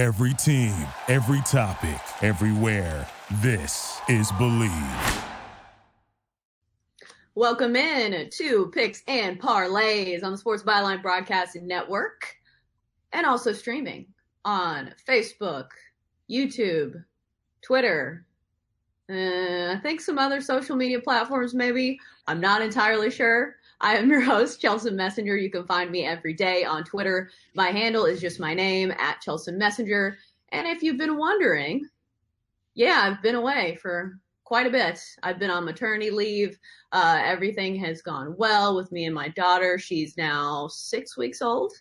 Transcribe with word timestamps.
Every 0.00 0.32
team, 0.32 0.74
every 1.08 1.42
topic, 1.42 2.00
everywhere. 2.22 3.06
This 3.42 4.00
is 4.08 4.32
Believe. 4.38 5.24
Welcome 7.34 7.76
in 7.76 8.30
to 8.30 8.70
Picks 8.72 9.02
and 9.06 9.38
Parlays 9.38 10.24
on 10.24 10.32
the 10.32 10.38
Sports 10.38 10.62
Byline 10.62 11.02
Broadcasting 11.02 11.66
Network 11.66 12.34
and 13.12 13.26
also 13.26 13.52
streaming 13.52 14.06
on 14.46 14.94
Facebook, 15.06 15.66
YouTube, 16.30 17.04
Twitter, 17.60 18.24
uh, 19.10 19.74
I 19.74 19.80
think 19.82 20.00
some 20.00 20.18
other 20.18 20.40
social 20.40 20.76
media 20.76 21.00
platforms, 21.00 21.52
maybe. 21.52 21.98
I'm 22.28 22.40
not 22.40 22.62
entirely 22.62 23.10
sure. 23.10 23.56
I 23.82 23.96
am 23.96 24.10
your 24.10 24.20
host, 24.20 24.60
Chelsea 24.60 24.90
Messenger. 24.90 25.38
You 25.38 25.50
can 25.50 25.64
find 25.64 25.90
me 25.90 26.04
every 26.04 26.34
day 26.34 26.64
on 26.64 26.84
Twitter. 26.84 27.30
My 27.54 27.68
handle 27.68 28.04
is 28.04 28.20
just 28.20 28.38
my 28.38 28.52
name, 28.52 28.92
at 28.98 29.22
Chelsea 29.22 29.52
Messenger. 29.52 30.18
And 30.50 30.66
if 30.66 30.82
you've 30.82 30.98
been 30.98 31.16
wondering, 31.16 31.88
yeah, 32.74 33.00
I've 33.04 33.22
been 33.22 33.36
away 33.36 33.78
for 33.80 34.18
quite 34.44 34.66
a 34.66 34.70
bit. 34.70 35.00
I've 35.22 35.38
been 35.38 35.50
on 35.50 35.64
maternity 35.64 36.10
leave. 36.10 36.58
Uh, 36.92 37.22
everything 37.24 37.74
has 37.76 38.02
gone 38.02 38.34
well 38.36 38.76
with 38.76 38.92
me 38.92 39.06
and 39.06 39.14
my 39.14 39.28
daughter. 39.28 39.78
She's 39.78 40.16
now 40.18 40.68
six 40.68 41.16
weeks 41.16 41.40
old, 41.40 41.72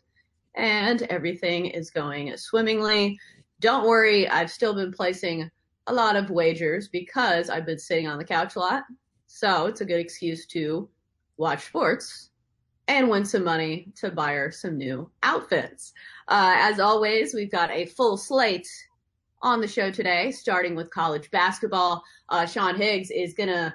and 0.55 1.01
everything 1.03 1.65
is 1.65 1.89
going 1.89 2.35
swimmingly. 2.37 3.19
Don't 3.59 3.85
worry, 3.85 4.25
I've 4.29 4.51
still 4.51 4.73
been 4.73 4.93
placing 4.93 5.51
a 5.87 5.93
lot 5.93 6.15
of 6.15 6.29
wagers 6.29 6.87
because 6.87 7.49
I've 7.49 7.65
been 7.65 7.79
sitting 7.79 8.07
on 8.07 8.19
the 8.19 8.23
couch 8.23 8.55
a 8.55 8.59
lot. 8.59 8.83
So 9.27 9.65
it's 9.65 9.81
a 9.81 9.85
good 9.85 9.99
excuse 9.99 10.45
to 10.47 10.87
watch 11.39 11.65
sports 11.65 12.29
and 12.87 13.09
win 13.09 13.23
some 13.23 13.43
money 13.43 13.87
to 13.95 14.11
buy 14.11 14.33
her 14.33 14.51
some 14.51 14.77
new 14.77 15.09
outfits. 15.23 15.93
Uh, 16.27 16.53
as 16.57 16.79
always, 16.79 17.33
we've 17.33 17.51
got 17.51 17.71
a 17.71 17.85
full 17.85 18.17
slate 18.17 18.67
on 19.41 19.61
the 19.61 19.67
show 19.67 19.89
today, 19.89 20.31
starting 20.31 20.75
with 20.75 20.91
college 20.91 21.31
basketball. 21.31 22.03
Uh, 22.27 22.45
Sean 22.45 22.75
Higgs 22.75 23.09
is 23.09 23.33
going 23.33 23.49
to 23.49 23.73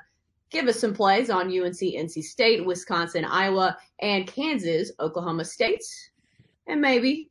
give 0.50 0.68
us 0.68 0.78
some 0.78 0.92
plays 0.92 1.30
on 1.30 1.46
UNC, 1.46 1.78
NC 1.78 2.22
State, 2.22 2.64
Wisconsin, 2.66 3.24
Iowa, 3.24 3.76
and 4.00 4.26
Kansas, 4.26 4.92
Oklahoma 5.00 5.44
State, 5.44 5.84
and 6.66 6.80
maybe 6.80 7.30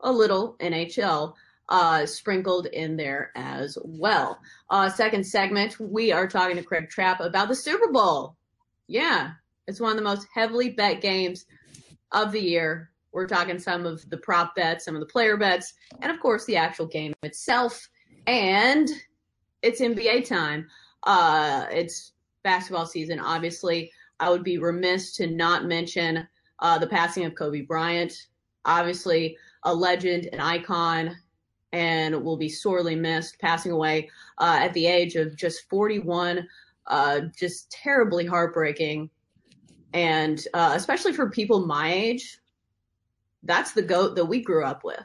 a 0.00 0.10
little 0.10 0.56
NHL 0.60 1.34
uh, 1.68 2.06
sprinkled 2.06 2.66
in 2.66 2.96
there 2.96 3.32
as 3.36 3.76
well. 3.84 4.40
Uh, 4.70 4.88
second 4.88 5.26
segment, 5.26 5.78
we 5.78 6.10
are 6.10 6.26
talking 6.26 6.56
to 6.56 6.62
Craig 6.62 6.88
Trapp 6.88 7.20
about 7.20 7.48
the 7.48 7.54
Super 7.54 7.92
Bowl. 7.92 8.36
Yeah, 8.88 9.32
it's 9.66 9.80
one 9.80 9.90
of 9.90 9.96
the 9.96 10.02
most 10.02 10.26
heavily 10.32 10.70
bet 10.70 11.00
games 11.00 11.46
of 12.12 12.32
the 12.32 12.40
year. 12.40 12.90
We're 13.12 13.26
talking 13.26 13.58
some 13.58 13.86
of 13.86 14.08
the 14.10 14.18
prop 14.18 14.54
bets, 14.54 14.84
some 14.84 14.94
of 14.94 15.00
the 15.00 15.06
player 15.06 15.36
bets, 15.36 15.74
and 16.02 16.12
of 16.12 16.20
course 16.20 16.44
the 16.44 16.56
actual 16.56 16.86
game 16.86 17.14
itself. 17.22 17.88
And 18.26 18.88
it's 19.62 19.80
NBA 19.80 20.28
time. 20.28 20.68
Uh, 21.04 21.66
it's 21.70 22.12
basketball 22.44 22.86
season, 22.86 23.18
obviously. 23.18 23.90
I 24.20 24.30
would 24.30 24.44
be 24.44 24.58
remiss 24.58 25.14
to 25.16 25.26
not 25.26 25.64
mention 25.64 26.26
uh, 26.60 26.78
the 26.78 26.86
passing 26.86 27.24
of 27.24 27.34
Kobe 27.34 27.62
Bryant. 27.62 28.12
Obviously, 28.64 29.36
a 29.64 29.74
legend, 29.74 30.28
an 30.32 30.40
icon, 30.40 31.16
and 31.72 32.22
will 32.24 32.36
be 32.36 32.48
sorely 32.48 32.94
missed, 32.94 33.38
passing 33.40 33.72
away 33.72 34.08
uh, 34.38 34.58
at 34.60 34.72
the 34.74 34.86
age 34.86 35.16
of 35.16 35.36
just 35.36 35.68
41. 35.68 36.46
Uh, 36.86 37.20
just 37.36 37.70
terribly 37.70 38.24
heartbreaking. 38.26 39.10
And 39.92 40.44
uh, 40.54 40.72
especially 40.74 41.12
for 41.12 41.30
people 41.30 41.66
my 41.66 41.92
age, 41.92 42.38
that's 43.42 43.72
the 43.72 43.82
goat 43.82 44.16
that 44.16 44.24
we 44.24 44.42
grew 44.42 44.64
up 44.64 44.84
with. 44.84 45.04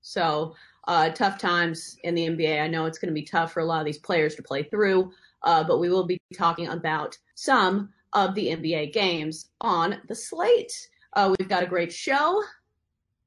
So 0.00 0.54
uh, 0.88 1.10
tough 1.10 1.38
times 1.38 1.96
in 2.02 2.14
the 2.14 2.28
NBA. 2.28 2.60
I 2.60 2.66
know 2.66 2.86
it's 2.86 2.98
going 2.98 3.10
to 3.10 3.20
be 3.20 3.22
tough 3.22 3.52
for 3.52 3.60
a 3.60 3.64
lot 3.64 3.80
of 3.80 3.86
these 3.86 3.98
players 3.98 4.34
to 4.34 4.42
play 4.42 4.64
through, 4.64 5.12
uh, 5.42 5.62
but 5.64 5.78
we 5.78 5.90
will 5.90 6.06
be 6.06 6.20
talking 6.36 6.68
about 6.68 7.16
some 7.34 7.90
of 8.14 8.34
the 8.34 8.48
NBA 8.48 8.92
games 8.92 9.50
on 9.60 10.00
the 10.08 10.14
slate. 10.14 10.72
Uh, 11.12 11.34
we've 11.38 11.48
got 11.48 11.62
a 11.62 11.66
great 11.66 11.92
show. 11.92 12.42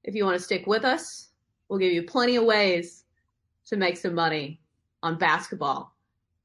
If 0.04 0.16
you 0.16 0.26
want 0.26 0.38
to 0.38 0.44
stick 0.44 0.68
with 0.68 0.84
us, 0.84 1.30
We'll 1.68 1.80
give 1.80 1.94
you 1.94 2.04
plenty 2.04 2.36
of 2.36 2.46
ways 2.46 3.06
to 3.68 3.78
make 3.78 3.98
some 3.98 4.14
money 4.14 4.62
on 5.02 5.18
basketball, 5.18 5.96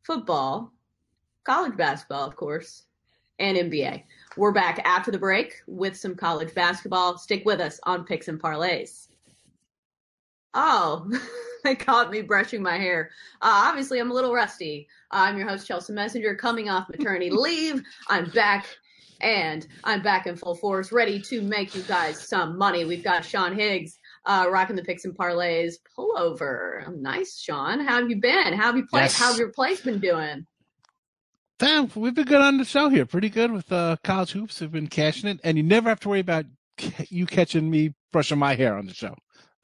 football, 0.02 0.72
college 1.44 1.76
basketball, 1.76 2.26
of 2.26 2.36
course, 2.36 2.84
and 3.38 3.56
NBA. 3.56 4.04
We're 4.36 4.52
back 4.52 4.80
after 4.84 5.10
the 5.10 5.18
break 5.18 5.54
with 5.66 5.96
some 5.96 6.14
college 6.14 6.54
basketball. 6.54 7.18
Stick 7.18 7.44
with 7.44 7.60
us 7.60 7.80
on 7.84 8.04
Picks 8.04 8.28
and 8.28 8.40
Parlays. 8.40 9.08
Oh, 10.54 11.10
they 11.64 11.74
caught 11.74 12.10
me 12.10 12.22
brushing 12.22 12.62
my 12.62 12.76
hair. 12.76 13.10
Uh, 13.40 13.64
obviously, 13.66 13.98
I'm 13.98 14.10
a 14.10 14.14
little 14.14 14.34
rusty. 14.34 14.88
I'm 15.10 15.38
your 15.38 15.48
host, 15.48 15.66
Chelsea 15.66 15.92
Messenger, 15.92 16.34
coming 16.36 16.68
off 16.68 16.88
maternity 16.88 17.30
leave. 17.32 17.82
I'm 18.08 18.30
back 18.30 18.66
and 19.20 19.66
I'm 19.84 20.02
back 20.02 20.26
in 20.26 20.36
full 20.36 20.54
force, 20.54 20.92
ready 20.92 21.20
to 21.22 21.42
make 21.42 21.74
you 21.74 21.82
guys 21.82 22.26
some 22.26 22.56
money. 22.56 22.84
We've 22.84 23.04
got 23.04 23.24
Sean 23.24 23.54
Higgs 23.54 23.98
uh, 24.24 24.46
rocking 24.50 24.76
the 24.76 24.82
picks 24.82 25.04
and 25.04 25.16
parlays 25.16 25.74
pullover. 25.96 26.94
Nice, 26.96 27.38
Sean. 27.38 27.80
How 27.80 28.00
have 28.00 28.10
you 28.10 28.16
been? 28.16 28.52
How 28.52 28.66
have 28.66 28.76
you 28.76 28.86
played? 28.86 29.02
Yes. 29.02 29.18
How 29.18 29.28
have 29.28 29.38
your 29.38 29.50
plays 29.50 29.80
been 29.80 29.98
doing? 29.98 30.46
Damn, 31.60 31.90
we've 31.94 32.14
been 32.14 32.24
good 32.24 32.40
on 32.40 32.56
the 32.56 32.64
show 32.64 32.88
here. 32.88 33.04
Pretty 33.04 33.28
good 33.28 33.52
with 33.52 33.70
uh, 33.70 33.96
college 34.02 34.32
hoops. 34.32 34.62
We've 34.62 34.72
been 34.72 34.86
cashing 34.86 35.28
it, 35.28 35.40
and 35.44 35.58
you 35.58 35.62
never 35.62 35.90
have 35.90 36.00
to 36.00 36.08
worry 36.08 36.20
about 36.20 36.46
you 37.10 37.26
catching 37.26 37.70
me 37.70 37.92
brushing 38.12 38.38
my 38.38 38.54
hair 38.54 38.78
on 38.78 38.86
the 38.86 38.94
show. 38.94 39.14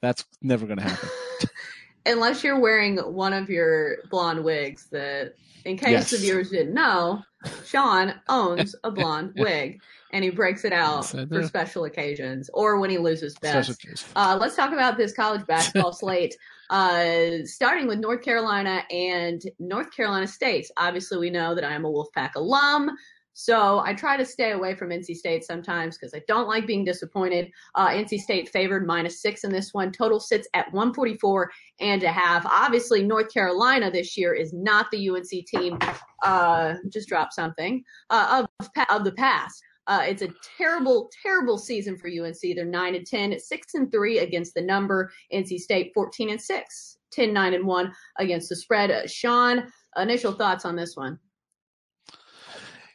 That's 0.03 0.23
never 0.43 0.67
going 0.67 0.77
to 0.77 0.83
happen. 0.83 1.09
Unless 2.05 2.43
you're 2.43 2.59
wearing 2.59 2.97
one 2.97 3.33
of 3.33 3.49
your 3.49 3.97
blonde 4.11 4.43
wigs 4.43 4.85
that, 4.91 5.33
in 5.65 5.75
case 5.75 5.89
yes. 5.89 6.11
the 6.11 6.17
viewers 6.17 6.51
didn't 6.51 6.75
know, 6.75 7.23
Sean 7.65 8.13
owns 8.29 8.75
a 8.83 8.91
blonde 8.91 9.33
wig 9.37 9.81
and 10.11 10.23
he 10.23 10.29
breaks 10.29 10.65
it 10.65 10.73
out 10.73 11.03
for 11.05 11.43
special 11.43 11.85
occasions 11.85 12.49
or 12.53 12.79
when 12.79 12.91
he 12.91 12.99
loses 12.99 13.33
bets. 13.39 14.05
Uh, 14.15 14.37
let's 14.39 14.55
talk 14.55 14.71
about 14.71 14.97
this 14.97 15.13
college 15.13 15.45
basketball 15.47 15.91
slate. 15.91 16.37
Uh, 16.69 17.45
starting 17.45 17.87
with 17.87 17.99
North 17.99 18.21
Carolina 18.21 18.83
and 18.91 19.41
North 19.59 19.91
Carolina 19.95 20.27
State. 20.27 20.69
Obviously, 20.77 21.17
we 21.17 21.29
know 21.29 21.55
that 21.55 21.63
I 21.63 21.73
am 21.73 21.85
a 21.85 21.89
Wolfpack 21.89 22.35
alum. 22.35 22.91
So 23.39 23.81
I 23.85 23.93
try 23.93 24.17
to 24.17 24.25
stay 24.25 24.53
away 24.53 24.73
from 24.73 24.89
NC 24.89 25.15
State 25.15 25.43
sometimes 25.43 25.95
because 25.95 26.15
I 26.15 26.23
don't 26.27 26.47
like 26.47 26.65
being 26.65 26.83
disappointed. 26.83 27.51
Uh, 27.75 27.89
NC 27.89 28.17
State 28.17 28.49
favored 28.49 28.87
minus 28.87 29.21
six 29.21 29.43
in 29.43 29.51
this 29.51 29.75
one. 29.75 29.91
Total 29.91 30.19
sits 30.19 30.47
at 30.55 30.73
144 30.73 31.51
and 31.79 32.01
a 32.01 32.11
half. 32.11 32.47
Obviously, 32.47 33.03
North 33.03 33.31
Carolina 33.31 33.91
this 33.91 34.17
year 34.17 34.33
is 34.33 34.53
not 34.53 34.89
the 34.89 35.07
UNC 35.07 35.45
team. 35.45 35.77
Uh, 36.23 36.73
just 36.89 37.07
drop 37.07 37.31
something 37.31 37.83
uh, 38.09 38.43
of 38.59 38.69
of 38.89 39.03
the 39.03 39.11
past. 39.11 39.61
Uh, 39.87 40.03
it's 40.05 40.21
a 40.21 40.29
terrible, 40.57 41.09
terrible 41.23 41.57
season 41.57 41.97
for 41.97 42.07
UNC. 42.07 42.39
They're 42.41 42.65
nine 42.65 42.95
and 42.95 43.07
10, 43.07 43.39
six 43.39 43.73
and 43.73 43.89
three 43.91 44.19
against 44.19 44.53
the 44.53 44.61
number. 44.61 45.11
NC 45.33 45.59
State 45.59 45.91
14 45.93 46.29
and 46.29 46.41
six, 46.41 46.97
10, 47.11 47.33
nine 47.33 47.53
and 47.53 47.65
one 47.65 47.93
against 48.17 48.49
the 48.49 48.55
spread. 48.55 48.91
Uh, 48.91 49.07
Sean, 49.07 49.71
initial 49.95 50.33
thoughts 50.33 50.65
on 50.65 50.75
this 50.75 50.95
one? 50.95 51.19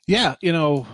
Yeah, 0.06 0.34
you 0.42 0.52
know, 0.52 0.86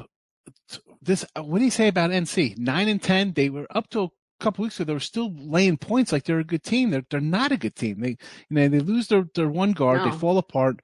this. 1.02 1.24
What 1.36 1.58
do 1.58 1.64
you 1.64 1.70
say 1.70 1.88
about 1.88 2.10
NC? 2.10 2.58
Nine 2.58 2.88
and 2.88 3.02
10. 3.02 3.32
They 3.32 3.50
were 3.50 3.66
up 3.70 3.88
to 3.90 4.02
a 4.02 4.08
couple 4.38 4.62
weeks 4.62 4.78
ago. 4.78 4.84
They 4.86 4.92
were 4.92 5.00
still 5.00 5.34
laying 5.34 5.78
points 5.78 6.12
like 6.12 6.24
they're 6.24 6.38
a 6.38 6.44
good 6.44 6.62
team. 6.62 6.90
They're 6.90 7.06
they're 7.10 7.20
not 7.20 7.50
a 7.50 7.56
good 7.56 7.74
team. 7.74 8.00
They 8.00 8.10
you 8.10 8.16
know 8.50 8.68
they 8.68 8.80
lose 8.80 9.08
their 9.08 9.26
their 9.34 9.48
one 9.48 9.72
guard. 9.72 10.04
No. 10.04 10.10
They 10.10 10.18
fall 10.18 10.38
apart. 10.38 10.80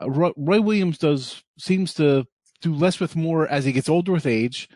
Uh, 0.00 0.10
Roy, 0.10 0.32
Roy 0.36 0.60
Williams 0.60 0.98
does 0.98 1.42
seems 1.58 1.94
to 1.94 2.26
do 2.60 2.74
less 2.74 3.00
with 3.00 3.16
more 3.16 3.46
as 3.46 3.64
he 3.64 3.72
gets 3.72 3.88
older 3.88 4.12
with 4.12 4.26
age. 4.26 4.68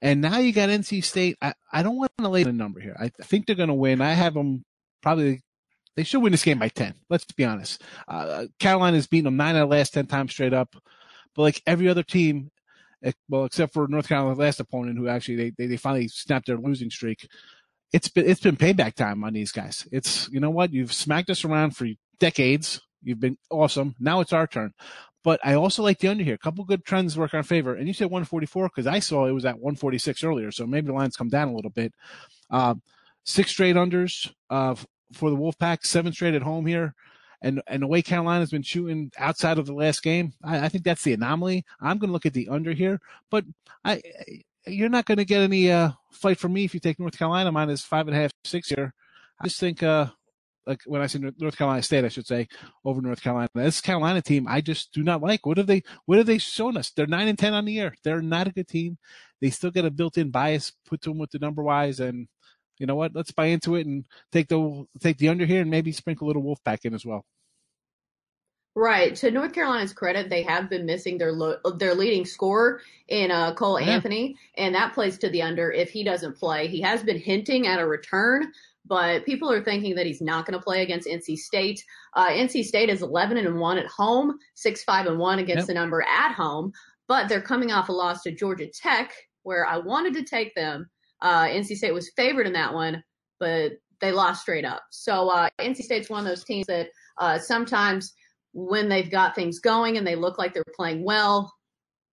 And 0.00 0.20
now 0.20 0.38
you 0.38 0.52
got 0.52 0.68
NC 0.68 1.04
State. 1.04 1.36
I, 1.40 1.54
I 1.72 1.82
don't 1.82 1.96
want 1.96 2.10
to 2.18 2.28
lay 2.28 2.42
the 2.42 2.52
number 2.52 2.80
here. 2.80 2.96
I 2.98 3.08
think 3.22 3.46
they're 3.46 3.56
going 3.56 3.68
to 3.68 3.74
win. 3.74 4.00
I 4.00 4.12
have 4.12 4.34
them 4.34 4.64
probably. 5.02 5.42
They 5.94 6.04
should 6.04 6.22
win 6.22 6.32
this 6.32 6.42
game 6.44 6.58
by 6.58 6.68
ten. 6.68 6.94
Let's 7.08 7.24
be 7.24 7.44
honest. 7.44 7.82
Uh, 8.08 8.46
Carolina's 8.58 9.06
beaten 9.06 9.26
them 9.26 9.36
nine 9.36 9.54
out 9.56 9.64
of 9.64 9.70
the 9.70 9.76
last 9.76 9.94
ten 9.94 10.06
times 10.06 10.32
straight 10.32 10.54
up. 10.54 10.74
But 11.34 11.42
like 11.42 11.62
every 11.66 11.88
other 11.88 12.02
team, 12.02 12.50
well, 13.28 13.44
except 13.44 13.72
for 13.72 13.86
North 13.88 14.08
Carolina's 14.08 14.38
last 14.38 14.60
opponent, 14.60 14.98
who 14.98 15.08
actually 15.08 15.36
they, 15.36 15.50
they, 15.50 15.66
they 15.66 15.76
finally 15.76 16.08
snapped 16.08 16.46
their 16.46 16.56
losing 16.56 16.90
streak. 16.90 17.28
It's 17.92 18.08
been 18.08 18.28
it's 18.28 18.40
been 18.40 18.56
payback 18.56 18.94
time 18.94 19.22
on 19.22 19.34
these 19.34 19.52
guys. 19.52 19.86
It's 19.92 20.28
you 20.30 20.40
know 20.40 20.50
what 20.50 20.72
you've 20.72 20.92
smacked 20.92 21.30
us 21.30 21.44
around 21.44 21.76
for 21.76 21.86
decades. 22.18 22.80
You've 23.02 23.20
been 23.20 23.38
awesome. 23.50 23.94
Now 24.00 24.20
it's 24.20 24.32
our 24.32 24.46
turn. 24.46 24.72
But 25.24 25.40
I 25.44 25.54
also 25.54 25.82
like 25.82 25.98
the 25.98 26.08
under 26.08 26.24
here. 26.24 26.34
A 26.34 26.38
couple 26.38 26.64
good 26.64 26.84
trends 26.84 27.16
work 27.16 27.32
in 27.32 27.36
our 27.36 27.42
favor. 27.42 27.74
And 27.74 27.86
you 27.86 27.94
said 27.94 28.06
144 28.06 28.68
because 28.68 28.86
I 28.86 28.98
saw 28.98 29.26
it 29.26 29.32
was 29.32 29.44
at 29.44 29.58
146 29.58 30.24
earlier. 30.24 30.50
So 30.50 30.66
maybe 30.66 30.88
the 30.88 30.92
lines 30.92 31.16
come 31.16 31.28
down 31.28 31.48
a 31.48 31.54
little 31.54 31.70
bit. 31.70 31.94
Uh, 32.50 32.74
six 33.24 33.50
straight 33.50 33.76
unders 33.76 34.32
uh, 34.50 34.74
for 35.12 35.30
the 35.30 35.36
Wolfpack, 35.36 35.84
seven 35.84 36.12
straight 36.12 36.34
at 36.34 36.42
home 36.42 36.66
here. 36.66 36.94
And, 37.40 37.60
and 37.66 37.82
the 37.82 37.88
way 37.88 38.02
Carolina's 38.02 38.50
been 38.50 38.62
shooting 38.62 39.10
outside 39.18 39.58
of 39.58 39.66
the 39.66 39.74
last 39.74 40.02
game, 40.02 40.32
I, 40.44 40.66
I 40.66 40.68
think 40.68 40.84
that's 40.84 41.02
the 41.02 41.12
anomaly. 41.12 41.64
I'm 41.80 41.98
going 41.98 42.08
to 42.08 42.12
look 42.12 42.26
at 42.26 42.34
the 42.34 42.48
under 42.48 42.72
here, 42.72 43.00
but 43.30 43.44
I, 43.84 44.00
you're 44.66 44.88
not 44.88 45.06
going 45.06 45.18
to 45.18 45.24
get 45.24 45.40
any 45.40 45.70
uh, 45.70 45.90
fight 46.12 46.38
from 46.38 46.52
me 46.52 46.64
if 46.64 46.74
you 46.74 46.78
take 46.78 47.00
North 47.00 47.18
Carolina 47.18 47.50
minus 47.50 47.82
five 47.82 48.06
and 48.06 48.16
a 48.16 48.20
half, 48.20 48.30
six 48.44 48.68
here. 48.68 48.94
I 49.40 49.48
just 49.48 49.58
think 49.58 49.82
uh, 49.82 50.06
like 50.66 50.80
when 50.86 51.02
I 51.02 51.06
say 51.06 51.18
North 51.38 51.56
Carolina 51.56 51.82
State, 51.82 52.04
I 52.04 52.08
should 52.08 52.26
say 52.26 52.48
over 52.84 53.00
North 53.00 53.22
Carolina. 53.22 53.48
This 53.54 53.80
Carolina 53.80 54.22
team, 54.22 54.46
I 54.48 54.60
just 54.60 54.92
do 54.92 55.02
not 55.02 55.22
like. 55.22 55.44
What 55.44 55.58
have 55.58 55.66
they? 55.66 55.82
What 56.06 56.18
have 56.18 56.26
they 56.26 56.38
shown 56.38 56.76
us? 56.76 56.90
They're 56.90 57.06
nine 57.06 57.28
and 57.28 57.38
ten 57.38 57.54
on 57.54 57.64
the 57.64 57.72
year. 57.72 57.94
They're 58.04 58.22
not 58.22 58.48
a 58.48 58.52
good 58.52 58.68
team. 58.68 58.98
They 59.40 59.50
still 59.50 59.72
get 59.72 59.84
a 59.84 59.90
built-in 59.90 60.30
bias 60.30 60.72
put 60.86 61.02
to 61.02 61.10
them 61.10 61.18
with 61.18 61.30
the 61.30 61.40
number 61.40 61.62
wise, 61.62 61.98
and 61.98 62.28
you 62.78 62.86
know 62.86 62.94
what? 62.94 63.14
Let's 63.14 63.32
buy 63.32 63.46
into 63.46 63.74
it 63.76 63.86
and 63.86 64.04
take 64.30 64.48
the 64.48 64.86
take 65.00 65.18
the 65.18 65.28
under 65.28 65.46
here 65.46 65.62
and 65.62 65.70
maybe 65.70 65.92
sprinkle 65.92 66.26
a 66.26 66.28
little 66.28 66.42
Wolfpack 66.42 66.84
in 66.84 66.94
as 66.94 67.04
well. 67.04 67.24
Right. 68.74 69.14
To 69.16 69.30
North 69.30 69.52
Carolina's 69.52 69.92
credit, 69.92 70.30
they 70.30 70.42
have 70.44 70.70
been 70.70 70.86
missing 70.86 71.18
their 71.18 71.32
lo- 71.32 71.58
their 71.76 71.94
leading 71.94 72.24
scorer 72.24 72.80
in 73.08 73.30
uh, 73.30 73.52
Cole 73.52 73.78
yeah. 73.78 73.90
Anthony, 73.90 74.36
and 74.56 74.74
that 74.74 74.94
plays 74.94 75.18
to 75.18 75.28
the 75.28 75.42
under 75.42 75.70
if 75.70 75.90
he 75.90 76.02
doesn't 76.02 76.38
play. 76.38 76.68
He 76.68 76.80
has 76.80 77.02
been 77.02 77.18
hinting 77.18 77.66
at 77.66 77.80
a 77.80 77.86
return, 77.86 78.50
but 78.86 79.24
people 79.24 79.50
are 79.50 79.62
thinking 79.62 79.94
that 79.94 80.06
he's 80.06 80.20
not 80.20 80.46
going 80.46 80.58
to 80.58 80.64
play 80.64 80.82
against 80.82 81.08
NC 81.08 81.36
State. 81.36 81.84
Uh, 82.14 82.28
NC 82.28 82.64
State 82.64 82.88
is 82.88 83.02
11 83.02 83.36
and 83.36 83.58
one 83.58 83.78
at 83.78 83.86
home, 83.86 84.36
six 84.54 84.82
five 84.84 85.06
and 85.06 85.18
one 85.18 85.38
against 85.38 85.62
yep. 85.62 85.66
the 85.68 85.74
number 85.74 86.02
at 86.02 86.32
home, 86.32 86.72
but 87.08 87.28
they're 87.28 87.40
coming 87.40 87.70
off 87.70 87.88
a 87.88 87.92
loss 87.92 88.22
to 88.22 88.32
Georgia 88.32 88.66
Tech, 88.66 89.12
where 89.42 89.66
I 89.66 89.78
wanted 89.78 90.14
to 90.14 90.24
take 90.24 90.54
them. 90.54 90.88
Uh, 91.20 91.44
NC 91.44 91.76
State 91.76 91.94
was 91.94 92.10
favored 92.16 92.46
in 92.46 92.52
that 92.54 92.74
one, 92.74 93.02
but 93.38 93.72
they 94.00 94.10
lost 94.10 94.42
straight 94.42 94.64
up. 94.64 94.82
So 94.90 95.28
uh, 95.28 95.48
NC 95.60 95.76
State's 95.82 96.10
one 96.10 96.20
of 96.20 96.26
those 96.26 96.44
teams 96.44 96.66
that 96.66 96.88
uh, 97.18 97.38
sometimes 97.38 98.12
when 98.52 98.88
they've 98.88 99.10
got 99.10 99.34
things 99.34 99.60
going 99.60 99.96
and 99.96 100.06
they 100.06 100.16
look 100.16 100.38
like 100.38 100.52
they're 100.52 100.64
playing 100.76 101.04
well, 101.04 101.52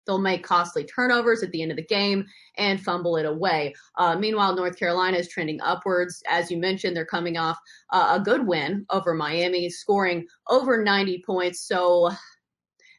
they'll 0.10 0.18
make 0.18 0.44
costly 0.44 0.84
turnovers 0.84 1.44
at 1.44 1.52
the 1.52 1.62
end 1.62 1.70
of 1.70 1.78
the 1.78 1.86
game 1.86 2.26
and 2.58 2.82
fumble 2.82 3.16
it 3.16 3.28
away. 3.28 3.76
Uh, 3.96 4.16
meanwhile, 4.16 4.56
North 4.56 4.76
Carolina 4.76 5.18
is 5.18 5.28
trending 5.28 5.62
upwards. 5.62 6.24
As 6.28 6.50
you 6.50 6.58
mentioned, 6.58 6.98
they're 6.98 7.06
coming 7.06 7.38
off 7.38 7.60
uh, 7.92 8.18
a 8.20 8.24
good 8.24 8.48
win 8.48 8.88
over 8.90 9.14
Miami, 9.14 9.70
scoring 9.70 10.26
over 10.48 10.84
90 10.84 11.22
points. 11.24 11.62
So 11.62 12.10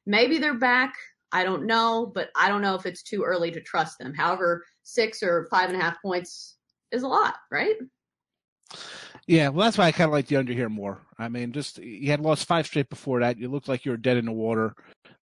maybe 0.07 0.39
they're 0.39 0.55
back. 0.55 0.95
I 1.33 1.43
don't 1.43 1.67
know, 1.67 2.13
but 2.15 2.31
I 2.37 2.49
don't 2.49 2.63
know 2.63 2.77
if 2.77 2.87
it's 2.87 3.03
too 3.03 3.25
early 3.25 3.51
to 3.51 3.61
trust 3.61 3.99
them. 3.99 4.15
However, 4.15 4.65
six 4.85 5.21
or 5.21 5.49
five 5.51 5.69
and 5.69 5.81
a 5.81 5.83
half 5.83 6.01
points 6.01 6.59
is 6.93 7.03
a 7.03 7.09
lot, 7.09 7.35
right? 7.51 7.77
Yeah, 9.27 9.49
well, 9.49 9.65
that's 9.65 9.79
why 9.79 9.87
I 9.87 9.93
kind 9.93 10.09
of 10.09 10.13
like 10.13 10.27
the 10.27 10.37
under 10.37 10.53
here 10.53 10.69
more. 10.69 11.01
I 11.19 11.29
mean, 11.29 11.51
just 11.51 11.79
you 11.79 12.11
had 12.11 12.21
lost 12.21 12.47
five 12.47 12.67
straight 12.67 12.89
before 12.89 13.21
that. 13.21 13.39
You 13.39 13.49
looked 13.49 13.69
like 13.69 13.85
you 13.85 13.91
were 13.91 13.97
dead 13.97 14.17
in 14.17 14.27
the 14.27 14.33
water. 14.33 14.75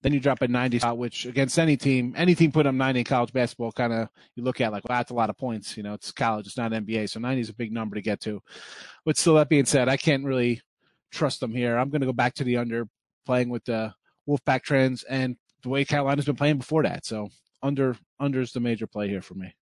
Then 0.06 0.12
you 0.12 0.20
drop 0.20 0.40
a 0.40 0.46
90 0.46 0.78
spot, 0.78 0.98
which 0.98 1.26
against 1.26 1.58
any 1.58 1.76
team, 1.76 2.14
any 2.16 2.36
team 2.36 2.52
put 2.52 2.64
up 2.64 2.76
90 2.76 3.00
in 3.00 3.04
college 3.04 3.32
basketball, 3.32 3.72
kind 3.72 3.92
of 3.92 4.08
you 4.36 4.44
look 4.44 4.60
at 4.60 4.70
like, 4.70 4.84
well, 4.88 4.96
that's 4.96 5.10
a 5.10 5.14
lot 5.14 5.30
of 5.30 5.36
points. 5.36 5.76
You 5.76 5.82
know, 5.82 5.94
it's 5.94 6.12
college, 6.12 6.46
it's 6.46 6.56
not 6.56 6.70
NBA, 6.70 7.10
so 7.10 7.18
90 7.18 7.40
is 7.40 7.48
a 7.48 7.54
big 7.54 7.72
number 7.72 7.96
to 7.96 8.00
get 8.00 8.20
to. 8.20 8.40
But 9.04 9.16
still, 9.16 9.34
that 9.34 9.48
being 9.48 9.64
said, 9.64 9.88
I 9.88 9.96
can't 9.96 10.24
really 10.24 10.60
trust 11.10 11.40
them 11.40 11.52
here. 11.52 11.76
I'm 11.76 11.90
going 11.90 12.02
to 12.02 12.06
go 12.06 12.12
back 12.12 12.34
to 12.34 12.44
the 12.44 12.56
under, 12.56 12.86
playing 13.24 13.48
with 13.48 13.64
the 13.64 13.94
Wolfpack 14.28 14.62
trends 14.62 15.02
and 15.02 15.36
the 15.64 15.70
way 15.70 15.84
Carolina's 15.84 16.26
been 16.26 16.36
playing 16.36 16.58
before 16.58 16.84
that. 16.84 17.04
So 17.04 17.30
under 17.60 17.96
under 18.20 18.40
is 18.40 18.52
the 18.52 18.60
major 18.60 18.86
play 18.86 19.08
here 19.08 19.22
for 19.22 19.34
me. 19.34 19.56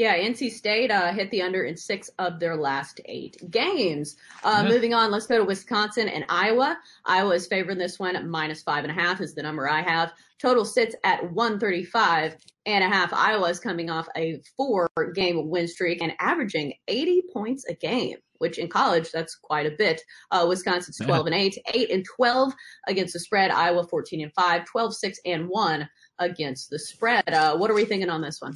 Yeah, 0.00 0.16
NC 0.16 0.52
State 0.52 0.90
uh, 0.90 1.12
hit 1.12 1.30
the 1.30 1.42
under 1.42 1.64
in 1.64 1.76
six 1.76 2.08
of 2.18 2.40
their 2.40 2.56
last 2.56 3.02
eight 3.04 3.36
games. 3.50 4.16
Uh, 4.42 4.62
yeah. 4.64 4.70
Moving 4.70 4.94
on, 4.94 5.10
let's 5.10 5.26
go 5.26 5.36
to 5.36 5.44
Wisconsin 5.44 6.08
and 6.08 6.24
Iowa. 6.30 6.78
Iowa 7.04 7.34
is 7.34 7.46
favoring 7.46 7.76
this 7.76 7.98
one 7.98 8.30
minus 8.30 8.62
five 8.62 8.82
and 8.82 8.90
a 8.90 8.94
half 8.98 9.20
is 9.20 9.34
the 9.34 9.42
number 9.42 9.68
I 9.68 9.82
have. 9.82 10.12
Total 10.40 10.64
sits 10.64 10.96
at 11.04 11.30
135 11.32 12.34
and 12.64 12.82
a 12.82 12.88
half. 12.88 13.12
Iowa 13.12 13.50
is 13.50 13.60
coming 13.60 13.90
off 13.90 14.08
a 14.16 14.40
four 14.56 14.88
game 15.14 15.50
win 15.50 15.68
streak 15.68 16.00
and 16.00 16.14
averaging 16.18 16.72
80 16.88 17.24
points 17.34 17.66
a 17.68 17.74
game, 17.74 18.16
which 18.38 18.56
in 18.56 18.68
college, 18.68 19.12
that's 19.12 19.34
quite 19.34 19.66
a 19.66 19.76
bit. 19.76 20.00
Uh, 20.30 20.46
Wisconsin's 20.48 20.96
12 20.96 21.26
and 21.26 21.34
8, 21.34 21.58
8 21.74 21.90
and 21.90 22.06
12 22.16 22.54
against 22.88 23.12
the 23.12 23.20
spread. 23.20 23.50
Iowa 23.50 23.86
14 23.86 24.22
and 24.22 24.32
5, 24.32 24.64
12, 24.64 24.94
6 24.94 25.18
and 25.26 25.46
1 25.46 25.88
against 26.20 26.70
the 26.70 26.78
spread. 26.78 27.28
Uh, 27.28 27.58
what 27.58 27.70
are 27.70 27.74
we 27.74 27.84
thinking 27.84 28.08
on 28.08 28.22
this 28.22 28.40
one? 28.40 28.54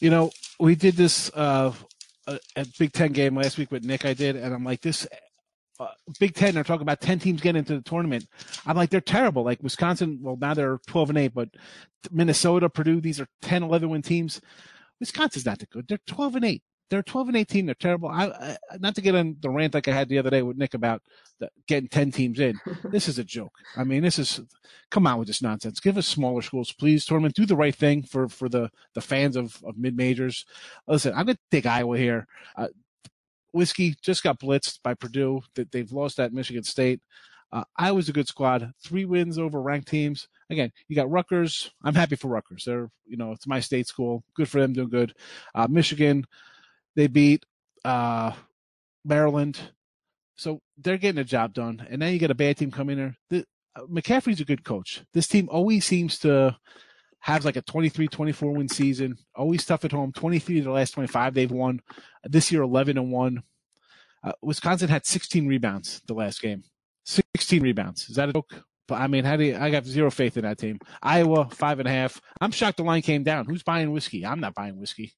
You 0.00 0.10
know, 0.10 0.30
we 0.60 0.74
did 0.74 0.94
this 0.94 1.30
uh, 1.34 1.72
at 2.56 2.68
Big 2.78 2.92
Ten 2.92 3.12
game 3.12 3.34
last 3.36 3.58
week 3.58 3.72
with 3.72 3.84
Nick. 3.84 4.04
I 4.04 4.14
did, 4.14 4.36
and 4.36 4.54
I'm 4.54 4.64
like, 4.64 4.80
this 4.80 5.06
uh, 5.80 5.88
Big 6.18 6.34
Ten. 6.34 6.54
They're 6.54 6.64
talking 6.64 6.82
about 6.82 7.00
ten 7.00 7.18
teams 7.18 7.40
getting 7.40 7.58
into 7.58 7.74
the 7.74 7.82
tournament. 7.82 8.26
I'm 8.66 8.76
like, 8.76 8.90
they're 8.90 9.00
terrible. 9.00 9.44
Like 9.44 9.62
Wisconsin, 9.62 10.18
well 10.22 10.36
now 10.40 10.54
they're 10.54 10.78
12 10.86 11.10
and 11.10 11.18
eight, 11.18 11.34
but 11.34 11.48
Minnesota, 12.10 12.68
Purdue, 12.68 13.00
these 13.00 13.20
are 13.20 13.28
10, 13.42 13.62
11 13.62 13.88
win 13.88 14.02
teams. 14.02 14.40
Wisconsin's 15.00 15.46
not 15.46 15.58
that 15.58 15.70
good. 15.70 15.86
They're 15.88 15.98
12 16.06 16.36
and 16.36 16.44
eight 16.44 16.62
they're 16.90 17.02
12 17.02 17.28
and 17.28 17.36
18. 17.36 17.66
They're 17.66 17.74
terrible. 17.74 18.08
I, 18.08 18.26
I, 18.26 18.56
not 18.78 18.94
to 18.94 19.00
get 19.00 19.14
on 19.14 19.36
the 19.40 19.50
rant 19.50 19.74
like 19.74 19.88
I 19.88 19.92
had 19.92 20.08
the 20.08 20.18
other 20.18 20.30
day 20.30 20.42
with 20.42 20.56
Nick 20.56 20.74
about 20.74 21.02
the, 21.38 21.50
getting 21.66 21.88
10 21.88 22.12
teams 22.12 22.40
in. 22.40 22.58
this 22.84 23.08
is 23.08 23.18
a 23.18 23.24
joke. 23.24 23.52
I 23.76 23.84
mean, 23.84 24.02
this 24.02 24.18
is 24.18 24.40
come 24.90 25.06
on 25.06 25.18
with 25.18 25.28
this 25.28 25.42
nonsense. 25.42 25.80
Give 25.80 25.98
us 25.98 26.06
smaller 26.06 26.42
schools, 26.42 26.72
please. 26.72 27.04
Tournament, 27.04 27.34
do 27.34 27.46
the 27.46 27.56
right 27.56 27.74
thing 27.74 28.02
for 28.02 28.28
for 28.28 28.48
the 28.48 28.70
the 28.94 29.00
fans 29.00 29.36
of 29.36 29.62
of 29.64 29.76
mid 29.76 29.96
majors. 29.96 30.46
Listen, 30.86 31.12
I'm 31.14 31.26
gonna 31.26 31.38
take 31.50 31.66
Iowa 31.66 31.98
here. 31.98 32.26
Uh, 32.56 32.68
Whiskey 33.52 33.96
just 34.02 34.22
got 34.22 34.40
blitzed 34.40 34.80
by 34.82 34.94
Purdue. 34.94 35.42
That 35.54 35.72
they've 35.72 35.92
lost 35.92 36.20
at 36.20 36.32
Michigan 36.32 36.64
State. 36.64 37.00
Uh, 37.50 37.64
Iowa's 37.76 38.08
a 38.08 38.12
good 38.12 38.28
squad. 38.28 38.72
Three 38.82 39.04
wins 39.04 39.38
over 39.38 39.60
ranked 39.60 39.88
teams. 39.88 40.28
Again, 40.50 40.70
you 40.86 40.96
got 40.96 41.10
Rutgers. 41.10 41.70
I'm 41.82 41.94
happy 41.94 42.16
for 42.16 42.28
Rutgers. 42.28 42.64
They're, 42.64 42.90
you 43.06 43.16
know, 43.16 43.32
it's 43.32 43.46
my 43.46 43.60
state 43.60 43.86
school. 43.86 44.22
Good 44.34 44.48
for 44.48 44.60
them, 44.60 44.74
doing 44.74 44.90
good. 44.90 45.14
Uh, 45.54 45.66
Michigan, 45.68 46.26
they 46.98 47.06
beat 47.06 47.46
uh, 47.84 48.32
Maryland. 49.04 49.60
So 50.34 50.60
they're 50.76 50.98
getting 50.98 51.20
a 51.20 51.24
job 51.24 51.54
done. 51.54 51.86
And 51.88 52.02
then 52.02 52.12
you 52.12 52.18
get 52.18 52.32
a 52.32 52.34
bad 52.34 52.56
team 52.56 52.72
coming 52.72 52.96
there. 52.96 53.16
The, 53.30 53.44
uh, 53.76 53.82
McCaffery's 53.86 54.40
a 54.40 54.44
good 54.44 54.64
coach. 54.64 55.04
This 55.14 55.28
team 55.28 55.48
always 55.48 55.86
seems 55.86 56.18
to 56.20 56.56
have 57.20 57.44
like 57.44 57.54
a 57.54 57.62
23 57.62 58.08
24 58.08 58.52
win 58.52 58.68
season, 58.68 59.16
always 59.36 59.64
tough 59.64 59.84
at 59.84 59.92
home. 59.92 60.10
23 60.12 60.58
of 60.58 60.64
the 60.64 60.70
last 60.72 60.90
25 60.90 61.34
they've 61.34 61.50
won. 61.52 61.80
This 62.24 62.50
year, 62.50 62.62
11 62.62 62.98
and 62.98 63.12
1. 63.12 63.42
Uh, 64.24 64.32
Wisconsin 64.42 64.88
had 64.88 65.06
16 65.06 65.46
rebounds 65.46 66.02
the 66.08 66.14
last 66.14 66.42
game. 66.42 66.64
16 67.04 67.62
rebounds. 67.62 68.08
Is 68.10 68.16
that 68.16 68.28
a 68.28 68.32
joke? 68.32 68.64
But 68.88 69.00
I 69.00 69.06
mean, 69.06 69.24
how 69.24 69.36
do 69.36 69.44
you, 69.44 69.56
I 69.56 69.70
got 69.70 69.84
zero 69.84 70.10
faith 70.10 70.36
in 70.36 70.42
that 70.42 70.58
team. 70.58 70.80
Iowa, 71.00 71.48
five 71.50 71.78
and 71.78 71.86
a 71.86 71.92
half. 71.92 72.20
I'm 72.40 72.50
shocked 72.50 72.78
the 72.78 72.82
line 72.82 73.02
came 73.02 73.22
down. 73.22 73.46
Who's 73.46 73.62
buying 73.62 73.92
whiskey? 73.92 74.26
I'm 74.26 74.40
not 74.40 74.54
buying 74.54 74.80
whiskey. 74.80 75.12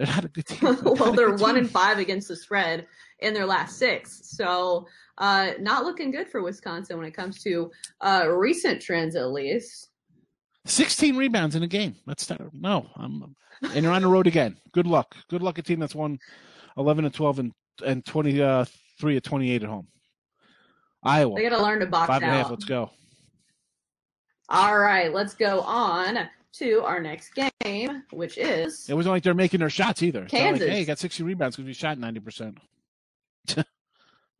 They're 0.00 0.06
not 0.06 0.24
a 0.24 0.28
good 0.28 0.46
team. 0.46 0.58
They're 0.82 0.94
well, 0.94 1.12
they're 1.12 1.34
one 1.34 1.58
and 1.58 1.70
five 1.70 1.98
against 1.98 2.28
the 2.28 2.34
spread 2.34 2.86
in 3.18 3.34
their 3.34 3.44
last 3.44 3.76
six. 3.76 4.22
So 4.24 4.86
uh, 5.18 5.50
not 5.60 5.84
looking 5.84 6.10
good 6.10 6.26
for 6.26 6.42
Wisconsin 6.42 6.96
when 6.96 7.06
it 7.06 7.12
comes 7.12 7.42
to 7.42 7.70
uh, 8.00 8.26
recent 8.30 8.80
trends, 8.80 9.14
at 9.14 9.30
least. 9.30 9.90
16 10.64 11.18
rebounds 11.18 11.54
in 11.54 11.64
a 11.64 11.66
game. 11.66 11.96
That's 12.06 12.26
terrible. 12.26 12.50
No, 12.54 12.86
I'm, 12.96 13.36
and 13.74 13.84
you're 13.84 13.92
on 13.92 14.00
the 14.00 14.08
road 14.08 14.26
again. 14.26 14.56
Good 14.72 14.86
luck. 14.86 15.14
Good 15.28 15.42
luck. 15.42 15.58
A 15.58 15.62
team 15.62 15.80
that's 15.80 15.94
won 15.94 16.18
11 16.78 17.04
and 17.04 17.12
12 17.12 17.38
and 17.38 17.52
and 17.84 18.04
23 18.06 18.42
uh, 18.42 18.64
at 19.16 19.22
28 19.22 19.62
at 19.62 19.68
home. 19.68 19.86
Iowa. 21.02 21.34
They 21.34 21.42
got 21.42 21.58
to 21.58 21.62
learn 21.62 21.80
to 21.80 21.86
box 21.86 22.06
Five 22.06 22.22
and 22.22 22.30
a 22.30 22.34
half. 22.34 22.50
Let's 22.50 22.64
go. 22.64 22.90
All 24.48 24.78
right, 24.78 25.12
let's 25.12 25.34
go 25.34 25.60
on 25.60 26.26
to 26.54 26.82
our 26.82 27.00
next 27.00 27.32
game, 27.62 28.02
which 28.10 28.38
is. 28.38 28.88
It 28.88 28.94
wasn't 28.94 29.14
like 29.14 29.22
they're 29.22 29.34
making 29.34 29.60
their 29.60 29.70
shots 29.70 30.02
either. 30.02 30.26
Kansas. 30.26 30.66
Like, 30.66 30.76
hey, 30.76 30.84
got 30.84 30.98
60 30.98 31.22
rebounds 31.22 31.56
because 31.56 31.66
we 31.66 31.72
shot 31.72 31.98
90%. 31.98 32.56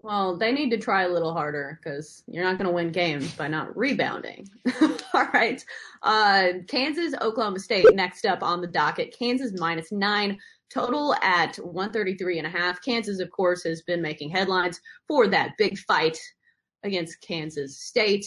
well, 0.03 0.37
they 0.37 0.53
need 0.53 0.71
to 0.71 0.79
try 0.79 1.03
a 1.03 1.09
little 1.09 1.33
harder 1.33 1.79
because 1.83 2.23
you're 2.27 2.45
not 2.45 2.59
going 2.59 2.67
to 2.67 2.75
win 2.75 2.91
games 2.91 3.35
by 3.35 3.49
not 3.49 3.77
rebounding. 3.77 4.49
All 5.15 5.29
right. 5.33 5.65
Uh, 6.03 6.49
Kansas, 6.69 7.15
Oklahoma 7.21 7.59
State 7.59 7.87
next 7.95 8.27
up 8.27 8.43
on 8.43 8.61
the 8.61 8.67
docket. 8.67 9.17
Kansas 9.17 9.53
minus 9.59 9.93
nine. 9.93 10.39
Total 10.73 11.15
at 11.17 11.57
133 11.57 12.39
and 12.39 12.47
a 12.47 12.51
half. 12.51 12.81
Kansas, 12.83 13.19
of 13.19 13.31
course, 13.31 13.65
has 13.65 13.83
been 13.83 14.01
making 14.01 14.31
headlines 14.31 14.81
for 15.09 15.27
that 15.27 15.57
big 15.59 15.77
fight 15.79 16.17
against 16.85 17.21
Kansas 17.21 17.81
State. 17.81 18.27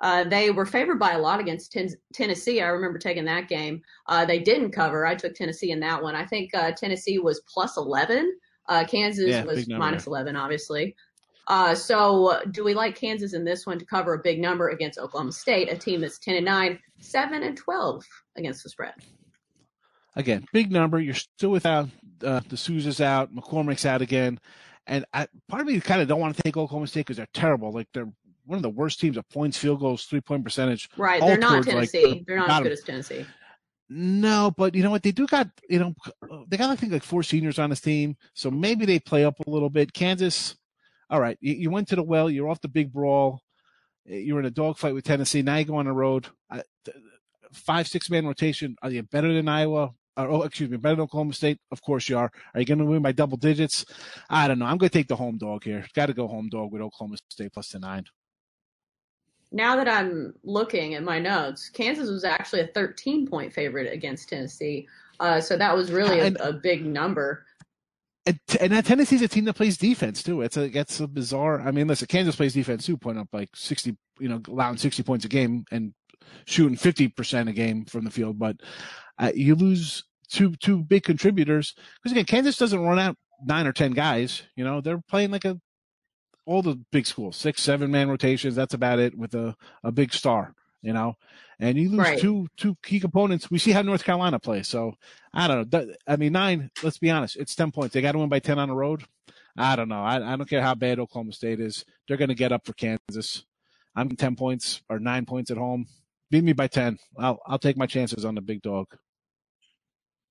Uh, 0.00 0.24
they 0.24 0.50
were 0.50 0.66
favored 0.66 0.98
by 0.98 1.12
a 1.12 1.18
lot 1.18 1.40
against 1.40 1.72
ten- 1.72 1.96
Tennessee. 2.12 2.60
I 2.60 2.68
remember 2.68 2.98
taking 2.98 3.24
that 3.24 3.48
game. 3.48 3.82
Uh, 4.06 4.24
they 4.24 4.38
didn't 4.38 4.70
cover. 4.70 5.04
I 5.04 5.14
took 5.14 5.34
Tennessee 5.34 5.72
in 5.72 5.80
that 5.80 6.02
one. 6.02 6.14
I 6.14 6.24
think 6.24 6.54
uh, 6.54 6.72
Tennessee 6.72 7.18
was 7.18 7.40
plus 7.52 7.76
11. 7.76 8.36
Uh, 8.68 8.84
Kansas 8.84 9.26
yeah, 9.26 9.44
was 9.44 9.68
minus 9.68 10.06
11, 10.06 10.36
obviously. 10.36 10.94
Uh, 11.48 11.74
so, 11.74 12.40
do 12.50 12.62
we 12.62 12.74
like 12.74 12.94
Kansas 12.94 13.32
in 13.32 13.42
this 13.42 13.66
one 13.66 13.78
to 13.78 13.86
cover 13.86 14.12
a 14.12 14.18
big 14.18 14.38
number 14.38 14.68
against 14.68 14.98
Oklahoma 14.98 15.32
State, 15.32 15.72
a 15.72 15.78
team 15.78 16.02
that's 16.02 16.18
10 16.18 16.36
and 16.36 16.44
9, 16.44 16.78
7 17.00 17.42
and 17.42 17.56
12 17.56 18.04
against 18.36 18.62
the 18.62 18.68
spread? 18.68 18.92
Again, 20.14 20.46
big 20.52 20.70
number. 20.70 21.00
You're 21.00 21.14
still 21.14 21.50
without 21.50 21.88
uh, 22.22 22.40
the 22.48 22.56
Sousa's 22.56 23.00
out, 23.00 23.34
McCormack's 23.34 23.86
out 23.86 24.02
again. 24.02 24.38
And 24.86 25.06
I, 25.14 25.28
part 25.48 25.62
of 25.62 25.68
me 25.68 25.80
kind 25.80 26.02
of 26.02 26.08
don't 26.08 26.20
want 26.20 26.36
to 26.36 26.42
take 26.42 26.56
Oklahoma 26.56 26.86
State 26.86 27.00
because 27.00 27.16
they're 27.16 27.28
terrible. 27.32 27.72
Like 27.72 27.88
they're 27.94 28.12
one 28.48 28.56
of 28.56 28.62
the 28.62 28.70
worst 28.70 28.98
teams 28.98 29.18
at 29.18 29.28
points, 29.28 29.58
field 29.58 29.80
goals, 29.80 30.04
three 30.04 30.22
point 30.22 30.42
percentage. 30.42 30.88
Right, 30.96 31.20
they're 31.20 31.36
not 31.36 31.64
Tennessee. 31.64 32.06
Like, 32.06 32.26
they're 32.26 32.38
not 32.38 32.50
as 32.50 32.62
good 32.62 32.72
as 32.72 32.82
Tennessee. 32.82 33.26
No, 33.90 34.52
but 34.56 34.74
you 34.74 34.82
know 34.82 34.90
what? 34.90 35.02
They 35.02 35.12
do 35.12 35.26
got 35.26 35.48
you 35.68 35.78
know 35.78 35.94
they 36.48 36.56
got 36.56 36.70
I 36.70 36.76
think 36.76 36.92
like 36.92 37.02
four 37.02 37.22
seniors 37.22 37.58
on 37.58 37.70
this 37.70 37.80
team, 37.80 38.16
so 38.34 38.50
maybe 38.50 38.86
they 38.86 38.98
play 38.98 39.24
up 39.24 39.38
a 39.40 39.50
little 39.50 39.70
bit. 39.70 39.92
Kansas, 39.92 40.56
all 41.10 41.20
right, 41.20 41.36
you, 41.40 41.54
you 41.54 41.70
went 41.70 41.88
to 41.88 41.96
the 41.96 42.02
well, 42.02 42.30
you're 42.30 42.48
off 42.48 42.60
the 42.60 42.68
big 42.68 42.92
brawl, 42.92 43.42
eh, 44.08 44.16
you're 44.16 44.40
in 44.40 44.46
a 44.46 44.50
dogfight 44.50 44.94
with 44.94 45.04
Tennessee. 45.04 45.42
Now 45.42 45.56
you 45.56 45.64
go 45.64 45.76
on 45.76 45.86
the 45.86 45.92
road, 45.92 46.26
five 47.52 47.86
six 47.86 48.08
man 48.08 48.26
rotation. 48.26 48.76
Are 48.82 48.90
you 48.90 49.02
better 49.02 49.32
than 49.32 49.48
Iowa? 49.48 49.92
Or, 50.16 50.28
oh, 50.28 50.42
excuse 50.42 50.68
me, 50.68 50.76
better 50.78 50.96
than 50.96 51.04
Oklahoma 51.04 51.32
State? 51.32 51.60
Of 51.70 51.80
course 51.80 52.08
you 52.08 52.18
are. 52.18 52.32
Are 52.52 52.60
you 52.60 52.66
going 52.66 52.80
to 52.80 52.84
win 52.84 53.02
by 53.02 53.12
double 53.12 53.36
digits? 53.36 53.84
I 54.28 54.48
don't 54.48 54.58
know. 54.58 54.64
I'm 54.66 54.76
going 54.76 54.90
to 54.90 54.98
take 54.98 55.06
the 55.06 55.14
home 55.14 55.38
dog 55.38 55.62
here. 55.62 55.86
Got 55.94 56.06
to 56.06 56.12
go 56.12 56.26
home 56.26 56.48
dog 56.48 56.72
with 56.72 56.82
Oklahoma 56.82 57.18
State 57.30 57.52
plus 57.52 57.68
the 57.68 57.78
nine 57.78 58.04
now 59.50 59.76
that 59.76 59.88
I'm 59.88 60.34
looking 60.44 60.94
at 60.94 61.02
my 61.02 61.18
notes, 61.18 61.68
Kansas 61.68 62.10
was 62.10 62.24
actually 62.24 62.60
a 62.60 62.66
13 62.68 63.26
point 63.26 63.52
favorite 63.52 63.92
against 63.92 64.28
Tennessee. 64.28 64.86
Uh, 65.20 65.40
so 65.40 65.56
that 65.56 65.74
was 65.74 65.90
really 65.90 66.20
a, 66.20 66.26
and, 66.26 66.36
a 66.40 66.52
big 66.52 66.84
number. 66.84 67.44
And, 68.26 68.38
and 68.60 68.72
that 68.72 68.84
Tennessee's 68.84 69.22
a 69.22 69.28
team 69.28 69.46
that 69.46 69.54
plays 69.54 69.78
defense 69.78 70.22
too. 70.22 70.42
It's 70.42 70.56
a 70.56 70.64
it's 70.78 71.00
a 71.00 71.08
bizarre. 71.08 71.60
I 71.60 71.70
mean, 71.70 71.86
listen, 71.86 72.06
Kansas 72.06 72.36
plays 72.36 72.52
defense 72.52 72.84
too, 72.84 72.96
putting 72.96 73.20
up 73.20 73.28
like 73.32 73.48
60, 73.54 73.96
you 74.20 74.28
know, 74.28 74.40
allowing 74.48 74.76
60 74.76 75.02
points 75.02 75.24
a 75.24 75.28
game 75.28 75.64
and 75.70 75.94
shooting 76.44 76.76
50 76.76 77.08
percent 77.08 77.48
a 77.48 77.52
game 77.52 77.86
from 77.86 78.04
the 78.04 78.10
field. 78.10 78.38
But 78.38 78.56
uh, 79.18 79.32
you 79.34 79.54
lose 79.54 80.04
two 80.28 80.54
two 80.56 80.82
big 80.82 81.04
contributors 81.04 81.74
because 81.96 82.12
again, 82.12 82.26
Kansas 82.26 82.58
doesn't 82.58 82.80
run 82.84 82.98
out 82.98 83.16
nine 83.44 83.66
or 83.66 83.72
ten 83.72 83.92
guys. 83.92 84.42
You 84.56 84.64
know, 84.64 84.82
they're 84.82 85.02
playing 85.08 85.30
like 85.30 85.46
a 85.46 85.58
all 86.48 86.62
the 86.62 86.80
big 86.90 87.06
schools, 87.06 87.36
six, 87.36 87.62
seven 87.62 87.90
man 87.90 88.08
rotations. 88.08 88.56
That's 88.56 88.72
about 88.72 88.98
it 88.98 89.16
with 89.16 89.34
a, 89.34 89.54
a 89.84 89.92
big 89.92 90.14
star, 90.14 90.54
you 90.80 90.94
know, 90.94 91.14
and 91.60 91.76
you 91.76 91.90
lose 91.90 91.98
right. 92.00 92.18
two, 92.18 92.48
two 92.56 92.74
key 92.82 93.00
components. 93.00 93.50
We 93.50 93.58
see 93.58 93.72
how 93.72 93.82
North 93.82 94.02
Carolina 94.02 94.38
plays. 94.38 94.66
So 94.66 94.94
I 95.34 95.46
don't 95.46 95.70
know. 95.70 95.92
I 96.06 96.16
mean, 96.16 96.32
nine, 96.32 96.70
let's 96.82 96.98
be 96.98 97.10
honest, 97.10 97.36
it's 97.36 97.54
10 97.54 97.70
points. 97.70 97.92
They 97.92 98.00
got 98.00 98.12
to 98.12 98.18
win 98.18 98.30
by 98.30 98.38
10 98.38 98.58
on 98.58 98.70
the 98.70 98.74
road. 98.74 99.04
I 99.58 99.76
don't 99.76 99.90
know. 99.90 100.02
I, 100.02 100.16
I 100.16 100.36
don't 100.36 100.48
care 100.48 100.62
how 100.62 100.74
bad 100.74 100.98
Oklahoma 100.98 101.32
State 101.32 101.60
is. 101.60 101.84
They're 102.06 102.16
going 102.16 102.28
to 102.28 102.34
get 102.34 102.52
up 102.52 102.64
for 102.64 102.72
Kansas. 102.72 103.44
I'm 103.94 104.08
10 104.08 104.34
points 104.34 104.80
or 104.88 104.98
nine 104.98 105.26
points 105.26 105.50
at 105.50 105.58
home. 105.58 105.86
Beat 106.30 106.44
me 106.44 106.54
by 106.54 106.68
10. 106.68 106.98
I'll, 107.18 107.40
I'll 107.46 107.58
take 107.58 107.76
my 107.76 107.86
chances 107.86 108.24
on 108.24 108.34
the 108.34 108.40
big 108.40 108.62
dog. 108.62 108.86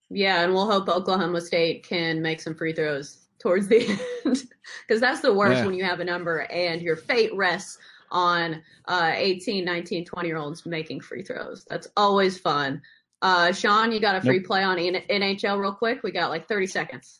Yeah, 0.10 0.44
and 0.44 0.54
we'll 0.54 0.72
hope 0.72 0.88
Oklahoma 0.88 1.42
State 1.42 1.88
can 1.88 2.22
make 2.22 2.42
some 2.42 2.56
free 2.56 2.74
throws 2.74 3.27
towards 3.48 3.68
the 3.70 3.88
end. 4.25 4.44
Because 4.86 5.00
that's 5.00 5.22
the 5.22 5.34
worst 5.34 5.60
yeah. 5.60 5.66
when 5.66 5.75
you 5.75 5.86
have 5.86 6.01
a 6.01 6.04
number 6.04 6.39
and 6.39 6.82
your 6.82 6.98
fate 6.98 7.34
rests 7.34 7.77
on 8.12 8.62
uh, 8.86 9.12
18 9.16 9.63
19 9.63 10.06
20 10.06 10.27
year 10.27 10.38
olds 10.38 10.66
making 10.66 11.00
free 11.00 11.24
throws. 11.24 11.66
That's 11.70 11.88
always 11.96 12.38
fun. 12.38 12.82
Uh, 13.22 13.51
sean 13.51 13.92
you 13.92 14.00
got 14.00 14.16
a 14.16 14.22
free 14.22 14.42
play 14.42 14.63
on 14.63 14.77
nhl 14.77 15.60
real 15.60 15.74
quick? 15.74 16.04
We 16.04 16.12
got 16.12 16.30
like 16.30 16.48
30 16.48 16.68
seconds. 16.68 17.20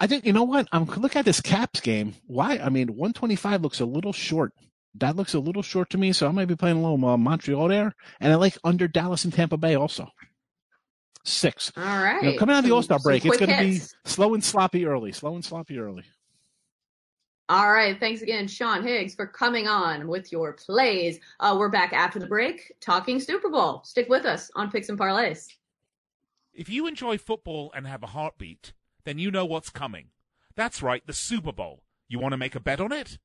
I 0.00 0.06
think 0.06 0.24
you 0.24 0.32
know 0.32 0.44
what? 0.44 0.66
I'm 0.72 0.84
look 0.84 1.16
at 1.16 1.24
this 1.24 1.40
caps 1.40 1.80
game. 1.80 2.14
Why? 2.26 2.58
I 2.58 2.68
mean 2.68 2.88
125 2.88 3.62
looks 3.62 3.80
a 3.80 3.86
little 3.86 4.12
short. 4.12 4.52
That 4.94 5.16
looks 5.16 5.34
a 5.34 5.40
little 5.40 5.62
short 5.62 5.90
to 5.90 5.98
me 5.98 6.12
so 6.12 6.26
i 6.26 6.32
might 6.32 6.48
be 6.48 6.56
playing 6.56 6.78
a 6.78 6.82
little 6.82 7.04
uh, 7.06 7.16
montreal 7.16 7.68
there. 7.68 7.94
And 8.20 8.32
i 8.32 8.36
like 8.36 8.56
under 8.64 8.88
dallas 8.88 9.24
and 9.24 9.32
tampa 9.32 9.58
bay 9.58 9.74
also 9.74 10.08
six. 11.24 11.72
All 11.76 11.82
right. 11.84 12.22
You 12.22 12.32
know, 12.32 12.38
coming 12.38 12.54
out 12.54 12.60
of 12.60 12.64
the 12.64 12.72
All 12.72 12.82
Star 12.82 12.98
break, 12.98 13.24
it's 13.24 13.36
going 13.36 13.50
to 13.50 13.58
be 13.58 13.80
slow 14.04 14.34
and 14.34 14.42
sloppy 14.42 14.86
early. 14.86 15.12
Slow 15.12 15.34
and 15.34 15.44
sloppy 15.44 15.78
early. 15.78 16.04
All 17.50 17.72
right. 17.72 17.98
Thanks 17.98 18.20
again, 18.20 18.46
Sean 18.46 18.82
Higgs, 18.82 19.14
for 19.14 19.26
coming 19.26 19.68
on 19.68 20.06
with 20.06 20.30
your 20.30 20.52
plays. 20.52 21.18
Uh, 21.40 21.56
we're 21.58 21.70
back 21.70 21.92
after 21.94 22.18
the 22.18 22.26
break 22.26 22.72
talking 22.80 23.18
Super 23.18 23.48
Bowl. 23.48 23.82
Stick 23.84 24.08
with 24.08 24.26
us 24.26 24.50
on 24.54 24.70
Picks 24.70 24.90
and 24.90 24.98
Parlays. 24.98 25.46
If 26.52 26.68
you 26.68 26.86
enjoy 26.86 27.16
football 27.18 27.72
and 27.74 27.86
have 27.86 28.02
a 28.02 28.08
heartbeat, 28.08 28.74
then 29.04 29.18
you 29.18 29.30
know 29.30 29.46
what's 29.46 29.70
coming. 29.70 30.08
That's 30.56 30.82
right, 30.82 31.06
the 31.06 31.12
Super 31.12 31.52
Bowl. 31.52 31.84
You 32.08 32.18
want 32.18 32.32
to 32.32 32.36
make 32.38 32.54
a 32.54 32.60
bet 32.60 32.80
on 32.80 32.92
it? 32.92 33.18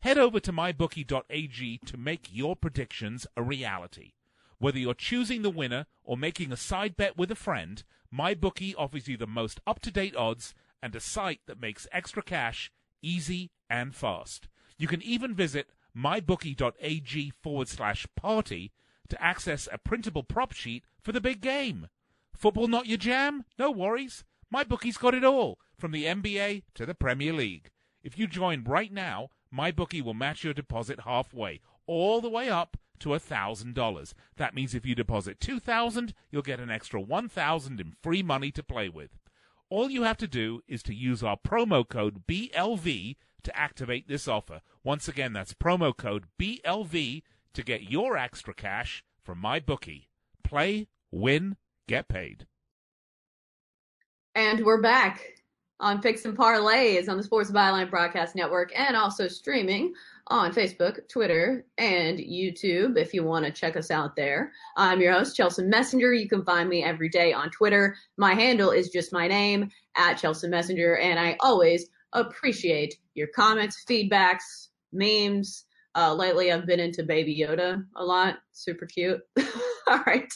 Head 0.00 0.18
over 0.18 0.38
to 0.40 0.52
mybookie.ag 0.52 1.80
to 1.86 1.96
make 1.96 2.28
your 2.30 2.54
predictions 2.54 3.26
a 3.36 3.42
reality. 3.42 4.12
Whether 4.58 4.78
you're 4.78 4.94
choosing 4.94 5.42
the 5.42 5.50
winner 5.50 5.86
or 6.02 6.16
making 6.16 6.52
a 6.52 6.56
side 6.56 6.96
bet 6.96 7.16
with 7.16 7.30
a 7.30 7.34
friend, 7.34 7.82
MyBookie 8.12 8.74
offers 8.78 9.08
you 9.08 9.16
the 9.16 9.26
most 9.26 9.60
up 9.66 9.80
to 9.80 9.90
date 9.90 10.16
odds 10.16 10.54
and 10.82 10.94
a 10.94 11.00
site 11.00 11.40
that 11.46 11.60
makes 11.60 11.86
extra 11.92 12.22
cash 12.22 12.70
easy 13.02 13.50
and 13.68 13.94
fast. 13.94 14.48
You 14.78 14.88
can 14.88 15.02
even 15.02 15.34
visit 15.34 15.68
mybookie.ag 15.96 17.32
forward 17.42 17.68
slash 17.68 18.06
party 18.16 18.72
to 19.08 19.22
access 19.22 19.68
a 19.72 19.78
printable 19.78 20.22
prop 20.22 20.52
sheet 20.52 20.84
for 21.02 21.12
the 21.12 21.20
big 21.20 21.40
game. 21.40 21.88
Football 22.34 22.68
not 22.68 22.86
your 22.86 22.98
jam? 22.98 23.44
No 23.58 23.70
worries. 23.70 24.24
MyBookie's 24.54 24.98
got 24.98 25.14
it 25.14 25.24
all, 25.24 25.58
from 25.78 25.92
the 25.92 26.04
NBA 26.04 26.62
to 26.74 26.86
the 26.86 26.94
Premier 26.94 27.32
League. 27.32 27.70
If 28.02 28.18
you 28.18 28.26
join 28.26 28.62
right 28.64 28.92
now, 28.92 29.30
MyBookie 29.52 30.02
will 30.02 30.14
match 30.14 30.44
your 30.44 30.54
deposit 30.54 31.00
halfway, 31.00 31.60
all 31.86 32.20
the 32.20 32.30
way 32.30 32.48
up 32.48 32.76
to 33.00 33.10
$1,000. 33.10 34.12
That 34.36 34.54
means 34.54 34.74
if 34.74 34.86
you 34.86 34.94
deposit 34.94 35.40
2000 35.40 36.14
you'll 36.30 36.42
get 36.42 36.60
an 36.60 36.70
extra 36.70 37.00
1000 37.00 37.80
in 37.80 37.94
free 38.02 38.22
money 38.22 38.50
to 38.52 38.62
play 38.62 38.88
with. 38.88 39.18
All 39.68 39.90
you 39.90 40.04
have 40.04 40.16
to 40.18 40.28
do 40.28 40.60
is 40.68 40.82
to 40.84 40.94
use 40.94 41.22
our 41.22 41.36
promo 41.36 41.88
code 41.88 42.26
BLV 42.26 43.16
to 43.42 43.56
activate 43.56 44.08
this 44.08 44.28
offer. 44.28 44.60
Once 44.84 45.08
again, 45.08 45.32
that's 45.32 45.54
promo 45.54 45.96
code 45.96 46.26
BLV 46.38 47.22
to 47.54 47.62
get 47.62 47.90
your 47.90 48.16
extra 48.16 48.54
cash 48.54 49.04
from 49.22 49.42
MyBookie. 49.42 50.06
Play, 50.44 50.88
win, 51.10 51.56
get 51.88 52.08
paid. 52.08 52.46
And 54.34 54.64
we're 54.64 54.82
back 54.82 55.36
on 55.80 56.00
Picks 56.00 56.24
and 56.24 56.36
Parlays 56.36 57.08
on 57.08 57.16
the 57.16 57.22
Sports 57.22 57.50
Byline 57.50 57.90
Broadcast 57.90 58.34
Network 58.34 58.72
and 58.78 58.96
also 58.96 59.28
streaming 59.28 59.92
on 60.28 60.52
Facebook, 60.52 61.06
Twitter, 61.08 61.66
and 61.78 62.18
YouTube 62.18 62.96
if 62.96 63.12
you 63.12 63.22
want 63.22 63.44
to 63.44 63.52
check 63.52 63.76
us 63.76 63.90
out 63.90 64.16
there. 64.16 64.52
I'm 64.76 65.00
your 65.00 65.12
host, 65.12 65.36
Chelsea 65.36 65.62
Messenger. 65.62 66.14
You 66.14 66.28
can 66.28 66.44
find 66.44 66.68
me 66.68 66.82
every 66.82 67.08
day 67.08 67.32
on 67.32 67.50
Twitter. 67.50 67.96
My 68.16 68.34
handle 68.34 68.70
is 68.70 68.88
just 68.88 69.12
my 69.12 69.28
name, 69.28 69.70
at 69.96 70.14
Chelsea 70.14 70.48
Messenger, 70.48 70.96
and 70.96 71.18
I 71.18 71.36
always 71.40 71.86
appreciate 72.12 72.94
your 73.14 73.28
comments, 73.28 73.84
feedbacks, 73.88 74.68
memes. 74.92 75.64
Uh, 75.94 76.14
lately, 76.14 76.52
I've 76.52 76.66
been 76.66 76.80
into 76.80 77.02
Baby 77.02 77.38
Yoda 77.38 77.84
a 77.96 78.04
lot. 78.04 78.38
Super 78.52 78.86
cute. 78.86 79.20
All 79.86 80.02
right. 80.06 80.30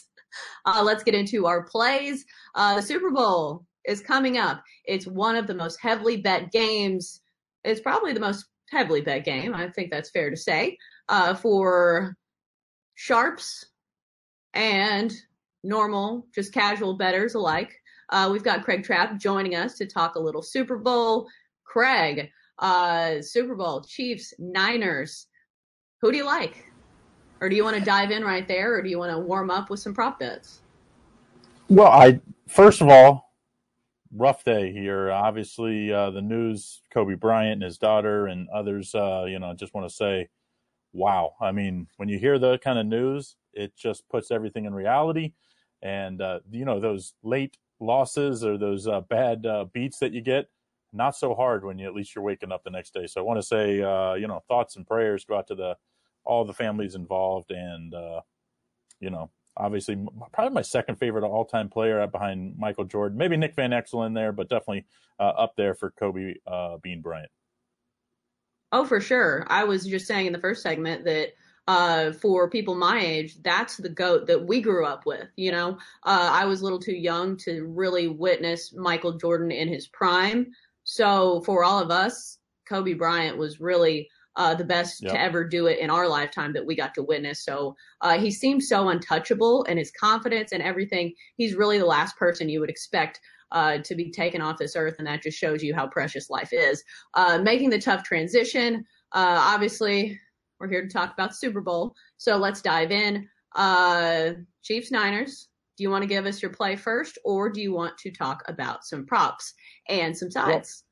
Uh, 0.65 0.83
let's 0.85 1.03
get 1.03 1.15
into 1.15 1.47
our 1.47 1.65
plays. 1.65 2.25
Uh, 2.55 2.77
the 2.77 2.83
Super 2.83 3.11
Bowl 3.11 3.67
is 3.87 4.01
coming 4.01 4.39
up. 4.39 4.63
It's 4.85 5.07
one 5.07 5.37
of 5.37 5.47
the 5.47 5.55
most 5.55 5.81
heavily 5.81 6.19
bet 6.19 6.53
games. 6.53 7.21
It's 7.65 7.81
probably 7.81 8.13
the 8.13 8.21
most 8.21 8.47
heavily 8.71 9.01
bet 9.01 9.25
game. 9.25 9.55
I 9.55 9.69
think 9.69 9.91
that's 9.91 10.11
fair 10.11 10.31
to 10.31 10.37
say 10.37 10.77
uh, 11.09 11.35
for 11.35 12.17
sharps 12.95 13.67
and 14.55 15.13
normal, 15.63 16.27
just 16.35 16.53
casual 16.53 16.97
betters 16.97 17.35
alike. 17.35 17.73
Uh, 18.11 18.29
we've 18.33 18.43
got 18.43 18.65
Craig 18.65 18.83
Trapp 18.85 19.19
joining 19.19 19.55
us 19.55 19.77
to 19.79 19.87
talk 19.87 20.15
a 20.15 20.21
little 20.21 20.43
Super 20.43 20.77
Bowl. 20.77 21.29
Craig, 21.65 22.31
uh, 22.59 23.23
Super 23.23 23.55
Bowl, 23.55 23.83
Chiefs, 23.83 24.35
Niners. 24.39 25.27
Who 26.01 26.11
do 26.11 26.19
you 26.19 26.27
like? 26.27 26.65
Or 27.41 27.49
do 27.49 27.57
you 27.57 27.65
want 27.65 27.77
to 27.77 27.85
dive 27.85 28.11
in 28.11 28.25
right 28.25 28.47
there, 28.47 28.75
or 28.75 28.83
do 28.83 28.89
you 28.89 28.99
want 28.99 29.13
to 29.13 29.19
warm 29.19 29.51
up 29.51 29.71
with 29.71 29.81
some 29.81 29.95
prop 29.95 30.19
bets? 30.19 30.61
Well, 31.69 31.89
I 31.89 32.21
first 32.49 32.81
of 32.81 32.89
all, 32.89 33.30
rough 34.15 34.45
day 34.45 34.73
here. 34.73 35.11
Obviously, 35.11 35.93
uh, 35.93 36.11
the 36.11 36.23
news, 36.23 36.83
Kobe 36.93 37.15
Bryant 37.15 37.55
and 37.55 37.63
his 37.63 37.79
daughter 37.79 38.27
and 38.27 38.49
others, 38.49 38.95
uh, 38.95 39.25
you 39.29 39.39
know, 39.39 39.55
just 39.55 39.75
want 39.75 39.89
to 39.89 39.95
say, 39.95 40.29
wow. 40.93 41.35
I 41.41 41.53
mean, 41.53 41.87
when 41.97 42.09
you 42.09 42.19
hear 42.19 42.39
the 42.39 42.59
kind 42.59 42.79
of 42.79 42.87
news, 42.87 43.37
it 43.53 43.77
just 43.77 44.09
puts 44.09 44.31
everything 44.31 44.65
in 44.65 44.75
reality. 44.75 45.33
And, 45.83 46.21
uh, 46.21 46.41
you 46.51 46.65
know, 46.65 46.81
those 46.81 47.15
late 47.23 47.57
losses 47.79 48.45
or 48.45 48.59
those 48.59 48.87
uh, 48.87 49.01
bad 49.03 49.47
uh, 49.47 49.67
beats 49.73 49.99
that 50.01 50.13
you 50.13 50.21
get, 50.21 50.49
not 50.93 51.17
so 51.17 51.35
hard 51.35 51.65
when 51.65 51.79
you 51.79 51.87
at 51.87 51.95
least 51.95 52.15
you're 52.15 52.25
waking 52.25 52.53
up 52.53 52.65
the 52.65 52.71
next 52.71 52.93
day. 52.93 53.07
So 53.07 53.21
I 53.21 53.25
want 53.25 53.39
to 53.39 53.47
say, 53.47 53.81
uh, 53.81 54.15
you 54.15 54.27
know, 54.27 54.43
thoughts 54.49 54.77
and 54.77 54.87
prayers 54.87 55.25
go 55.25 55.39
out 55.39 55.47
to 55.47 55.55
the 55.55 55.77
all 56.25 56.45
the 56.45 56.53
families 56.53 56.97
involved 56.97 57.51
and, 57.51 57.95
you 59.01 59.11
know, 59.11 59.31
obviously 59.57 59.97
probably 60.33 60.55
my 60.55 60.63
second 60.63 60.97
favorite 60.97 61.25
all 61.25 61.45
time 61.45 61.69
player 61.69 62.07
behind 62.07 62.57
Michael 62.59 62.85
Jordan. 62.85 63.19
Maybe 63.19 63.37
Nick 63.37 63.55
Van 63.55 63.71
Exel 63.71 64.07
in 64.07 64.15
there, 64.15 64.33
but 64.33 64.49
definitely 64.49 64.87
uh, 65.19 65.33
up 65.37 65.55
there 65.57 65.75
for 65.75 65.91
Kobe 65.91 66.35
uh, 66.47 66.79
Bean 66.79 67.01
Bryant. 67.01 67.31
Oh, 68.73 68.85
for 68.85 69.01
sure. 69.01 69.47
I 69.49 69.65
was 69.65 69.85
just 69.85 70.07
saying 70.07 70.27
in 70.27 70.33
the 70.33 70.39
first 70.39 70.63
segment 70.63 71.05
that 71.05 71.31
uh, 71.67 72.13
for 72.13 72.49
people 72.49 72.75
my 72.75 73.01
age, 73.01 73.43
that's 73.43 73.77
the 73.77 73.89
goat 73.89 74.27
that 74.27 74.45
we 74.45 74.61
grew 74.61 74.87
up 74.87 75.07
with. 75.07 75.29
You 75.37 75.53
know, 75.53 75.79
uh, 76.05 76.31
I 76.33 76.45
was 76.45 76.61
a 76.61 76.65
little 76.65 76.79
too 76.79 76.95
young 76.95 77.37
to 77.39 77.65
really 77.65 78.09
witness 78.09 78.73
Michael 78.73 79.13
Jordan 79.13 79.51
in 79.51 79.69
his 79.69 79.89
prime. 79.89 80.53
So 80.85 81.43
for 81.43 81.65
all 81.65 81.79
of 81.79 81.91
us, 81.91 82.39
Kobe 82.69 82.95
Bryant 82.95 83.37
was 83.37 83.61
really 83.61 84.09
uh, 84.37 84.55
the 84.55 84.65
best 84.65 85.03
yep. 85.03 85.13
to 85.13 85.21
ever 85.21 85.45
do 85.45 85.67
it 85.67 85.79
in 85.79 85.91
our 85.91 86.09
lifetime 86.09 86.53
that 86.53 86.65
we 86.65 86.77
got 86.77 86.95
to 86.95 87.03
witness. 87.03 87.45
So 87.45 87.77
uh, 88.01 88.19
he 88.19 88.31
seems 88.31 88.69
so 88.69 88.89
untouchable 88.89 89.65
and 89.69 89.79
his 89.79 89.91
confidence 89.91 90.53
and 90.53 90.63
everything. 90.63 91.15
He's 91.37 91.55
really 91.55 91.79
the 91.79 91.87
last 91.87 92.17
person 92.17 92.49
you 92.49 92.61
would 92.61 92.71
expect 92.71 93.21
uh, 93.53 93.79
to 93.79 93.95
be 93.95 94.11
taken 94.11 94.41
off 94.41 94.59
this 94.59 94.77
earth, 94.77 94.97
and 94.99 95.07
that 95.07 95.23
just 95.23 95.39
shows 95.39 95.63
you 95.63 95.75
how 95.75 95.87
precious 95.87 96.31
life 96.31 96.53
is. 96.53 96.83
Uh, 97.15 97.39
making 97.43 97.71
the 97.71 97.81
tough 97.81 98.05
transition. 98.05 98.85
Uh, 99.13 99.39
obviously, 99.41 100.19
we're 100.59 100.69
here 100.69 100.83
to 100.83 100.89
talk 100.89 101.13
about 101.13 101.35
Super 101.35 101.61
Bowl, 101.61 101.95
so 102.17 102.37
let's 102.37 102.63
dive 102.63 102.93
in. 102.93 103.29
Uh, 103.57 104.31
Chiefs 104.63 104.93
Niners. 104.93 105.49
Do 105.77 105.85
you 105.85 105.91
want 105.91 106.03
to 106.03 106.09
give 106.09 106.27
us 106.27 106.43
your 106.43 106.53
play 106.53 106.77
first, 106.77 107.19
or 107.25 107.49
do 107.49 107.61
you 107.61 107.73
want 107.73 107.97
to 107.99 108.11
talk 108.11 108.43
about 108.47 108.85
some 108.85 109.07
props 109.07 109.55
and 109.89 110.17
some 110.17 110.31
sides? 110.31 110.85
Well, 110.85 110.90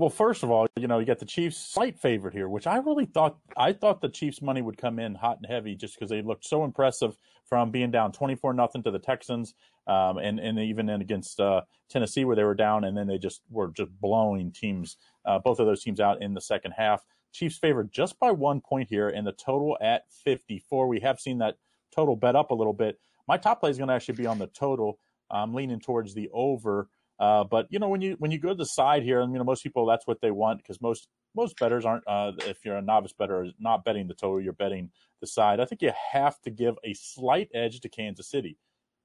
well, 0.00 0.08
first 0.08 0.42
of 0.42 0.50
all, 0.50 0.66
you 0.78 0.88
know 0.88 0.98
you 0.98 1.04
got 1.04 1.18
the 1.18 1.26
Chiefs 1.26 1.58
slight 1.58 1.98
favorite 1.98 2.32
here, 2.32 2.48
which 2.48 2.66
I 2.66 2.78
really 2.78 3.04
thought 3.04 3.36
I 3.54 3.74
thought 3.74 4.00
the 4.00 4.08
Chiefs 4.08 4.40
money 4.40 4.62
would 4.62 4.78
come 4.78 4.98
in 4.98 5.14
hot 5.14 5.36
and 5.36 5.46
heavy 5.46 5.74
just 5.74 5.94
because 5.94 6.08
they 6.08 6.22
looked 6.22 6.46
so 6.46 6.64
impressive 6.64 7.18
from 7.44 7.70
being 7.70 7.90
down 7.90 8.10
twenty 8.10 8.34
four 8.34 8.54
nothing 8.54 8.82
to 8.84 8.90
the 8.90 8.98
Texans, 8.98 9.52
um, 9.86 10.16
and 10.16 10.40
and 10.40 10.58
even 10.58 10.88
in 10.88 11.02
against 11.02 11.38
uh, 11.38 11.60
Tennessee 11.90 12.24
where 12.24 12.34
they 12.34 12.44
were 12.44 12.54
down, 12.54 12.84
and 12.84 12.96
then 12.96 13.08
they 13.08 13.18
just 13.18 13.42
were 13.50 13.68
just 13.68 13.90
blowing 14.00 14.50
teams, 14.52 14.96
uh, 15.26 15.38
both 15.38 15.58
of 15.58 15.66
those 15.66 15.82
teams 15.82 16.00
out 16.00 16.22
in 16.22 16.32
the 16.32 16.40
second 16.40 16.72
half. 16.72 17.04
Chiefs 17.34 17.58
favored 17.58 17.92
just 17.92 18.18
by 18.18 18.30
one 18.30 18.62
point 18.62 18.88
here, 18.88 19.10
and 19.10 19.26
the 19.26 19.32
total 19.32 19.76
at 19.82 20.04
54. 20.24 20.88
We 20.88 21.00
have 21.00 21.20
seen 21.20 21.36
that 21.38 21.58
total 21.94 22.16
bet 22.16 22.36
up 22.36 22.52
a 22.52 22.54
little 22.54 22.72
bit. 22.72 22.98
My 23.28 23.36
top 23.36 23.60
play 23.60 23.68
is 23.68 23.76
going 23.76 23.88
to 23.88 23.94
actually 23.94 24.16
be 24.16 24.26
on 24.26 24.38
the 24.38 24.46
total. 24.46 24.98
I'm 25.30 25.52
leaning 25.52 25.78
towards 25.78 26.14
the 26.14 26.30
over. 26.32 26.88
Uh, 27.20 27.44
but 27.44 27.66
you 27.68 27.78
know, 27.78 27.88
when 27.88 28.00
you 28.00 28.16
when 28.18 28.30
you 28.30 28.38
go 28.38 28.48
to 28.48 28.54
the 28.54 28.64
side 28.64 29.02
here, 29.02 29.20
you 29.20 29.28
know, 29.28 29.44
most 29.44 29.62
people 29.62 29.84
that's 29.84 30.06
what 30.06 30.20
they 30.22 30.30
want 30.30 30.58
because 30.58 30.80
most 30.80 31.08
most 31.36 31.58
betters 31.58 31.84
aren't. 31.84 32.02
Uh, 32.06 32.32
if 32.46 32.64
you're 32.64 32.76
a 32.76 32.82
novice 32.82 33.12
better, 33.12 33.46
not 33.58 33.84
betting 33.84 34.08
the 34.08 34.14
total, 34.14 34.40
you're 34.40 34.54
betting 34.54 34.90
the 35.20 35.26
side. 35.26 35.60
I 35.60 35.66
think 35.66 35.82
you 35.82 35.92
have 36.12 36.40
to 36.40 36.50
give 36.50 36.76
a 36.82 36.94
slight 36.94 37.50
edge 37.52 37.80
to 37.80 37.88
Kansas 37.90 38.28
City. 38.28 38.56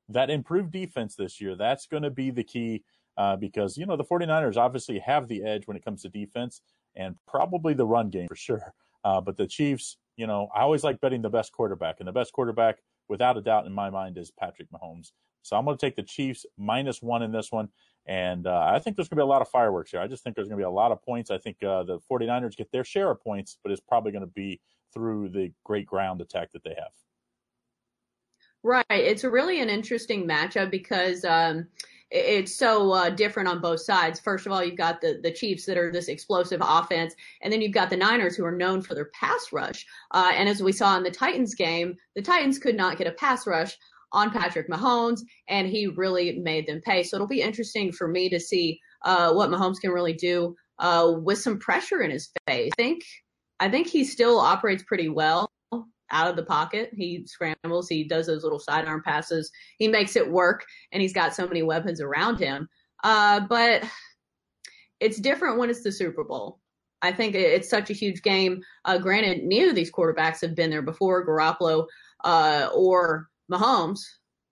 That 0.07 0.29
improved 0.29 0.71
defense 0.71 1.15
this 1.15 1.41
year, 1.41 1.55
that's 1.55 1.87
going 1.87 2.03
to 2.03 2.09
be 2.09 2.31
the 2.31 2.43
key 2.43 2.83
uh, 3.17 3.35
because 3.35 3.77
you 3.77 3.85
know 3.85 3.97
the 3.97 4.05
49ers 4.05 4.55
obviously 4.55 4.99
have 4.99 5.27
the 5.27 5.43
edge 5.43 5.67
when 5.67 5.75
it 5.75 5.83
comes 5.83 6.03
to 6.03 6.09
defense 6.09 6.61
and 6.95 7.15
probably 7.27 7.73
the 7.73 7.85
run 7.85 8.09
game 8.09 8.27
for 8.27 8.35
sure. 8.35 8.73
Uh, 9.03 9.19
but 9.19 9.37
the 9.37 9.45
Chiefs, 9.45 9.97
you 10.15 10.25
know, 10.25 10.47
I 10.55 10.61
always 10.61 10.83
like 10.83 11.01
betting 11.01 11.21
the 11.21 11.29
best 11.29 11.51
quarterback, 11.51 11.97
and 11.99 12.07
the 12.07 12.13
best 12.13 12.31
quarterback, 12.31 12.79
without 13.09 13.37
a 13.37 13.41
doubt, 13.41 13.65
in 13.65 13.73
my 13.73 13.89
mind, 13.89 14.17
is 14.17 14.31
Patrick 14.31 14.69
Mahomes. 14.71 15.11
So 15.43 15.55
I'm 15.55 15.65
going 15.65 15.77
to 15.77 15.85
take 15.85 15.95
the 15.95 16.03
Chiefs 16.03 16.45
minus 16.57 17.03
one 17.03 17.21
in 17.21 17.31
this 17.31 17.51
one. 17.51 17.69
And 18.07 18.45
uh, 18.45 18.71
I 18.73 18.79
think 18.79 18.95
there's 18.95 19.09
going 19.09 19.17
to 19.17 19.21
be 19.21 19.27
a 19.27 19.31
lot 19.31 19.41
of 19.41 19.49
fireworks 19.49 19.91
here. 19.91 19.99
I 19.99 20.07
just 20.07 20.23
think 20.23 20.35
there's 20.35 20.47
going 20.47 20.59
to 20.59 20.61
be 20.61 20.67
a 20.67 20.69
lot 20.69 20.91
of 20.91 21.01
points. 21.01 21.31
I 21.31 21.37
think 21.37 21.63
uh, 21.63 21.83
the 21.83 21.99
49ers 22.11 22.55
get 22.55 22.71
their 22.71 22.83
share 22.83 23.09
of 23.09 23.21
points, 23.21 23.57
but 23.63 23.71
it's 23.71 23.81
probably 23.81 24.11
going 24.11 24.21
to 24.21 24.27
be 24.27 24.59
through 24.93 25.29
the 25.29 25.51
great 25.63 25.87
ground 25.87 26.21
attack 26.21 26.51
that 26.51 26.63
they 26.63 26.75
have. 26.75 26.91
Right. 28.63 28.85
It's 28.89 29.23
really 29.23 29.61
an 29.61 29.69
interesting 29.69 30.27
matchup 30.27 30.71
because 30.71 31.23
um, 31.25 31.67
it's 32.11 32.55
so 32.55 32.91
uh, 32.91 33.09
different 33.09 33.49
on 33.49 33.59
both 33.59 33.81
sides. 33.81 34.19
First 34.19 34.45
of 34.45 34.51
all, 34.51 34.63
you've 34.63 34.77
got 34.77 35.01
the 35.01 35.19
the 35.21 35.31
Chiefs 35.31 35.65
that 35.65 35.77
are 35.77 35.91
this 35.91 36.07
explosive 36.07 36.61
offense, 36.63 37.13
and 37.41 37.51
then 37.51 37.61
you've 37.61 37.73
got 37.73 37.89
the 37.89 37.97
Niners 37.97 38.35
who 38.35 38.45
are 38.45 38.55
known 38.55 38.81
for 38.81 38.95
their 38.95 39.11
pass 39.13 39.51
rush. 39.51 39.85
Uh, 40.11 40.31
and 40.33 40.47
as 40.49 40.63
we 40.63 40.71
saw 40.71 40.97
in 40.97 41.03
the 41.03 41.11
Titans 41.11 41.53
game, 41.53 41.95
the 42.15 42.21
Titans 42.21 42.57
could 42.57 42.75
not 42.75 42.97
get 42.97 43.07
a 43.07 43.11
pass 43.11 43.45
rush 43.45 43.77
on 44.15 44.31
Patrick 44.31 44.69
Mahomes, 44.69 45.19
and 45.49 45.67
he 45.67 45.87
really 45.87 46.39
made 46.39 46.65
them 46.65 46.81
pay. 46.83 47.03
So 47.03 47.17
it'll 47.17 47.27
be 47.27 47.41
interesting 47.41 47.91
for 47.91 48.07
me 48.07 48.29
to 48.29 48.39
see 48.39 48.79
uh, 49.03 49.33
what 49.33 49.49
Mahomes 49.49 49.79
can 49.79 49.91
really 49.91 50.13
do 50.13 50.55
uh, 50.79 51.13
with 51.21 51.37
some 51.37 51.59
pressure 51.59 52.01
in 52.01 52.11
his 52.11 52.29
face. 52.47 52.71
I 52.73 52.75
think 52.81 53.03
I 53.59 53.69
think 53.69 53.87
he 53.87 54.03
still 54.03 54.39
operates 54.39 54.83
pretty 54.83 55.09
well 55.09 55.51
out 56.11 56.29
of 56.29 56.35
the 56.35 56.43
pocket. 56.43 56.91
He 56.93 57.23
scrambles, 57.25 57.89
he 57.89 58.03
does 58.03 58.27
those 58.27 58.43
little 58.43 58.59
sidearm 58.59 59.01
passes, 59.03 59.51
he 59.77 59.87
makes 59.87 60.15
it 60.15 60.29
work, 60.29 60.65
and 60.91 61.01
he's 61.01 61.13
got 61.13 61.35
so 61.35 61.47
many 61.47 61.63
weapons 61.63 62.01
around 62.01 62.39
him. 62.39 62.67
Uh, 63.03 63.41
but 63.41 63.83
it's 64.99 65.19
different 65.19 65.57
when 65.57 65.69
it's 65.69 65.83
the 65.83 65.91
Super 65.91 66.23
Bowl. 66.23 66.59
I 67.01 67.11
think 67.11 67.35
it's 67.35 67.69
such 67.69 67.89
a 67.89 67.93
huge 67.93 68.21
game. 68.23 68.61
Uh, 68.85 68.97
granted, 68.97 69.43
neither 69.43 69.69
of 69.69 69.75
these 69.75 69.91
quarterbacks 69.91 70.41
have 70.41 70.55
been 70.55 70.69
there 70.69 70.81
before, 70.81 71.25
Garoppolo 71.25 71.85
uh, 72.23 72.69
or 72.73 73.27
Mahomes. 73.51 73.99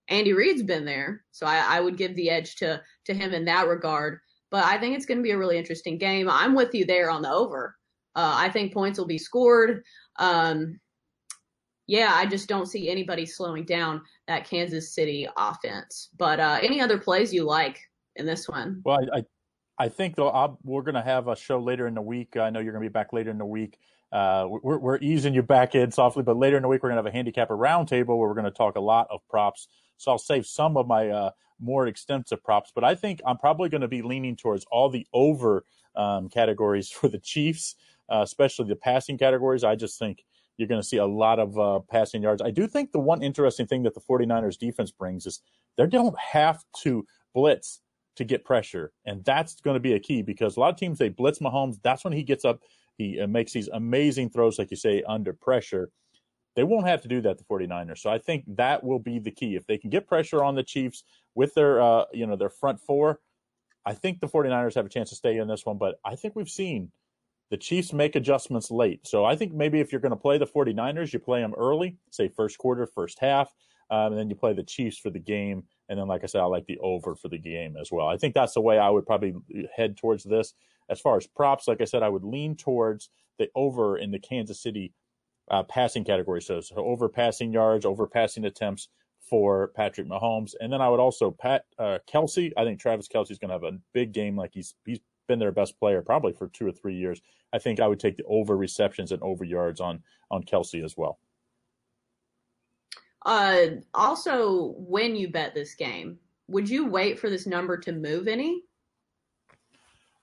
Andy 0.10 0.34
Reid's 0.34 0.64
been 0.64 0.86
there, 0.86 1.24
so 1.32 1.46
I, 1.46 1.78
I 1.78 1.80
would 1.80 1.98
give 1.98 2.16
the 2.16 2.30
edge 2.30 2.56
to 2.58 2.82
to 3.06 3.14
him 3.14 3.34
in 3.34 3.46
that 3.46 3.68
regard. 3.68 4.20
But 4.52 4.66
I 4.66 4.78
think 4.78 4.96
it's 4.96 5.06
going 5.06 5.18
to 5.18 5.24
be 5.24 5.32
a 5.32 5.38
really 5.38 5.58
interesting 5.58 5.98
game. 5.98 6.30
I'm 6.30 6.54
with 6.54 6.76
you 6.76 6.86
there 6.86 7.10
on 7.10 7.22
the 7.22 7.32
over. 7.32 7.76
Uh, 8.16 8.34
I 8.36 8.50
think 8.50 8.74
points 8.74 9.00
will 9.00 9.08
be 9.08 9.18
scored. 9.18 9.84
Um, 10.20 10.80
yeah, 11.88 12.12
I 12.14 12.26
just 12.26 12.48
don't 12.48 12.68
see 12.68 12.90
anybody 12.90 13.26
slowing 13.26 13.66
down 13.66 14.02
that 14.28 14.48
Kansas 14.48 14.94
City 14.94 15.28
offense. 15.36 16.10
But 16.18 16.40
uh, 16.40 16.60
any 16.62 16.80
other 16.80 16.98
plays 16.98 17.34
you 17.34 17.44
like 17.44 17.80
in 18.16 18.26
this 18.26 18.48
one? 18.48 18.82
Well, 18.86 19.00
I 19.14 19.20
I, 19.20 19.24
I 19.86 19.90
think 19.90 20.16
though 20.16 20.30
I'll, 20.30 20.60
we're 20.64 20.84
going 20.84 20.96
to 20.96 21.02
have 21.02 21.28
a 21.28 21.36
show 21.36 21.60
later 21.60 21.88
in 21.88 21.96
the 21.96 22.02
week. 22.02 22.38
I 22.38 22.50
know 22.50 22.60
you're 22.60 22.74
going 22.74 22.84
to 22.84 22.90
be 22.90 22.94
back 22.94 23.12
later 23.14 23.32
in 23.32 23.38
the 23.38 23.46
week. 23.46 23.80
Uh, 24.14 24.48
we're, 24.62 24.78
we're 24.78 25.00
easing 25.00 25.34
you 25.34 25.42
back 25.42 25.74
in 25.74 25.92
softly, 25.92 26.22
but 26.22 26.38
later 26.38 26.56
in 26.56 26.62
the 26.62 26.70
week 26.70 26.84
we're 26.84 26.90
going 26.90 26.98
to 26.98 27.04
have 27.04 27.12
a 27.12 27.16
handicapper 27.16 27.58
roundtable 27.58 28.10
where 28.10 28.30
we're 28.30 28.36
going 28.36 28.46
to 28.46 28.52
talk 28.52 28.76
a 28.76 28.80
lot 28.82 29.08
of 29.10 29.20
props. 29.28 29.68
So 29.98 30.12
I'll 30.12 30.20
save 30.20 30.46
some 30.46 30.78
of 30.78 30.86
my 30.86 31.10
uh, 31.10 31.32
more 31.60 31.88
extensive 31.88 32.44
props, 32.44 32.72
but 32.74 32.84
I 32.84 32.94
think 32.94 33.22
I'm 33.26 33.38
probably 33.38 33.70
going 33.70 33.82
to 33.82 33.88
be 33.88 34.04
leaning 34.04 34.36
towards 34.36 34.66
all 34.70 34.90
the 34.90 35.08
over 35.14 35.66
um, 35.96 36.30
categories 36.30 36.90
for 36.92 37.08
the 37.08 37.18
Chiefs, 37.18 37.76
uh, 38.12 38.22
especially 38.22 38.68
the 38.68 38.76
passing 38.76 39.18
categories. 39.18 39.64
I 39.64 39.76
just 39.76 39.98
think 39.98 40.24
you're 40.58 40.68
going 40.68 40.82
to 40.82 40.88
see 40.88 40.98
a 40.98 41.06
lot 41.06 41.40
of 41.40 41.58
uh, 41.58 41.80
passing 41.90 42.22
yards. 42.22 42.42
I 42.42 42.52
do 42.52 42.68
think 42.68 42.92
the 42.92 43.00
one 43.00 43.24
interesting 43.24 43.66
thing 43.66 43.82
that 43.84 43.96
the 43.96 44.02
49ers 44.02 44.60
defense 44.60 44.92
brings 44.92 45.26
is 45.26 45.42
they 45.76 45.88
don't 45.88 46.18
have 46.20 46.64
to 46.84 47.08
blitz 47.34 47.82
to 48.16 48.24
get 48.24 48.46
pressure. 48.46 48.92
And 49.06 49.26
that's 49.26 49.60
going 49.62 49.74
to 49.74 49.80
be 49.80 49.94
a 49.94 50.00
key 50.00 50.22
because 50.22 50.56
a 50.56 50.60
lot 50.60 50.72
of 50.72 50.80
teams, 50.80 51.00
they 51.00 51.10
blitz 51.10 51.40
Mahomes. 51.40 51.80
That's 51.82 52.04
when 52.04 52.14
he 52.14 52.22
gets 52.22 52.46
up. 52.46 52.60
He 52.98 53.20
uh, 53.20 53.28
makes 53.28 53.54
these 53.54 53.68
amazing 53.70 54.30
throws, 54.30 54.60
like 54.60 54.72
you 54.72 54.78
say, 54.78 55.04
under 55.08 55.34
pressure. 55.34 55.90
They 56.56 56.64
won't 56.64 56.88
have 56.88 57.02
to 57.02 57.08
do 57.08 57.22
that, 57.22 57.38
the 57.38 57.44
49ers. 57.46 58.00
So 58.00 58.10
I 58.10 58.20
think 58.20 58.44
that 58.56 58.84
will 58.84 59.00
be 59.00 59.20
the 59.20 59.32
key. 59.32 59.56
If 59.56 59.66
they 59.66 59.78
can 59.78 59.90
get 59.90 60.08
pressure 60.08 60.44
on 60.44 60.56
the 60.56 60.64
Chiefs 60.64 61.04
with 61.34 61.54
their, 61.56 61.82
uh, 61.82 62.06
you 62.14 62.28
know, 62.28 62.36
their 62.36 62.50
front 62.50 62.80
four, 62.80 63.20
I 63.86 63.94
think 63.94 64.20
the 64.20 64.28
49ers 64.28 64.76
have 64.76 64.86
a 64.86 64.90
chance 64.90 65.10
to 65.10 65.16
stay 65.16 65.38
in 65.38 65.48
this 65.48 65.66
one. 65.66 65.78
But 65.78 65.96
I 66.06 66.16
think 66.16 66.36
we've 66.36 66.50
seen– 66.50 66.92
the 67.54 67.58
Chiefs 67.58 67.94
make 67.94 68.16
adjustments 68.16 68.72
late. 68.72 69.06
So 69.06 69.26
I 69.26 69.36
think 69.36 69.54
maybe 69.54 69.80
if 69.80 69.92
you're 69.92 70.02
going 70.02 70.10
to 70.10 70.16
play 70.16 70.40
the 70.40 70.48
49ers, 70.48 71.14
you 71.14 71.20
play 71.20 71.40
them 71.40 71.54
early, 71.56 71.98
say 72.10 72.28
first 72.28 72.58
quarter, 72.58 72.88
first 72.88 73.20
half, 73.20 73.54
um, 73.92 74.14
and 74.14 74.18
then 74.18 74.28
you 74.28 74.36
play 74.36 74.54
the 74.54 74.64
Chiefs 74.64 74.98
for 74.98 75.12
the 75.12 75.20
game. 75.20 75.64
And 75.88 76.00
then, 76.00 76.08
like 76.08 76.24
I 76.24 76.26
said, 76.26 76.42
I 76.42 76.46
like 76.46 76.66
the 76.66 76.80
over 76.80 77.14
for 77.14 77.28
the 77.28 77.38
game 77.38 77.76
as 77.80 77.92
well. 77.92 78.08
I 78.08 78.18
think 78.18 78.34
that's 78.34 78.56
the 78.56 78.62
way 78.62 78.80
I 78.80 78.90
would 78.90 79.06
probably 79.06 79.36
head 79.76 79.98
towards 79.98 80.24
this. 80.24 80.56
As 80.90 81.00
far 81.00 81.18
as 81.18 81.28
props, 81.28 81.68
like 81.68 81.82
I 81.82 81.86
said, 81.86 82.04
I 82.04 82.10
would 82.10 82.24
lean 82.24 82.56
towards 82.56 83.10
the 83.40 83.50
over 83.56 83.98
in 83.98 84.12
the 84.12 84.20
Kansas 84.20 84.62
City 84.62 84.94
uh, 85.50 85.64
passing 85.64 86.04
category. 86.04 86.42
So, 86.42 86.62
so 86.62 86.76
over 86.78 87.10
passing 87.10 87.52
yards, 87.52 87.86
over 87.86 88.08
passing 88.08 88.46
attempts 88.46 88.90
for 89.20 89.70
Patrick 89.76 90.08
Mahomes. 90.08 90.54
And 90.60 90.72
then 90.72 90.82
I 90.82 90.90
would 90.90 91.00
also 91.00 91.32
pat 91.32 91.66
uh, 91.80 92.00
Kelce. 92.12 92.52
I 92.58 92.64
think 92.64 92.80
Travis 92.80 93.08
Kelce 93.08 93.32
is 93.32 93.40
going 93.40 93.50
to 93.50 93.56
have 93.56 93.64
a 93.64 93.78
big 93.94 94.12
game 94.12 94.36
like 94.36 94.52
he's 94.54 94.76
he's 94.86 95.00
been 95.28 95.40
their 95.40 95.52
best 95.52 95.80
player 95.80 96.02
probably 96.02 96.34
for 96.34 96.48
two 96.50 96.68
or 96.68 96.72
three 96.72 96.96
years. 96.96 97.22
I 97.54 97.60
think 97.60 97.80
I 97.80 97.88
would 97.88 98.00
take 98.00 98.18
the 98.18 98.24
over 98.26 98.58
receptions 98.58 99.12
and 99.12 99.22
over 99.22 99.44
yards 99.44 99.80
on 99.80 100.04
on 100.30 100.44
Kelce 100.44 100.84
as 100.84 100.98
well. 100.98 101.20
Uh, 103.26 103.68
also, 103.94 104.74
when 104.78 105.16
you 105.16 105.32
bet 105.32 105.54
this 105.54 105.76
game, 105.76 106.20
would 106.48 106.70
you 106.70 106.86
wait 106.86 107.18
for 107.18 107.30
this 107.30 107.48
number 107.48 107.78
to 107.78 107.94
move 107.94 108.28
any? 108.28 108.64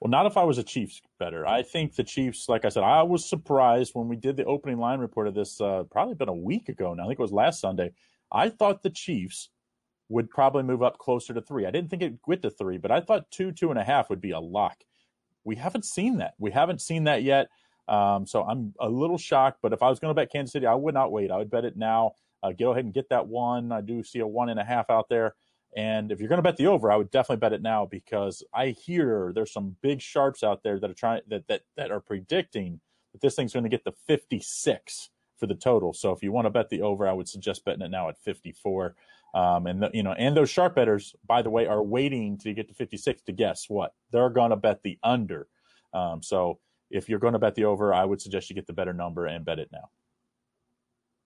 Well, 0.01 0.11
not 0.11 0.27
if 0.27 0.37
I 0.37 0.45
was 0.45 0.59
a 0.59 0.63
Chiefs 0.63 1.03
better. 1.19 1.47
I 1.47 1.63
think 1.63 1.95
the 1.95 2.05
Chiefs, 2.05 2.49
like 2.49 2.65
I 2.65 2.71
said, 2.71 2.83
I 2.83 3.03
was 3.03 3.29
surprised 3.29 3.93
when 3.95 4.09
we 4.09 4.17
did 4.17 4.37
the 4.37 4.47
opening 4.47 4.79
line 4.79 4.99
report 4.99 5.29
of 5.29 5.35
this, 5.35 5.61
uh, 5.61 5.85
probably 5.91 6.15
been 6.15 6.29
a 6.29 6.35
week 6.35 6.69
ago 6.71 6.95
now. 6.95 7.05
I 7.05 7.07
think 7.07 7.19
it 7.19 7.23
was 7.23 7.33
last 7.33 7.61
Sunday. 7.61 7.93
I 8.33 8.49
thought 8.49 8.83
the 8.83 8.91
Chiefs 8.91 9.51
would 10.09 10.31
probably 10.31 10.63
move 10.63 10.83
up 10.83 10.99
closer 10.99 11.35
to 11.35 11.43
three. 11.43 11.67
I 11.67 11.71
didn't 11.71 11.91
think 11.91 12.03
it'd 12.03 12.19
get 12.27 12.43
to 12.43 12.51
three, 12.51 12.79
but 12.79 12.91
I 12.91 13.01
thought 13.01 13.31
two, 13.31 13.53
two 13.53 13.71
and 13.71 13.79
a 13.79 13.85
half 13.85 14.09
would 14.09 14.21
be 14.21 14.31
a 14.31 14.41
lock 14.41 14.83
we 15.45 15.57
haven't 15.57 15.85
seen 15.85 16.19
that. 16.19 16.35
We 16.39 16.51
haven't 16.51 16.81
seen 16.81 17.05
that 17.05 17.23
yet. 17.23 17.49
Um, 17.89 18.27
so 18.27 18.45
I'm 18.45 18.75
a 18.81 18.89
little 18.89 19.19
shocked. 19.19 19.59
But 19.63 19.73
if 19.73 19.83
I 19.83 19.89
was 19.89 19.99
going 19.99 20.11
to 20.11 20.15
bet 20.15 20.31
Kansas 20.31 20.53
City, 20.53 20.67
I 20.67 20.75
would 20.75 20.95
not 20.95 21.13
wait. 21.13 21.31
I 21.31 21.39
would 21.39 21.51
bet 21.51 21.65
it 21.65 21.77
now. 21.77 22.13
Uh, 22.43 22.53
go 22.53 22.73
ahead 22.73 22.85
and 22.85 22.95
get 22.95 23.09
that 23.11 23.27
one. 23.27 23.73
I 23.73 23.81
do 23.81 24.03
see 24.03 24.21
a 24.21 24.27
one 24.27 24.49
and 24.49 24.61
a 24.61 24.65
half 24.65 24.91
out 24.91 25.09
there. 25.09 25.35
And 25.77 26.11
if 26.11 26.19
you're 26.19 26.29
going 26.29 26.39
to 26.39 26.43
bet 26.43 26.57
the 26.57 26.67
over, 26.67 26.91
I 26.91 26.97
would 26.97 27.11
definitely 27.11 27.41
bet 27.41 27.53
it 27.53 27.63
now 27.63 27.87
because 27.87 28.43
I 28.53 28.69
hear 28.69 29.33
there's 29.35 29.53
some 29.53 29.77
big 29.83 30.01
sharps 30.01 30.43
out 30.43 30.63
there 30.63 30.81
that 30.81 30.91
are 30.91 30.95
trying 30.95 31.23
that 31.29 31.47
that 31.49 31.63
that 31.77 31.91
are 31.91 32.01
predicting 32.01 32.81
that 33.13 33.21
this 33.21 33.37
thing's 33.37 33.53
going 33.53 33.65
to 33.65 33.69
get 33.69 33.85
to 33.85 33.93
56 34.07 35.11
for 35.37 35.47
the 35.47 35.55
total. 35.55 35.93
So 35.93 36.13
if 36.13 36.23
you 36.23 36.33
want 36.33 36.47
to 36.47 36.51
bet 36.51 36.69
the 36.69 36.83
over, 36.83 37.09
I 37.09 37.13
would 37.13 37.29
suggest 37.29 37.65
betting 37.65 37.83
it 37.83 37.91
now 37.91 38.09
at 38.09 38.19
54. 38.19 38.95
Um, 39.33 39.67
and 39.67 39.83
the, 39.83 39.91
you 39.95 40.03
know, 40.03 40.13
and 40.13 40.37
those 40.37 40.51
sharp 40.51 40.75
betters, 40.75 41.15
by 41.27 41.43
the 41.43 41.51
way, 41.51 41.67
are 41.67 41.83
waiting 41.83 42.37
to 42.39 42.53
get 42.53 42.69
to 42.69 42.75
56 42.75 43.23
to 43.23 43.33
guess 43.33 43.67
what 43.69 43.95
they're 44.11 44.29
going 44.29 44.51
to 44.51 44.57
bet 44.57 44.83
the 44.83 44.99
under. 45.03 45.49
Um, 45.95 46.23
so 46.23 46.59
if 46.91 47.09
you're 47.09 47.21
going 47.21 47.33
to 47.33 47.39
bet 47.39 47.55
the 47.55 47.65
over, 47.65 47.95
I 47.95 48.05
would 48.05 48.21
suggest 48.21 48.51
you 48.51 48.55
get 48.55 48.67
the 48.67 48.73
better 48.73 48.93
number 48.93 49.27
and 49.27 49.45
bet 49.45 49.59
it 49.59 49.71
now. 49.73 49.91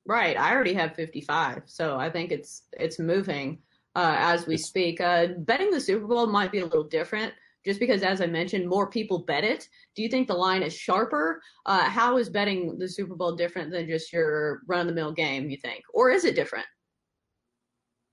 Right. 0.07 0.39
I 0.39 0.55
already 0.55 0.75
have 0.75 0.95
55, 0.95 1.63
so 1.65 1.99
I 1.99 2.11
think 2.11 2.31
it's 2.31 2.65
it's 2.75 2.99
moving 2.99 3.59
uh, 3.95 4.17
as 4.19 4.47
we 4.47 4.57
speak. 4.57 5.01
Uh, 5.01 5.29
betting 5.39 5.71
the 5.71 5.81
Super 5.81 6.07
Bowl 6.07 6.27
might 6.27 6.53
be 6.53 6.61
a 6.61 6.65
little 6.65 6.85
different, 6.85 7.33
just 7.65 7.81
because, 7.81 8.03
as 8.03 8.21
I 8.21 8.27
mentioned, 8.27 8.69
more 8.69 8.89
people 8.89 9.21
bet 9.21 9.45
it. 9.45 9.69
Do 9.95 10.03
you 10.03 10.09
think 10.09 10.29
the 10.29 10.35
line 10.35 10.63
is 10.63 10.75
sharper? 10.75 11.41
Uh, 11.67 11.85
how 11.89 12.19
is 12.19 12.29
betting 12.29 12.79
the 12.79 12.89
Super 12.89 13.15
Bowl 13.15 13.35
different 13.37 13.71
than 13.71 13.87
just 13.87 14.13
your 14.13 14.61
run 14.67 14.81
of 14.81 14.87
the 14.87 14.93
mill 14.93 15.13
game? 15.13 15.51
You 15.51 15.57
think, 15.57 15.83
or 15.93 16.11
is 16.11 16.25
it 16.25 16.35
different? 16.35 16.67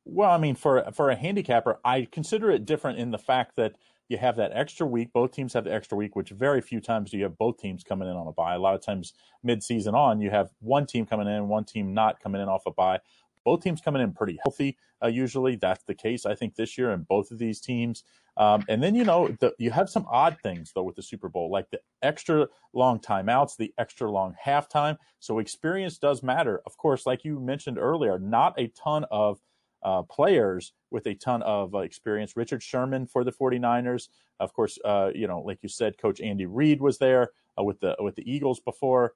Well, 0.05 0.31
I 0.31 0.37
mean, 0.37 0.55
for 0.55 0.83
for 0.93 1.09
a 1.09 1.15
handicapper, 1.15 1.79
I 1.85 2.07
consider 2.11 2.51
it 2.51 2.65
different 2.65 2.99
in 2.99 3.11
the 3.11 3.19
fact 3.19 3.55
that 3.57 3.75
you 4.09 4.17
have 4.17 4.35
that 4.35 4.51
extra 4.53 4.85
week. 4.85 5.13
Both 5.13 5.31
teams 5.31 5.53
have 5.53 5.63
the 5.63 5.73
extra 5.73 5.97
week, 5.97 6.15
which 6.15 6.31
very 6.31 6.59
few 6.59 6.81
times 6.81 7.11
do 7.11 7.17
you 7.17 7.23
have 7.23 7.37
both 7.37 7.57
teams 7.57 7.83
coming 7.83 8.09
in 8.09 8.15
on 8.15 8.27
a 8.27 8.31
bye. 8.33 8.55
A 8.55 8.59
lot 8.59 8.75
of 8.75 8.81
times, 8.81 9.13
mid-season 9.43 9.95
on, 9.95 10.19
you 10.19 10.29
have 10.29 10.49
one 10.59 10.85
team 10.85 11.05
coming 11.05 11.27
in, 11.27 11.47
one 11.47 11.63
team 11.63 11.93
not 11.93 12.19
coming 12.19 12.41
in 12.41 12.49
off 12.49 12.63
a 12.65 12.71
bye. 12.71 12.99
Both 13.43 13.63
teams 13.63 13.81
coming 13.81 14.01
in 14.01 14.13
pretty 14.13 14.39
healthy. 14.43 14.77
Uh, 15.03 15.07
usually, 15.07 15.55
that's 15.55 15.83
the 15.83 15.95
case. 15.95 16.25
I 16.25 16.35
think 16.35 16.55
this 16.55 16.77
year 16.77 16.91
in 16.91 17.03
both 17.03 17.31
of 17.31 17.39
these 17.39 17.59
teams. 17.59 18.03
Um, 18.37 18.63
and 18.69 18.81
then 18.81 18.95
you 18.95 19.03
know 19.03 19.27
the, 19.39 19.53
you 19.59 19.71
have 19.71 19.89
some 19.89 20.05
odd 20.09 20.37
things 20.41 20.71
though 20.73 20.83
with 20.83 20.95
the 20.95 21.03
Super 21.03 21.27
Bowl, 21.27 21.51
like 21.51 21.69
the 21.69 21.81
extra 22.01 22.47
long 22.73 22.99
timeouts, 22.99 23.57
the 23.57 23.73
extra 23.77 24.09
long 24.09 24.35
halftime. 24.43 24.97
So 25.19 25.39
experience 25.39 25.97
does 25.97 26.23
matter. 26.23 26.61
Of 26.65 26.77
course, 26.77 27.05
like 27.05 27.25
you 27.25 27.39
mentioned 27.39 27.77
earlier, 27.77 28.19
not 28.19 28.57
a 28.57 28.67
ton 28.69 29.05
of 29.11 29.39
uh, 29.83 30.03
players 30.03 30.73
with 30.91 31.07
a 31.07 31.15
ton 31.15 31.41
of 31.41 31.75
uh, 31.75 31.79
experience. 31.79 32.37
Richard 32.37 32.63
Sherman 32.63 33.05
for 33.05 33.23
the 33.23 33.31
49ers. 33.31 34.09
Of 34.39 34.53
course, 34.53 34.77
uh, 34.85 35.11
you 35.13 35.27
know, 35.27 35.39
like 35.39 35.59
you 35.61 35.69
said, 35.69 35.97
Coach 35.97 36.21
Andy 36.21 36.45
Reid 36.45 36.81
was 36.81 36.97
there 36.99 37.31
uh, 37.59 37.63
with 37.63 37.79
the 37.79 37.95
with 37.99 38.15
the 38.15 38.31
Eagles 38.31 38.59
before. 38.59 39.13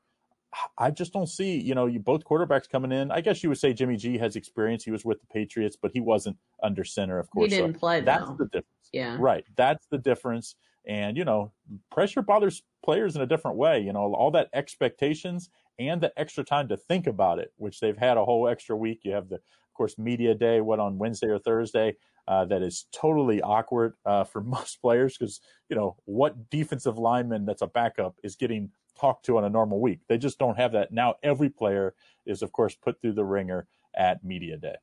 I 0.78 0.92
just 0.92 1.14
don't 1.14 1.28
see, 1.28 1.60
you 1.60 1.76
know, 1.76 1.86
you 1.86 2.00
both 2.00 2.24
quarterbacks 2.24 2.70
coming 2.70 2.92
in. 2.92 3.12
I 3.12 3.22
guess 3.22 3.44
you 3.44 3.50
would 3.50 3.58
say 3.58 3.74
Jimmy 3.74 3.98
G 3.98 4.18
has 4.18 4.36
experience. 4.36 4.84
He 4.84 4.92
was 4.92 5.06
with 5.06 5.20
the 5.20 5.28
Patriots, 5.28 5.78
but 5.80 5.92
he 5.94 6.00
wasn't 6.00 6.38
under 6.64 6.84
center, 6.84 7.20
of 7.20 7.30
course. 7.30 7.52
He 7.52 7.58
didn't 7.58 7.76
so 7.76 7.80
play. 7.80 8.02
That's 8.02 8.26
though. 8.26 8.38
the 8.40 8.46
difference. 8.46 8.90
Yeah. 8.94 9.18
Right. 9.20 9.46
That's 9.56 9.88
the 9.88 9.98
difference. 9.98 10.56
And 10.88 11.18
you 11.18 11.26
know, 11.26 11.52
pressure 11.92 12.22
bothers 12.22 12.64
players 12.84 13.16
in 13.16 13.22
a 13.22 13.26
different 13.26 13.58
way. 13.58 13.80
You 13.82 13.94
know, 13.94 14.14
all 14.14 14.32
that 14.32 14.50
expectations 14.54 15.50
and 15.80 16.00
the 16.00 16.14
extra 16.18 16.44
time 16.44 16.68
to 16.70 16.78
think 16.78 17.08
about 17.08 17.40
it, 17.40 17.52
which 17.58 17.80
they've 17.80 17.98
had 17.98 18.18
a 18.18 18.26
whole 18.26 18.48
extra 18.48 18.76
week. 18.76 19.02
You 19.04 19.14
have 19.14 19.30
the 19.30 19.40
of 19.76 19.78
course, 19.78 19.98
media 19.98 20.34
day, 20.34 20.62
what 20.62 20.80
on 20.80 20.98
Wednesday 20.98 21.28
or 21.28 21.38
Thursday, 21.38 21.98
uh, 22.30 22.46
that 22.46 22.62
is 22.62 22.86
totally 22.94 23.42
awkward 23.42 23.96
uh, 24.06 24.24
for 24.24 24.42
most 24.58 24.82
players 24.82 25.18
because, 25.18 25.42
you 25.68 25.76
know, 25.76 25.98
what 26.06 26.50
defensive 26.50 26.98
lineman 26.98 27.46
that's 27.46 27.62
a 27.62 27.68
backup 27.68 28.16
is 28.24 28.38
getting 28.38 28.72
talked 28.96 29.26
to 29.26 29.38
on 29.38 29.44
a 29.44 29.50
normal 29.50 29.80
week? 29.80 30.00
They 30.08 30.18
just 30.18 30.40
don't 30.40 30.58
have 30.58 30.72
that. 30.74 30.92
Now, 30.92 31.16
every 31.24 31.50
player 31.50 31.96
is, 32.26 32.42
of 32.42 32.52
course, 32.52 32.76
put 32.76 33.02
through 33.02 33.14
the 33.14 33.26
wringer 33.26 33.68
at 33.96 34.24
media 34.24 34.58
day. 34.58 34.76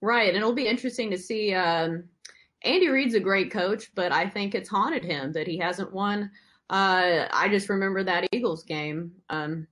Right. 0.00 0.28
And 0.28 0.36
it'll 0.36 0.52
be 0.52 0.66
interesting 0.66 1.10
to 1.10 1.18
see. 1.18 1.54
Um, 1.54 2.04
Andy 2.62 2.88
Reid's 2.88 3.14
a 3.14 3.20
great 3.20 3.50
coach, 3.50 3.90
but 3.94 4.12
I 4.12 4.28
think 4.28 4.54
it's 4.54 4.68
haunted 4.68 5.04
him 5.04 5.32
that 5.32 5.46
he 5.46 5.58
hasn't 5.58 5.92
won. 5.92 6.30
Uh, 6.70 7.26
I 7.30 7.48
just 7.50 7.68
remember 7.68 8.02
that 8.04 8.26
Eagles 8.32 8.64
game. 8.64 9.12
Um, 9.28 9.66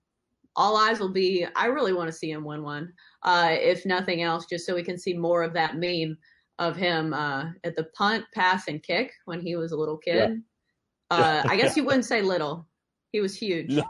all 0.57 0.77
eyes 0.77 1.01
will 1.01 1.13
be. 1.13 1.47
I 1.57 1.67
really 1.67 1.95
want 1.95 2.09
to 2.09 2.13
see 2.13 2.31
him 2.31 2.45
win 2.45 2.63
one, 2.63 2.93
uh, 3.23 3.49
if 3.51 3.87
nothing 3.87 4.23
else, 4.23 4.45
just 4.45 4.67
so 4.67 4.75
we 4.75 4.83
can 4.83 4.99
see 4.99 5.15
more 5.15 5.43
of 5.43 5.55
that 5.55 5.77
meme 5.77 6.19
of 6.59 6.77
him 6.77 7.15
uh, 7.15 7.47
at 7.65 7.77
the 7.77 7.85
punt, 7.95 8.25
pass, 8.35 8.69
and 8.69 8.83
kick 8.83 9.13
when 9.25 9.41
he 9.41 9.57
was 9.57 9.73
a 9.73 9.77
little 9.77 9.97
kid. 9.97 10.15
Yeah. 10.15 10.37
Uh, 11.13 11.43
I 11.47 11.57
guess 11.57 11.77
you 11.77 11.85
wouldn't 11.85 12.05
say 12.05 12.23
little. 12.23 12.67
He 13.13 13.21
was 13.21 13.37
huge. 13.37 13.71
No. 13.71 13.85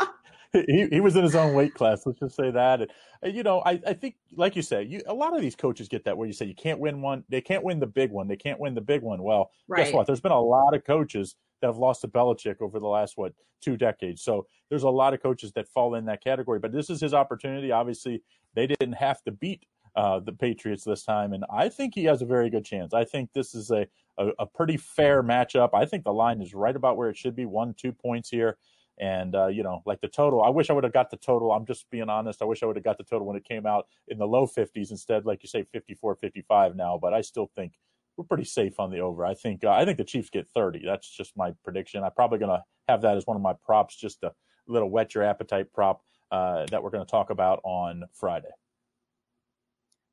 he 0.52 0.88
he 0.90 1.00
was 1.00 1.16
in 1.16 1.22
his 1.22 1.34
own 1.34 1.54
weight 1.54 1.74
class. 1.74 2.04
Let's 2.04 2.18
just 2.18 2.36
say 2.36 2.50
that. 2.50 2.80
And, 2.80 2.90
and 3.22 3.34
you 3.34 3.42
know, 3.42 3.62
I, 3.64 3.80
I 3.86 3.92
think, 3.92 4.16
like 4.36 4.56
you 4.56 4.62
say, 4.62 4.82
you 4.82 5.00
a 5.06 5.14
lot 5.14 5.34
of 5.34 5.40
these 5.40 5.54
coaches 5.54 5.88
get 5.88 6.04
that 6.04 6.16
where 6.16 6.26
you 6.26 6.32
say 6.32 6.46
you 6.46 6.54
can't 6.54 6.80
win 6.80 7.00
one, 7.00 7.24
they 7.28 7.40
can't 7.40 7.62
win 7.62 7.78
the 7.78 7.86
big 7.86 8.10
one, 8.10 8.26
they 8.26 8.36
can't 8.36 8.58
win 8.58 8.74
the 8.74 8.80
big 8.80 9.02
one. 9.02 9.22
Well, 9.22 9.50
right. 9.68 9.84
guess 9.84 9.94
what? 9.94 10.06
There's 10.06 10.20
been 10.20 10.32
a 10.32 10.40
lot 10.40 10.74
of 10.74 10.84
coaches 10.84 11.36
that 11.60 11.68
have 11.68 11.78
lost 11.78 12.00
to 12.02 12.08
Belichick 12.08 12.56
over 12.60 12.78
the 12.80 12.86
last 12.86 13.16
what 13.16 13.32
two 13.62 13.76
decades. 13.76 14.22
So 14.22 14.46
there's 14.68 14.82
a 14.82 14.90
lot 14.90 15.14
of 15.14 15.22
coaches 15.22 15.52
that 15.52 15.68
fall 15.68 15.94
in 15.94 16.04
that 16.06 16.22
category. 16.22 16.58
But 16.58 16.72
this 16.72 16.90
is 16.90 17.00
his 17.00 17.14
opportunity. 17.14 17.72
Obviously, 17.72 18.22
they 18.54 18.66
didn't 18.66 18.94
have 18.94 19.22
to 19.22 19.32
beat 19.32 19.64
uh, 19.96 20.20
the 20.20 20.32
Patriots 20.32 20.84
this 20.84 21.04
time, 21.04 21.32
and 21.32 21.44
I 21.50 21.68
think 21.68 21.94
he 21.94 22.04
has 22.04 22.22
a 22.22 22.26
very 22.26 22.50
good 22.50 22.64
chance. 22.64 22.92
I 22.92 23.04
think 23.04 23.32
this 23.32 23.54
is 23.54 23.70
a, 23.70 23.86
a, 24.18 24.28
a 24.40 24.46
pretty 24.46 24.76
fair 24.76 25.22
matchup. 25.22 25.70
I 25.72 25.86
think 25.86 26.04
the 26.04 26.12
line 26.12 26.42
is 26.42 26.54
right 26.54 26.76
about 26.76 26.96
where 26.96 27.08
it 27.08 27.16
should 27.16 27.34
be, 27.34 27.46
one 27.46 27.74
two 27.74 27.92
points 27.92 28.28
here. 28.28 28.58
And 28.98 29.34
uh, 29.34 29.48
you 29.48 29.62
know, 29.62 29.82
like 29.84 30.00
the 30.00 30.08
total, 30.08 30.42
I 30.42 30.48
wish 30.48 30.70
I 30.70 30.72
would 30.72 30.84
have 30.84 30.92
got 30.92 31.10
the 31.10 31.16
total. 31.16 31.52
I'm 31.52 31.66
just 31.66 31.88
being 31.90 32.08
honest. 32.08 32.40
I 32.40 32.46
wish 32.46 32.62
I 32.62 32.66
would 32.66 32.76
have 32.76 32.84
got 32.84 32.98
the 32.98 33.04
total 33.04 33.26
when 33.26 33.36
it 33.36 33.44
came 33.44 33.66
out 33.66 33.86
in 34.08 34.18
the 34.18 34.26
low 34.26 34.46
50s 34.46 34.90
instead, 34.90 35.26
like 35.26 35.42
you 35.42 35.48
say, 35.48 35.64
54, 35.72 36.16
55 36.16 36.76
now. 36.76 36.98
But 37.00 37.12
I 37.12 37.20
still 37.20 37.50
think 37.54 37.72
we're 38.16 38.24
pretty 38.24 38.44
safe 38.44 38.80
on 38.80 38.90
the 38.90 39.00
over. 39.00 39.26
I 39.26 39.34
think 39.34 39.64
uh, 39.64 39.70
I 39.70 39.84
think 39.84 39.98
the 39.98 40.04
Chiefs 40.04 40.30
get 40.30 40.48
30. 40.48 40.82
That's 40.84 41.08
just 41.08 41.36
my 41.36 41.52
prediction. 41.64 42.02
I'm 42.02 42.12
probably 42.12 42.38
going 42.38 42.56
to 42.56 42.62
have 42.88 43.02
that 43.02 43.16
as 43.16 43.26
one 43.26 43.36
of 43.36 43.42
my 43.42 43.54
props, 43.64 43.96
just 43.96 44.22
a 44.24 44.32
little 44.66 44.90
whet 44.90 45.14
your 45.14 45.24
appetite 45.24 45.72
prop 45.72 46.02
uh, 46.30 46.66
that 46.70 46.82
we're 46.82 46.90
going 46.90 47.04
to 47.04 47.10
talk 47.10 47.30
about 47.30 47.60
on 47.64 48.04
Friday. 48.12 48.48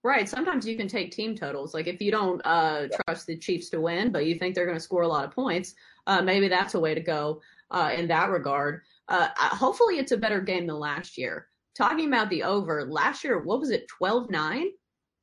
Right. 0.04 0.28
Sometimes 0.28 0.68
you 0.68 0.76
can 0.76 0.88
take 0.88 1.12
team 1.12 1.34
totals. 1.34 1.74
Like 1.74 1.88
if 1.88 2.02
you 2.02 2.12
don't 2.12 2.42
uh, 2.46 2.88
yeah. 2.92 2.98
trust 3.06 3.26
the 3.26 3.38
Chiefs 3.38 3.70
to 3.70 3.80
win, 3.80 4.12
but 4.12 4.26
you 4.26 4.36
think 4.36 4.54
they're 4.54 4.66
going 4.66 4.78
to 4.78 4.84
score 4.84 5.04
a 5.04 5.08
lot 5.08 5.24
of 5.24 5.32
points, 5.32 5.76
uh, 6.08 6.22
maybe 6.22 6.50
that's 6.50 6.74
a 6.74 6.80
way 6.80 6.94
to 6.94 7.00
go 7.02 7.42
uh, 7.72 7.92
in 7.96 8.08
that 8.08 8.30
regard. 8.30 8.82
Uh, 9.08 9.30
hopefully, 9.38 10.00
it's 10.00 10.12
a 10.12 10.18
better 10.18 10.42
game 10.42 10.68
than 10.68 10.78
last 10.78 11.18
year. 11.18 11.48
Talking 11.76 12.08
about 12.08 12.30
the 12.30 12.44
over, 12.44 12.86
last 12.86 13.24
year, 13.24 13.40
what 13.40 13.60
was 13.60 13.70
it, 13.70 13.88
12 13.88 14.30
9? 14.30 14.68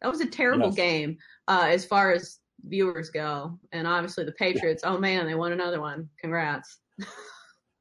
That 0.02 0.10
was 0.10 0.20
a 0.20 0.26
terrible 0.26 0.68
yes. 0.68 0.76
game 0.76 1.18
uh, 1.46 1.66
as 1.68 1.84
far 1.84 2.12
as 2.12 2.38
viewers 2.64 3.10
go. 3.10 3.58
And 3.72 3.86
obviously 3.86 4.24
the 4.24 4.32
Patriots, 4.32 4.82
oh 4.84 4.98
man, 4.98 5.26
they 5.26 5.34
won 5.34 5.52
another 5.52 5.80
one. 5.80 6.08
Congrats. 6.18 6.78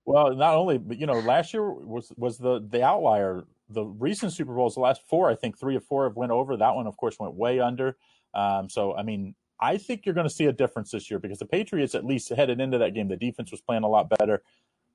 well, 0.06 0.36
not 0.36 0.56
only, 0.56 0.78
but 0.78 0.98
you 0.98 1.06
know, 1.06 1.20
last 1.20 1.54
year 1.54 1.72
was 1.72 2.12
was 2.18 2.38
the 2.38 2.66
the 2.70 2.84
outlier. 2.84 3.46
The 3.70 3.86
recent 3.86 4.34
Super 4.34 4.54
Bowls, 4.54 4.76
the 4.76 4.82
last 4.82 5.02
four, 5.08 5.30
I 5.30 5.36
think 5.36 5.60
three 5.60 5.76
or 5.76 5.82
four 5.82 6.06
have 6.06 6.16
went 6.16 6.32
over. 6.32 6.58
That 6.58 6.76
one, 6.76 6.88
of 6.88 6.98
course, 6.98 7.18
went 7.20 7.36
way 7.36 7.60
under. 7.60 7.98
Um, 8.34 8.70
so, 8.70 8.96
I 8.96 9.04
mean, 9.04 9.36
I 9.60 9.78
think 9.78 10.06
you're 10.06 10.16
going 10.16 10.28
to 10.28 10.34
see 10.34 10.46
a 10.46 10.54
difference 10.54 10.92
this 10.92 11.10
year 11.10 11.20
because 11.20 11.40
the 11.40 11.46
Patriots, 11.46 11.96
at 11.96 12.06
least 12.06 12.30
headed 12.30 12.62
into 12.62 12.78
that 12.78 12.94
game, 12.94 13.08
the 13.08 13.18
defense 13.18 13.52
was 13.52 13.62
playing 13.62 13.84
a 13.84 13.90
lot 13.90 14.10
better. 14.18 14.42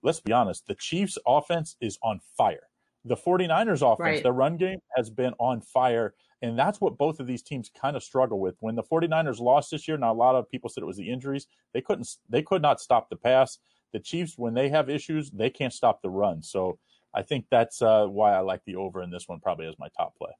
Let's 0.02 0.20
be 0.20 0.32
honest, 0.32 0.66
the 0.66 0.74
Chiefs' 0.74 1.18
offense 1.26 1.76
is 1.80 1.98
on 2.02 2.20
fire. 2.36 2.68
The 3.04 3.16
49ers' 3.16 3.82
offense, 3.82 3.98
right. 3.98 4.22
their 4.22 4.32
run 4.32 4.56
game 4.56 4.78
has 4.96 5.10
been 5.10 5.34
on 5.38 5.60
fire. 5.60 6.14
And 6.40 6.58
that's 6.58 6.80
what 6.80 6.98
both 6.98 7.20
of 7.20 7.26
these 7.26 7.42
teams 7.42 7.70
kind 7.78 7.96
of 7.96 8.02
struggle 8.02 8.40
with. 8.40 8.56
When 8.60 8.74
the 8.74 8.82
49ers 8.82 9.40
lost 9.40 9.70
this 9.70 9.86
year, 9.86 9.96
now 9.96 10.12
a 10.12 10.14
lot 10.14 10.34
of 10.34 10.50
people 10.50 10.70
said 10.70 10.82
it 10.82 10.86
was 10.86 10.96
the 10.96 11.10
injuries. 11.10 11.46
They 11.72 11.80
couldn't 11.80 12.08
they 12.28 12.42
could 12.42 12.62
not 12.62 12.80
stop 12.80 13.08
the 13.08 13.16
pass. 13.16 13.58
The 13.92 14.00
Chiefs, 14.00 14.34
when 14.36 14.54
they 14.54 14.68
have 14.70 14.90
issues, 14.90 15.30
they 15.30 15.50
can't 15.50 15.72
stop 15.72 16.02
the 16.02 16.10
run. 16.10 16.42
So 16.42 16.78
I 17.14 17.22
think 17.22 17.46
that's 17.50 17.82
uh, 17.82 18.06
why 18.06 18.34
I 18.34 18.40
like 18.40 18.60
the 18.66 18.76
over 18.76 19.02
in 19.02 19.10
this 19.10 19.24
one 19.26 19.40
probably 19.40 19.66
as 19.66 19.74
my 19.78 19.88
top 19.96 20.14
play. 20.16 20.32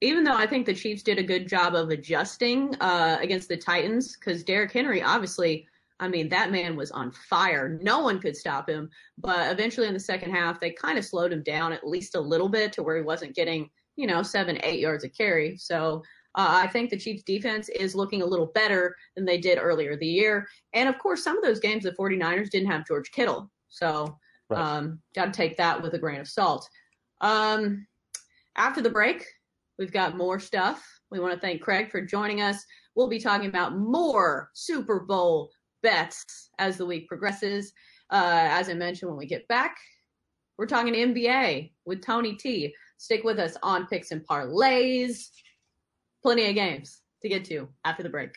Even 0.00 0.24
though 0.24 0.34
I 0.34 0.46
think 0.46 0.66
the 0.66 0.74
Chiefs 0.74 1.02
did 1.02 1.18
a 1.18 1.22
good 1.22 1.48
job 1.48 1.74
of 1.74 1.90
adjusting 1.90 2.74
uh, 2.80 3.18
against 3.20 3.48
the 3.48 3.56
Titans, 3.56 4.16
because 4.16 4.42
Derrick 4.42 4.72
Henry 4.72 5.02
obviously 5.02 5.66
I 6.00 6.08
mean, 6.08 6.28
that 6.30 6.50
man 6.50 6.74
was 6.74 6.90
on 6.90 7.12
fire. 7.12 7.78
No 7.80 8.00
one 8.00 8.18
could 8.18 8.36
stop 8.36 8.68
him. 8.68 8.90
But 9.18 9.52
eventually 9.52 9.86
in 9.86 9.94
the 9.94 10.00
second 10.00 10.32
half, 10.32 10.58
they 10.58 10.72
kind 10.72 10.98
of 10.98 11.04
slowed 11.04 11.32
him 11.32 11.44
down 11.44 11.72
at 11.72 11.86
least 11.86 12.16
a 12.16 12.20
little 12.20 12.48
bit 12.48 12.72
to 12.72 12.82
where 12.82 12.96
he 12.96 13.02
wasn't 13.02 13.36
getting 13.36 13.70
you 13.96 14.06
know, 14.06 14.22
seven, 14.22 14.58
eight 14.62 14.80
yards 14.80 15.04
of 15.04 15.12
carry. 15.16 15.56
So 15.56 16.02
uh, 16.34 16.62
I 16.62 16.66
think 16.66 16.90
the 16.90 16.98
Chiefs 16.98 17.22
defense 17.24 17.68
is 17.68 17.94
looking 17.94 18.22
a 18.22 18.26
little 18.26 18.46
better 18.46 18.96
than 19.16 19.24
they 19.24 19.38
did 19.38 19.58
earlier 19.58 19.96
the 19.96 20.06
year. 20.06 20.46
And 20.72 20.88
of 20.88 20.98
course, 20.98 21.22
some 21.22 21.36
of 21.36 21.44
those 21.44 21.60
games, 21.60 21.84
the 21.84 21.92
49ers 21.92 22.50
didn't 22.50 22.70
have 22.70 22.86
George 22.86 23.10
Kittle. 23.12 23.50
So 23.68 24.16
right. 24.52 24.76
um, 24.76 25.00
got 25.14 25.26
to 25.26 25.32
take 25.32 25.56
that 25.56 25.80
with 25.80 25.94
a 25.94 25.98
grain 25.98 26.20
of 26.20 26.28
salt. 26.28 26.68
Um, 27.20 27.86
after 28.56 28.82
the 28.82 28.90
break, 28.90 29.24
we've 29.78 29.92
got 29.92 30.16
more 30.16 30.38
stuff. 30.38 30.82
We 31.10 31.20
want 31.20 31.34
to 31.34 31.40
thank 31.40 31.60
Craig 31.60 31.90
for 31.90 32.00
joining 32.00 32.40
us. 32.40 32.64
We'll 32.94 33.08
be 33.08 33.20
talking 33.20 33.48
about 33.48 33.76
more 33.76 34.50
Super 34.54 35.00
Bowl 35.00 35.50
bets 35.82 36.50
as 36.58 36.76
the 36.76 36.86
week 36.86 37.08
progresses. 37.08 37.72
Uh, 38.10 38.48
as 38.50 38.68
I 38.68 38.74
mentioned, 38.74 39.10
when 39.10 39.18
we 39.18 39.26
get 39.26 39.48
back, 39.48 39.76
we're 40.58 40.66
talking 40.66 40.94
NBA 40.94 41.72
with 41.86 42.02
Tony 42.02 42.34
T. 42.34 42.74
Stick 42.98 43.24
with 43.24 43.38
us 43.38 43.56
on 43.62 43.86
Picks 43.86 44.10
and 44.10 44.26
Parlays. 44.26 45.28
Plenty 46.22 46.48
of 46.48 46.54
games 46.54 47.00
to 47.22 47.28
get 47.28 47.44
to 47.46 47.68
after 47.84 48.02
the 48.02 48.08
break. 48.08 48.36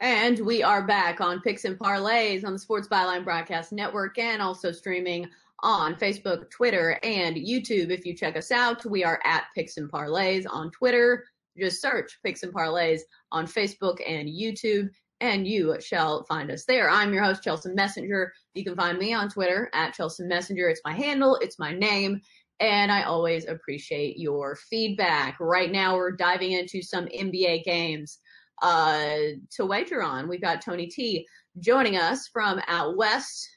And 0.00 0.38
we 0.46 0.62
are 0.62 0.86
back 0.86 1.20
on 1.20 1.40
Picks 1.40 1.64
and 1.64 1.76
Parlays 1.76 2.44
on 2.44 2.52
the 2.52 2.58
Sports 2.58 2.86
Byline 2.86 3.24
Broadcast 3.24 3.72
Network 3.72 4.16
and 4.16 4.40
also 4.40 4.70
streaming 4.70 5.28
on 5.64 5.96
Facebook, 5.96 6.48
Twitter, 6.50 7.00
and 7.02 7.34
YouTube. 7.34 7.90
If 7.90 8.06
you 8.06 8.14
check 8.14 8.36
us 8.36 8.52
out, 8.52 8.86
we 8.86 9.02
are 9.02 9.20
at 9.24 9.46
Picks 9.56 9.76
and 9.76 9.90
Parlays 9.90 10.44
on 10.48 10.70
Twitter. 10.70 11.24
Just 11.58 11.82
search 11.82 12.16
Picks 12.24 12.44
and 12.44 12.54
Parlays 12.54 13.00
on 13.32 13.46
Facebook 13.46 13.98
and 14.06 14.28
YouTube. 14.28 14.88
and 15.20 15.48
you 15.48 15.76
shall 15.80 16.22
find 16.26 16.48
us 16.52 16.64
there. 16.64 16.88
I'm 16.88 17.12
your 17.12 17.24
host, 17.24 17.42
Chelsea 17.42 17.70
Messenger. 17.70 18.32
You 18.54 18.62
can 18.62 18.76
find 18.76 18.98
me 18.98 19.14
on 19.14 19.28
Twitter 19.28 19.68
at 19.74 19.94
Chelsea 19.94 20.22
Messenger. 20.22 20.68
It's 20.68 20.80
my 20.84 20.92
handle, 20.92 21.34
it's 21.42 21.58
my 21.58 21.72
name, 21.72 22.20
and 22.60 22.92
I 22.92 23.02
always 23.02 23.48
appreciate 23.48 24.16
your 24.16 24.54
feedback. 24.54 25.40
Right 25.40 25.72
now, 25.72 25.96
we're 25.96 26.12
diving 26.12 26.52
into 26.52 26.82
some 26.82 27.06
NBA 27.06 27.64
games 27.64 28.20
uh, 28.62 29.16
to 29.50 29.66
wager 29.66 30.02
on. 30.02 30.28
We've 30.28 30.40
got 30.40 30.62
Tony 30.62 30.86
T 30.86 31.26
joining 31.58 31.96
us 31.96 32.28
from 32.28 32.60
out 32.66 32.96
west. 32.96 33.48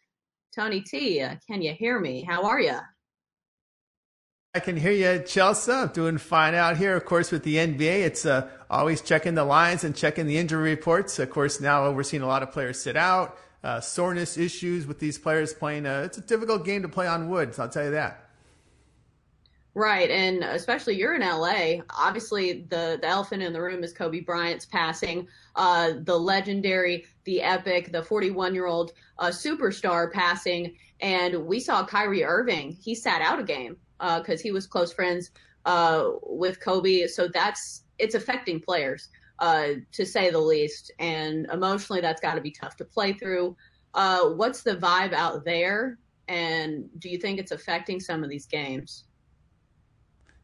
Tony 0.56 0.82
T, 0.82 1.22
uh, 1.22 1.36
can 1.48 1.62
you 1.62 1.74
hear 1.74 2.00
me? 2.00 2.24
How 2.28 2.44
are 2.44 2.60
you? 2.60 2.78
I 4.54 4.60
can 4.60 4.76
hear 4.76 4.92
you, 4.92 5.24
Chelsea. 5.24 5.72
I'm 5.72 5.88
doing 5.90 6.18
fine 6.18 6.56
out 6.56 6.76
here. 6.76 6.98
Of 6.98 7.06
course, 7.06 7.32
with 7.32 7.44
the 7.44 7.56
NBA, 7.56 8.04
it's 8.04 8.26
uh, 8.26 8.50
always 8.70 9.02
checking 9.02 9.34
the 9.34 9.46
lines 9.46 9.86
and 9.86 9.96
checking 9.96 10.28
the 10.28 10.38
injury 10.38 10.72
reports. 10.72 11.20
Of 11.20 11.30
course, 11.30 11.62
now 11.62 11.90
we're 11.92 12.04
seeing 12.04 12.22
a 12.22 12.28
lot 12.28 12.44
of 12.44 12.52
players 12.52 12.82
sit 12.82 12.98
out, 12.98 13.38
uh, 13.64 13.80
soreness 13.80 14.38
issues 14.38 14.86
with 14.86 15.00
these 15.00 15.18
players 15.18 15.54
playing. 15.54 15.86
Uh, 15.86 16.02
it's 16.06 16.18
a 16.18 16.22
difficult 16.22 16.66
game 16.66 16.82
to 16.82 16.90
play 16.90 17.08
on 17.08 17.30
wood, 17.30 17.56
so 17.56 17.64
I'll 17.64 17.70
tell 17.70 17.86
you 17.86 17.92
that. 17.92 18.31
Right, 19.74 20.10
and 20.12 20.44
especially 20.44 20.98
you're 20.98 21.16
in 21.16 21.22
LA. 21.22 21.82
Obviously, 21.98 22.66
the 22.70 23.00
the 23.02 23.08
elephant 23.08 23.42
in 23.42 23.54
the 23.54 23.62
room 23.62 23.86
is 23.86 23.94
Kobe 23.94 24.20
Bryant's 24.20 24.66
passing. 24.66 25.28
Uh, 25.56 25.94
the 26.04 26.18
legendary, 26.18 27.06
the 27.24 27.42
epic, 27.42 27.94
the 27.94 28.04
41 28.04 28.54
year 28.54 28.66
old 28.66 28.92
uh, 29.20 29.28
superstar 29.28 30.12
passing, 30.12 30.76
and 31.00 31.46
we 31.46 31.62
saw 31.62 31.86
Kyrie 31.86 32.26
Irving. 32.26 32.78
He 32.82 32.94
sat 32.94 33.22
out 33.22 33.40
a 33.40 33.44
game 33.44 33.78
because 33.98 34.42
uh, 34.42 34.44
he 34.44 34.52
was 34.52 34.68
close 34.68 34.92
friends 34.92 35.32
uh, 35.66 36.12
with 36.24 36.60
Kobe. 36.60 37.08
So 37.08 37.30
that's 37.30 37.84
it's 37.98 38.16
affecting 38.16 38.60
players 38.60 39.08
uh, 39.40 39.68
to 39.94 40.06
say 40.06 40.32
the 40.32 40.40
least, 40.40 40.92
and 41.00 41.48
emotionally, 41.52 42.02
that's 42.02 42.20
got 42.20 42.36
to 42.36 42.42
be 42.42 42.52
tough 42.52 42.76
to 42.78 42.86
play 42.86 43.14
through. 43.14 43.56
Uh, 43.94 44.32
what's 44.32 44.64
the 44.64 44.76
vibe 44.76 45.14
out 45.14 45.46
there, 45.46 45.98
and 46.28 46.90
do 47.00 47.08
you 47.08 47.18
think 47.18 47.40
it's 47.40 47.52
affecting 47.52 48.02
some 48.02 48.22
of 48.22 48.30
these 48.30 48.46
games? 48.46 49.06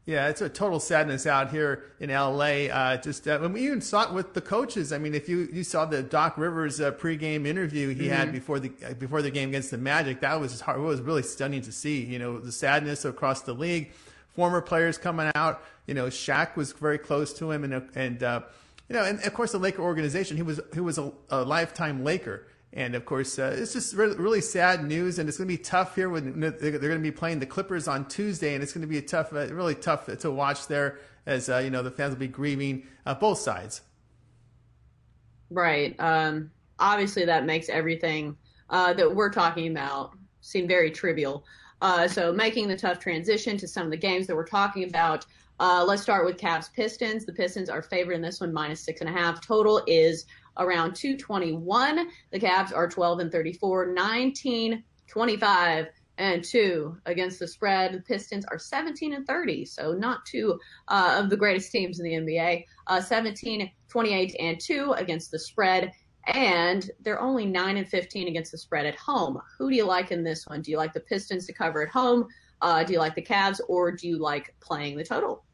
Yeah, 0.08 0.28
it's 0.28 0.40
a 0.40 0.48
total 0.48 0.80
sadness 0.80 1.26
out 1.26 1.50
here 1.50 1.82
in 2.00 2.08
LA. 2.08 2.70
Uh, 2.72 2.96
just 2.96 3.28
uh, 3.28 3.46
we 3.52 3.66
even 3.66 3.82
saw 3.82 4.04
it 4.04 4.14
with 4.14 4.32
the 4.32 4.40
coaches. 4.40 4.90
I 4.90 4.96
mean, 4.96 5.14
if 5.14 5.28
you, 5.28 5.50
you 5.52 5.62
saw 5.62 5.84
the 5.84 6.02
Doc 6.02 6.38
Rivers 6.38 6.80
uh, 6.80 6.92
pregame 6.92 7.46
interview 7.46 7.88
he 7.94 8.04
mm-hmm. 8.04 8.14
had 8.14 8.32
before 8.32 8.58
the 8.58 8.72
uh, 8.86 8.94
before 8.94 9.20
the 9.20 9.30
game 9.30 9.50
against 9.50 9.70
the 9.70 9.76
Magic, 9.76 10.22
that 10.22 10.40
was 10.40 10.62
hard, 10.62 10.78
it 10.78 10.82
was 10.82 11.02
really 11.02 11.22
stunning 11.22 11.60
to 11.60 11.70
see. 11.70 12.06
You 12.06 12.18
know, 12.18 12.38
the 12.38 12.50
sadness 12.50 13.04
across 13.04 13.42
the 13.42 13.52
league. 13.52 13.90
Former 14.34 14.62
players 14.62 14.96
coming 14.96 15.30
out. 15.34 15.62
You 15.86 15.92
know, 15.92 16.06
Shaq 16.06 16.56
was 16.56 16.72
very 16.72 16.96
close 16.96 17.34
to 17.34 17.50
him, 17.50 17.62
and 17.64 17.90
and 17.94 18.22
uh, 18.22 18.40
you 18.88 18.94
know, 18.94 19.04
and 19.04 19.20
of 19.20 19.34
course 19.34 19.52
the 19.52 19.58
Laker 19.58 19.82
organization. 19.82 20.38
He 20.38 20.42
was 20.42 20.58
he 20.72 20.80
was 20.80 20.96
a, 20.96 21.12
a 21.28 21.42
lifetime 21.42 22.02
Laker. 22.02 22.46
And 22.72 22.94
of 22.94 23.06
course, 23.06 23.38
uh, 23.38 23.56
it's 23.58 23.72
just 23.72 23.94
really, 23.94 24.16
really, 24.16 24.40
sad 24.42 24.84
news, 24.84 25.18
and 25.18 25.28
it's 25.28 25.38
going 25.38 25.48
to 25.48 25.54
be 25.54 25.62
tough 25.62 25.94
here 25.94 26.10
when 26.10 26.38
they're 26.38 26.70
going 26.70 26.80
to 26.80 26.98
be 26.98 27.10
playing 27.10 27.38
the 27.38 27.46
Clippers 27.46 27.88
on 27.88 28.06
Tuesday, 28.08 28.54
and 28.54 28.62
it's 28.62 28.72
going 28.72 28.82
to 28.82 28.88
be 28.88 28.98
a 28.98 29.02
tough, 29.02 29.32
uh, 29.32 29.46
really 29.54 29.74
tough 29.74 30.06
to 30.18 30.30
watch 30.30 30.66
there, 30.66 30.98
as 31.24 31.48
uh, 31.48 31.58
you 31.58 31.70
know 31.70 31.82
the 31.82 31.90
fans 31.90 32.10
will 32.10 32.20
be 32.20 32.28
grieving 32.28 32.86
uh, 33.06 33.14
both 33.14 33.38
sides. 33.38 33.80
Right. 35.50 35.96
Um, 35.98 36.50
obviously, 36.78 37.24
that 37.24 37.46
makes 37.46 37.70
everything 37.70 38.36
uh, 38.68 38.92
that 38.92 39.14
we're 39.14 39.32
talking 39.32 39.70
about 39.70 40.12
seem 40.42 40.68
very 40.68 40.90
trivial. 40.90 41.44
Uh, 41.80 42.06
so, 42.06 42.32
making 42.32 42.68
the 42.68 42.76
tough 42.76 42.98
transition 42.98 43.56
to 43.56 43.66
some 43.66 43.84
of 43.84 43.90
the 43.90 43.96
games 43.96 44.26
that 44.26 44.36
we're 44.36 44.46
talking 44.46 44.84
about. 44.84 45.24
let's 45.58 46.02
start 46.02 46.26
with 46.26 46.36
Cavs 46.36 46.70
Pistons. 46.70 47.24
The 47.24 47.32
Pistons 47.32 47.70
are 47.70 47.80
favored 47.80 48.12
in 48.12 48.20
this 48.20 48.40
one, 48.42 48.52
minus 48.52 48.80
six 48.80 49.00
and 49.00 49.08
a 49.08 49.12
half. 49.12 49.40
Total 49.40 49.82
is 49.86 50.26
around 50.58 50.94
221. 50.94 52.08
The 52.30 52.40
Cavs 52.40 52.74
are 52.74 52.88
12 52.88 53.20
and 53.20 53.32
34, 53.32 53.92
19, 53.92 54.82
25 55.06 55.86
and 56.18 56.44
2 56.44 56.98
against 57.06 57.38
the 57.38 57.48
spread. 57.48 57.94
The 57.94 58.00
Pistons 58.00 58.44
are 58.50 58.58
17 58.58 59.14
and 59.14 59.26
30, 59.26 59.64
so 59.64 59.92
not 59.92 60.26
two 60.26 60.58
uh, 60.88 61.16
of 61.18 61.30
the 61.30 61.36
greatest 61.36 61.72
teams 61.72 62.00
in 62.00 62.04
the 62.04 62.12
NBA. 62.12 62.64
Uh, 62.86 63.00
17, 63.00 63.70
28 63.88 64.36
and 64.38 64.60
2 64.60 64.92
against 64.96 65.30
the 65.30 65.38
spread. 65.38 65.92
And 66.26 66.90
they're 67.00 67.20
only 67.20 67.46
9 67.46 67.76
and 67.78 67.88
15 67.88 68.28
against 68.28 68.52
the 68.52 68.58
spread 68.58 68.84
at 68.84 68.96
home. 68.96 69.40
Who 69.56 69.70
do 69.70 69.76
you 69.76 69.86
like 69.86 70.10
in 70.10 70.22
this 70.22 70.46
one? 70.46 70.60
Do 70.60 70.70
you 70.70 70.76
like 70.76 70.92
the 70.92 71.00
Pistons 71.00 71.46
to 71.46 71.52
cover 71.52 71.82
at 71.82 71.88
home? 71.88 72.26
Uh, 72.60 72.82
do 72.82 72.92
you 72.92 72.98
like 72.98 73.14
the 73.14 73.22
Cavs 73.22 73.60
or 73.68 73.92
do 73.92 74.08
you 74.08 74.18
like 74.18 74.54
playing 74.60 74.96
the 74.96 75.04
total? 75.04 75.44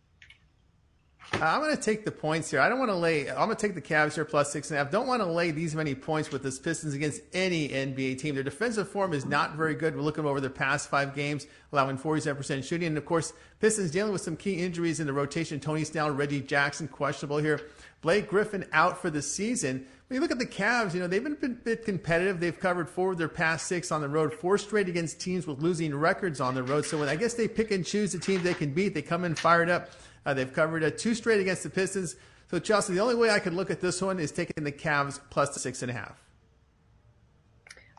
Uh, 1.32 1.38
I'm 1.40 1.60
going 1.60 1.74
to 1.74 1.82
take 1.82 2.04
the 2.04 2.12
points 2.12 2.50
here. 2.50 2.60
I 2.60 2.68
don't 2.68 2.78
want 2.78 2.90
to 2.90 2.96
lay. 2.96 3.28
I'm 3.28 3.46
going 3.46 3.50
to 3.50 3.54
take 3.56 3.74
the 3.74 3.82
Cavs 3.82 4.14
here 4.14 4.24
plus 4.24 4.52
six 4.52 4.70
and 4.70 4.78
a 4.78 4.82
half. 4.82 4.92
Don't 4.92 5.06
want 5.06 5.20
to 5.22 5.26
lay 5.26 5.50
these 5.50 5.74
many 5.74 5.94
points 5.94 6.30
with 6.30 6.42
this 6.42 6.58
Pistons 6.58 6.94
against 6.94 7.22
any 7.32 7.68
NBA 7.68 8.18
team. 8.18 8.34
Their 8.34 8.44
defensive 8.44 8.88
form 8.88 9.12
is 9.12 9.24
not 9.24 9.54
very 9.56 9.74
good. 9.74 9.96
We're 9.96 10.02
looking 10.02 10.26
over 10.26 10.40
their 10.40 10.50
past 10.50 10.90
five 10.90 11.14
games, 11.14 11.46
allowing 11.72 11.98
47% 11.98 12.62
shooting. 12.62 12.88
And 12.88 12.98
of 12.98 13.04
course, 13.04 13.32
Pistons 13.60 13.90
dealing 13.90 14.12
with 14.12 14.20
some 14.20 14.36
key 14.36 14.62
injuries 14.62 15.00
in 15.00 15.06
the 15.06 15.12
rotation. 15.12 15.60
Tony 15.60 15.84
Snell, 15.84 16.10
Reggie 16.10 16.40
Jackson 16.40 16.88
questionable 16.88 17.38
here. 17.38 17.60
Blake 18.02 18.28
Griffin 18.28 18.66
out 18.72 19.00
for 19.00 19.08
the 19.08 19.22
season. 19.22 19.86
When 20.08 20.16
you 20.16 20.20
look 20.20 20.30
at 20.30 20.38
the 20.38 20.46
Cavs, 20.46 20.92
you 20.92 21.00
know 21.00 21.06
they've 21.06 21.24
been 21.24 21.38
a 21.42 21.48
bit 21.48 21.84
competitive. 21.84 22.38
They've 22.38 22.58
covered 22.58 22.90
four 22.90 23.12
of 23.12 23.18
their 23.18 23.28
past 23.28 23.66
six 23.66 23.90
on 23.90 24.02
the 24.02 24.08
road, 24.08 24.34
four 24.34 24.58
straight 24.58 24.88
against 24.88 25.20
teams 25.20 25.46
with 25.46 25.62
losing 25.62 25.94
records 25.94 26.40
on 26.40 26.54
the 26.54 26.62
road. 26.62 26.84
So 26.84 26.98
when 26.98 27.08
I 27.08 27.16
guess 27.16 27.34
they 27.34 27.48
pick 27.48 27.70
and 27.70 27.86
choose 27.86 28.12
the 28.12 28.18
teams 28.18 28.42
they 28.42 28.52
can 28.52 28.74
beat, 28.74 28.92
they 28.92 29.02
come 29.02 29.24
in 29.24 29.34
fired 29.34 29.70
up. 29.70 29.90
Uh, 30.26 30.34
they've 30.34 30.52
covered 30.52 30.84
uh, 30.84 30.90
two 30.90 31.14
straight 31.14 31.40
against 31.40 31.62
the 31.62 31.70
Pistons. 31.70 32.16
So, 32.50 32.58
Chelsea, 32.58 32.94
the 32.94 33.00
only 33.00 33.14
way 33.14 33.30
I 33.30 33.38
could 33.38 33.54
look 33.54 33.70
at 33.70 33.80
this 33.80 34.00
one 34.02 34.18
is 34.18 34.30
taking 34.30 34.64
the 34.64 34.72
Cavs 34.72 35.18
plus 35.30 35.54
the 35.54 35.60
six 35.60 35.82
and 35.82 35.90
a 35.90 35.94
half. 35.94 36.22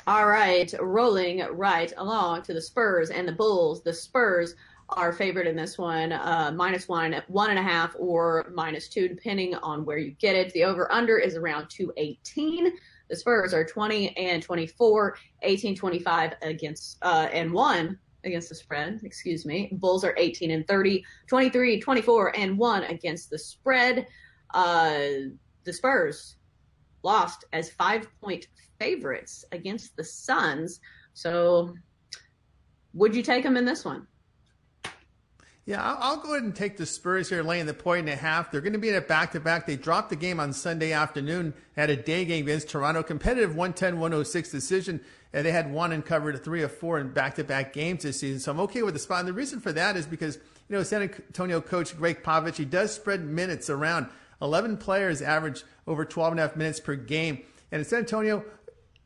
All 0.07 0.27
right, 0.27 0.71
rolling 0.79 1.39
right 1.51 1.91
along 1.97 2.43
to 2.43 2.53
the 2.53 2.61
Spurs 2.61 3.09
and 3.09 3.27
the 3.27 3.31
Bulls. 3.31 3.81
The 3.81 3.93
Spurs 3.93 4.55
are 4.89 5.11
favorite 5.11 5.47
in 5.47 5.55
this 5.55 5.77
one, 5.77 6.11
uh, 6.11 6.51
minus 6.55 6.87
one, 6.87 7.21
one 7.27 7.49
and 7.49 7.59
a 7.59 7.63
half, 7.63 7.95
or 7.97 8.51
minus 8.53 8.87
two, 8.87 9.07
depending 9.07 9.55
on 9.55 9.85
where 9.85 9.97
you 9.97 10.11
get 10.19 10.35
it. 10.35 10.53
The 10.53 10.63
over 10.63 10.91
under 10.91 11.17
is 11.17 11.35
around 11.35 11.69
218. 11.69 12.73
The 13.09 13.15
Spurs 13.15 13.53
are 13.53 13.65
20 13.65 14.15
and 14.17 14.41
24, 14.41 15.17
18 15.41 15.75
25 15.75 16.33
against, 16.41 16.97
uh, 17.01 17.27
and 17.31 17.51
one 17.51 17.97
against 18.23 18.49
the 18.49 18.55
spread, 18.55 18.99
excuse 19.03 19.45
me. 19.45 19.69
Bulls 19.73 20.03
are 20.03 20.15
18 20.17 20.51
and 20.51 20.67
30, 20.67 21.03
23, 21.27 21.79
24 21.79 22.37
and 22.37 22.57
1 22.57 22.83
against 22.83 23.29
the 23.29 23.37
spread. 23.37 24.07
Uh, 24.53 24.97
the 25.63 25.73
Spurs 25.73 26.37
lost 27.03 27.45
as 27.53 27.69
5-point 27.71 28.47
favorites 28.79 29.45
against 29.51 29.95
the 29.95 30.03
Suns. 30.03 30.79
So 31.13 31.75
would 32.93 33.15
you 33.15 33.21
take 33.21 33.43
them 33.43 33.57
in 33.57 33.65
this 33.65 33.85
one? 33.85 34.07
Yeah, 35.67 35.81
I'll, 35.81 36.17
go 36.17 36.33
ahead 36.33 36.43
and 36.43 36.55
take 36.55 36.77
the 36.77 36.85
Spurs 36.85 37.27
here, 37.27 37.41
laying 37.41 37.65
the 37.65 37.73
point 37.73 38.01
and 38.01 38.09
a 38.09 38.15
half. 38.15 38.51
They're 38.51 38.61
going 38.61 38.73
to 38.73 38.79
be 38.79 38.89
in 38.89 38.95
a 38.95 39.01
back 39.01 39.31
to 39.31 39.39
back. 39.39 39.65
They 39.65 39.75
dropped 39.75 40.11
the 40.11 40.15
game 40.15 40.39
on 40.39 40.53
Sunday 40.53 40.91
afternoon, 40.93 41.55
had 41.75 41.89
a 41.89 41.95
day 41.95 42.23
game 42.23 42.45
against 42.45 42.69
Toronto, 42.69 43.01
competitive 43.01 43.55
110 43.55 43.99
106 43.99 44.51
decision. 44.51 45.01
And 45.33 45.43
they 45.43 45.51
had 45.51 45.71
won 45.71 45.91
and 45.91 46.05
covered 46.05 46.43
three 46.43 46.61
of 46.61 46.71
four 46.71 46.99
in 46.99 47.09
back 47.13 47.33
to 47.35 47.43
back 47.43 47.73
games 47.73 48.03
this 48.03 48.19
season. 48.19 48.39
So 48.39 48.51
I'm 48.51 48.59
okay 48.61 48.83
with 48.83 48.93
the 48.93 48.99
spot. 48.99 49.21
And 49.21 49.27
the 49.27 49.33
reason 49.33 49.59
for 49.59 49.71
that 49.71 49.97
is 49.97 50.05
because, 50.05 50.35
you 50.35 50.75
know, 50.75 50.83
San 50.83 51.01
Antonio 51.01 51.59
coach 51.61 51.97
Gregg 51.97 52.21
Popovich, 52.21 52.57
he 52.57 52.65
does 52.65 52.93
spread 52.93 53.25
minutes 53.25 53.67
around. 53.67 54.05
11 54.43 54.77
players 54.77 55.23
average 55.23 55.63
over 55.87 56.05
12 56.05 56.33
and 56.33 56.39
a 56.39 56.43
half 56.43 56.55
minutes 56.55 56.79
per 56.79 56.95
game. 56.95 57.39
And 57.71 57.79
in 57.79 57.85
San 57.85 57.99
Antonio, 57.99 58.45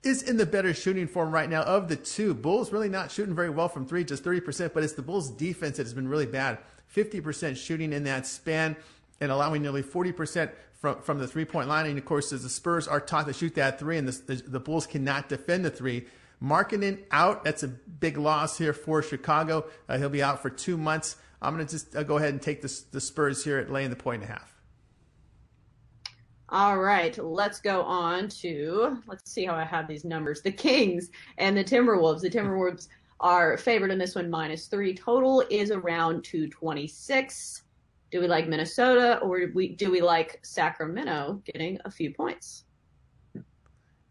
is 0.03 0.23
in 0.23 0.37
the 0.37 0.45
better 0.45 0.73
shooting 0.73 1.07
form 1.07 1.31
right 1.31 1.49
now 1.49 1.63
of 1.63 1.89
the 1.89 1.95
two. 1.95 2.33
Bulls 2.33 2.71
really 2.71 2.89
not 2.89 3.11
shooting 3.11 3.35
very 3.35 3.49
well 3.49 3.67
from 3.67 3.85
three, 3.85 4.03
just 4.03 4.23
30%, 4.23 4.73
but 4.73 4.83
it's 4.83 4.93
the 4.93 5.01
Bulls 5.01 5.29
defense 5.29 5.77
that 5.77 5.83
has 5.83 5.93
been 5.93 6.07
really 6.07 6.25
bad. 6.25 6.57
50% 6.95 7.57
shooting 7.57 7.93
in 7.93 8.03
that 8.05 8.25
span 8.25 8.75
and 9.19 9.31
allowing 9.31 9.61
nearly 9.61 9.83
40% 9.83 10.51
from, 10.79 11.01
from 11.01 11.19
the 11.19 11.27
three 11.27 11.45
point 11.45 11.67
line. 11.67 11.85
And 11.85 11.97
of 11.97 12.05
course, 12.05 12.31
as 12.31 12.43
the 12.43 12.49
Spurs 12.49 12.87
are 12.87 13.01
taught 13.01 13.27
to 13.27 13.33
shoot 13.33 13.55
that 13.55 13.79
three 13.79 13.97
and 13.97 14.07
the, 14.07 14.33
the, 14.33 14.43
the 14.47 14.59
Bulls 14.59 14.87
cannot 14.87 15.29
defend 15.29 15.65
the 15.65 15.69
three. 15.69 16.05
Markkanen 16.41 16.99
out. 17.11 17.43
That's 17.43 17.63
a 17.63 17.67
big 17.67 18.17
loss 18.17 18.57
here 18.57 18.73
for 18.73 19.01
Chicago. 19.01 19.65
Uh, 19.89 19.97
he'll 19.97 20.09
be 20.09 20.23
out 20.23 20.41
for 20.41 20.49
two 20.49 20.77
months. 20.77 21.17
I'm 21.41 21.53
going 21.53 21.65
to 21.65 21.71
just 21.71 21.95
uh, 21.95 22.03
go 22.03 22.17
ahead 22.17 22.29
and 22.29 22.41
take 22.41 22.61
the, 22.61 22.81
the 22.91 23.01
Spurs 23.01 23.43
here 23.43 23.57
at 23.57 23.69
laying 23.69 23.89
the 23.89 23.95
point 23.95 24.21
and 24.21 24.31
a 24.31 24.33
half. 24.33 24.58
All 26.51 26.79
right, 26.79 27.15
let's 27.23 27.61
go 27.61 27.83
on 27.83 28.27
to 28.29 28.97
let's 29.07 29.31
see 29.31 29.45
how 29.45 29.53
I 29.53 29.65
have 29.65 29.87
these 29.87 30.03
numbers. 30.03 30.41
The 30.41 30.51
Kings 30.51 31.11
and 31.37 31.55
the 31.55 31.63
Timberwolves. 31.63 32.21
The 32.21 32.29
Timberwolves 32.29 32.87
are 33.19 33.57
favored 33.57 33.91
in 33.91 33.99
this 33.99 34.15
one 34.15 34.31
minus 34.31 34.65
three. 34.65 34.95
Total 34.95 35.43
is 35.51 35.69
around 35.69 36.23
226. 36.23 37.63
Do 38.11 38.19
we 38.19 38.27
like 38.27 38.47
Minnesota 38.47 39.19
or 39.19 39.45
do 39.45 39.51
we 39.53 39.75
do 39.75 39.91
we 39.91 40.01
like 40.01 40.39
Sacramento 40.41 41.41
getting 41.45 41.79
a 41.85 41.91
few 41.91 42.11
points? 42.11 42.63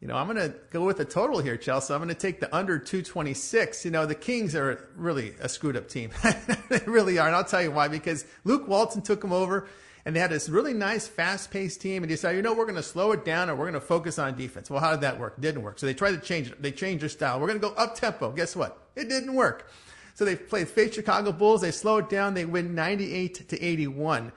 You 0.01 0.07
know, 0.07 0.15
I'm 0.15 0.29
going 0.29 0.39
to 0.39 0.55
go 0.71 0.85
with 0.85 0.99
the 0.99 1.05
total 1.05 1.41
here, 1.41 1.57
Chelsea. 1.57 1.93
I'm 1.93 1.99
going 1.99 2.09
to 2.09 2.15
take 2.15 2.39
the 2.39 2.55
under 2.55 2.79
226. 2.79 3.85
You 3.85 3.91
know, 3.91 4.07
the 4.07 4.15
Kings 4.15 4.55
are 4.55 4.89
really 4.95 5.35
a 5.41 5.49
screwed 5.49 5.77
up 5.77 5.89
team. 5.89 6.11
they 6.69 6.79
really 6.87 7.19
are. 7.19 7.27
And 7.27 7.35
I'll 7.35 7.43
tell 7.43 7.63
you 7.63 7.73
why. 7.73 7.89
Because 7.89 8.25
Luke 8.45 8.69
Walton 8.69 9.03
took 9.03 9.21
them 9.21 9.33
over 9.33 9.67
And 10.05 10.15
they 10.15 10.21
had 10.21 10.31
this 10.31 10.49
really 10.49 10.75
nice, 10.75 11.07
fast 11.07 11.51
paced 11.51 11.81
team 11.81 12.03
and 12.03 12.09
decided, 12.09 12.37
you 12.37 12.43
know, 12.43 12.55
we're 12.55 12.65
going 12.65 12.77
to 12.77 12.83
slow 12.83 13.13
it 13.13 13.25
down 13.25 13.49
and 13.49 13.59
we're 13.59 13.65
going 13.65 13.75
to 13.75 13.81
focus 13.81 14.19
on 14.19 14.37
defense. 14.37 14.71
Well, 14.71 14.81
how 14.81 14.93
did 14.93 15.03
that 15.03 15.19
work? 15.19 15.35
It 15.39 15.41
didn't 15.41 15.63
work. 15.63 15.79
So 15.79 15.87
they 15.87 15.95
tried 15.95 16.13
to 16.13 16.19
change 16.19 16.51
it. 16.51 16.63
They 16.63 16.73
changed 16.73 17.03
their 17.03 17.09
style. 17.09 17.41
We're 17.41 17.49
going 17.49 17.61
to 17.61 17.69
go 17.69 17.75
up 17.75 17.95
tempo. 17.95 18.33
Guess 18.33 18.57
what? 18.57 18.89
It 18.97 19.09
didn't 19.09 19.35
work. 19.35 19.71
So 20.15 20.25
they 20.25 20.35
played 20.35 20.69
face 20.69 20.95
Chicago 20.95 21.31
Bulls. 21.31 21.61
They 21.61 21.71
slow 21.71 21.99
it 21.99 22.09
down. 22.09 22.35
They 22.35 22.45
win 22.45 22.75
98 22.75 23.49
to 23.49 23.63
81. 23.63 24.33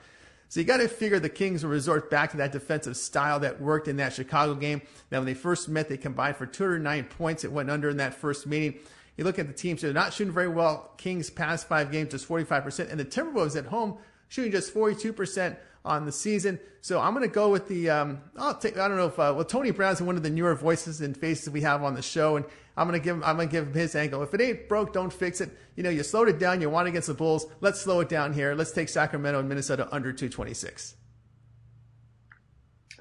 So 0.48 0.60
you 0.60 0.66
got 0.66 0.76
to 0.76 0.88
figure 0.88 1.18
the 1.18 1.30
Kings 1.30 1.64
will 1.64 1.70
resort 1.70 2.10
back 2.10 2.32
to 2.32 2.36
that 2.36 2.52
defensive 2.52 2.96
style 2.96 3.40
that 3.40 3.58
worked 3.60 3.88
in 3.88 3.96
that 3.96 4.12
Chicago 4.12 4.54
game. 4.54 4.82
Now, 5.10 5.18
when 5.18 5.26
they 5.26 5.32
first 5.34 5.68
met, 5.68 5.88
they 5.88 5.96
combined 5.96 6.36
for 6.36 6.44
209 6.44 7.04
points. 7.04 7.42
It 7.42 7.50
went 7.50 7.70
under 7.70 7.88
in 7.88 7.96
that 7.96 8.12
first 8.12 8.46
meeting. 8.46 8.78
You 9.16 9.24
look 9.24 9.38
at 9.38 9.46
the 9.46 9.54
teams, 9.54 9.80
they're 9.80 9.94
not 9.94 10.12
shooting 10.12 10.32
very 10.32 10.48
well. 10.48 10.92
Kings 10.98 11.30
past 11.30 11.68
five 11.68 11.90
games, 11.90 12.10
just 12.10 12.28
45%. 12.28 12.90
And 12.90 13.00
the 13.00 13.04
Timberwolves 13.04 13.56
at 13.56 13.64
home 13.64 13.96
shooting 14.32 14.50
just 14.50 14.72
42% 14.72 15.58
on 15.84 16.06
the 16.06 16.12
season. 16.12 16.58
So 16.80 16.98
I'm 16.98 17.12
going 17.12 17.28
to 17.28 17.32
go 17.32 17.50
with 17.50 17.68
the, 17.68 17.90
um, 17.90 18.22
I'll 18.38 18.54
take, 18.54 18.78
I 18.78 18.88
don't 18.88 18.96
know 18.96 19.06
if, 19.06 19.18
uh, 19.18 19.34
well, 19.36 19.44
Tony 19.44 19.72
Brown's 19.72 20.00
one 20.00 20.16
of 20.16 20.22
the 20.22 20.30
newer 20.30 20.54
voices 20.54 21.02
and 21.02 21.14
faces 21.14 21.50
we 21.50 21.60
have 21.60 21.82
on 21.82 21.94
the 21.94 22.00
show. 22.00 22.36
And 22.36 22.46
I'm 22.74 22.88
going 22.88 22.98
to 22.98 23.04
give 23.04 23.14
him, 23.14 23.22
I'm 23.24 23.36
going 23.36 23.48
to 23.48 23.52
give 23.52 23.66
him 23.66 23.74
his 23.74 23.94
angle. 23.94 24.22
If 24.22 24.32
it 24.32 24.40
ain't 24.40 24.70
broke, 24.70 24.94
don't 24.94 25.12
fix 25.12 25.42
it. 25.42 25.50
You 25.76 25.82
know, 25.82 25.90
you 25.90 26.02
slowed 26.02 26.30
it 26.30 26.38
down. 26.38 26.62
You 26.62 26.70
won 26.70 26.86
against 26.86 27.08
the 27.08 27.14
Bulls. 27.14 27.44
Let's 27.60 27.82
slow 27.82 28.00
it 28.00 28.08
down 28.08 28.32
here. 28.32 28.54
Let's 28.54 28.72
take 28.72 28.88
Sacramento 28.88 29.38
and 29.38 29.48
Minnesota 29.50 29.86
under 29.92 30.12
226. 30.12 30.96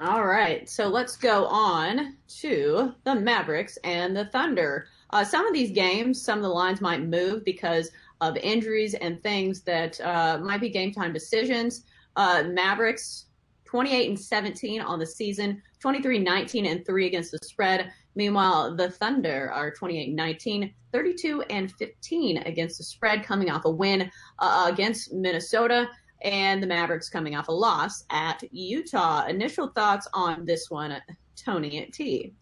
All 0.02 0.26
right. 0.26 0.70
So 0.70 0.90
let's 0.90 1.16
go 1.16 1.46
on 1.46 2.18
to 2.42 2.94
the 3.06 3.16
Mavericks 3.16 3.78
and 3.86 4.18
the 4.18 4.26
Thunder. 4.26 4.88
Uh, 5.12 5.24
some 5.24 5.48
of 5.48 5.54
these 5.54 5.72
games, 5.72 6.22
some 6.22 6.40
of 6.40 6.44
the 6.44 6.50
lines 6.50 6.82
might 6.82 7.04
move 7.04 7.46
because 7.46 7.90
of 8.22 8.38
injuries 8.38 8.94
and 8.94 9.22
things 9.22 9.62
that 9.64 10.00
uh, 10.02 10.40
might 10.42 10.62
be 10.62 10.70
game 10.70 10.94
time 10.94 11.12
decisions. 11.12 11.84
Uh, 12.16 12.44
Mavericks 12.48 13.26
28 13.66 14.10
and 14.10 14.20
17 14.20 14.82
on 14.82 15.00
the 15.00 15.06
season, 15.06 15.62
23 15.80 16.20
19 16.20 16.66
and 16.66 16.86
3 16.86 17.08
against 17.08 17.32
the 17.32 17.40
spread. 17.44 17.92
Meanwhile, 18.16 18.76
the 18.76 18.92
Thunder 18.92 19.50
are 19.52 19.72
28 19.72 20.14
19, 20.14 20.74
32 20.92 21.42
and 21.44 21.72
15 21.72 22.38
against 22.40 22.78
the 22.78 22.84
spread, 22.84 23.24
coming 23.24 23.50
off 23.50 23.66
a 23.66 23.70
win 23.70 24.12
uh, 24.40 24.70
against 24.72 25.14
Minnesota, 25.14 25.90
and 26.22 26.62
the 26.62 26.68
Mavericks 26.68 27.10
coming 27.10 27.36
off 27.36 27.48
a 27.48 27.52
loss 27.54 28.04
at 28.10 28.44
Utah. 28.52 29.26
Initial 29.28 29.70
thoughts 29.70 30.08
on 30.14 30.46
this 30.46 30.70
one, 30.70 30.96
Tony 31.38 31.82
at 31.82 31.94
T. 31.94 32.34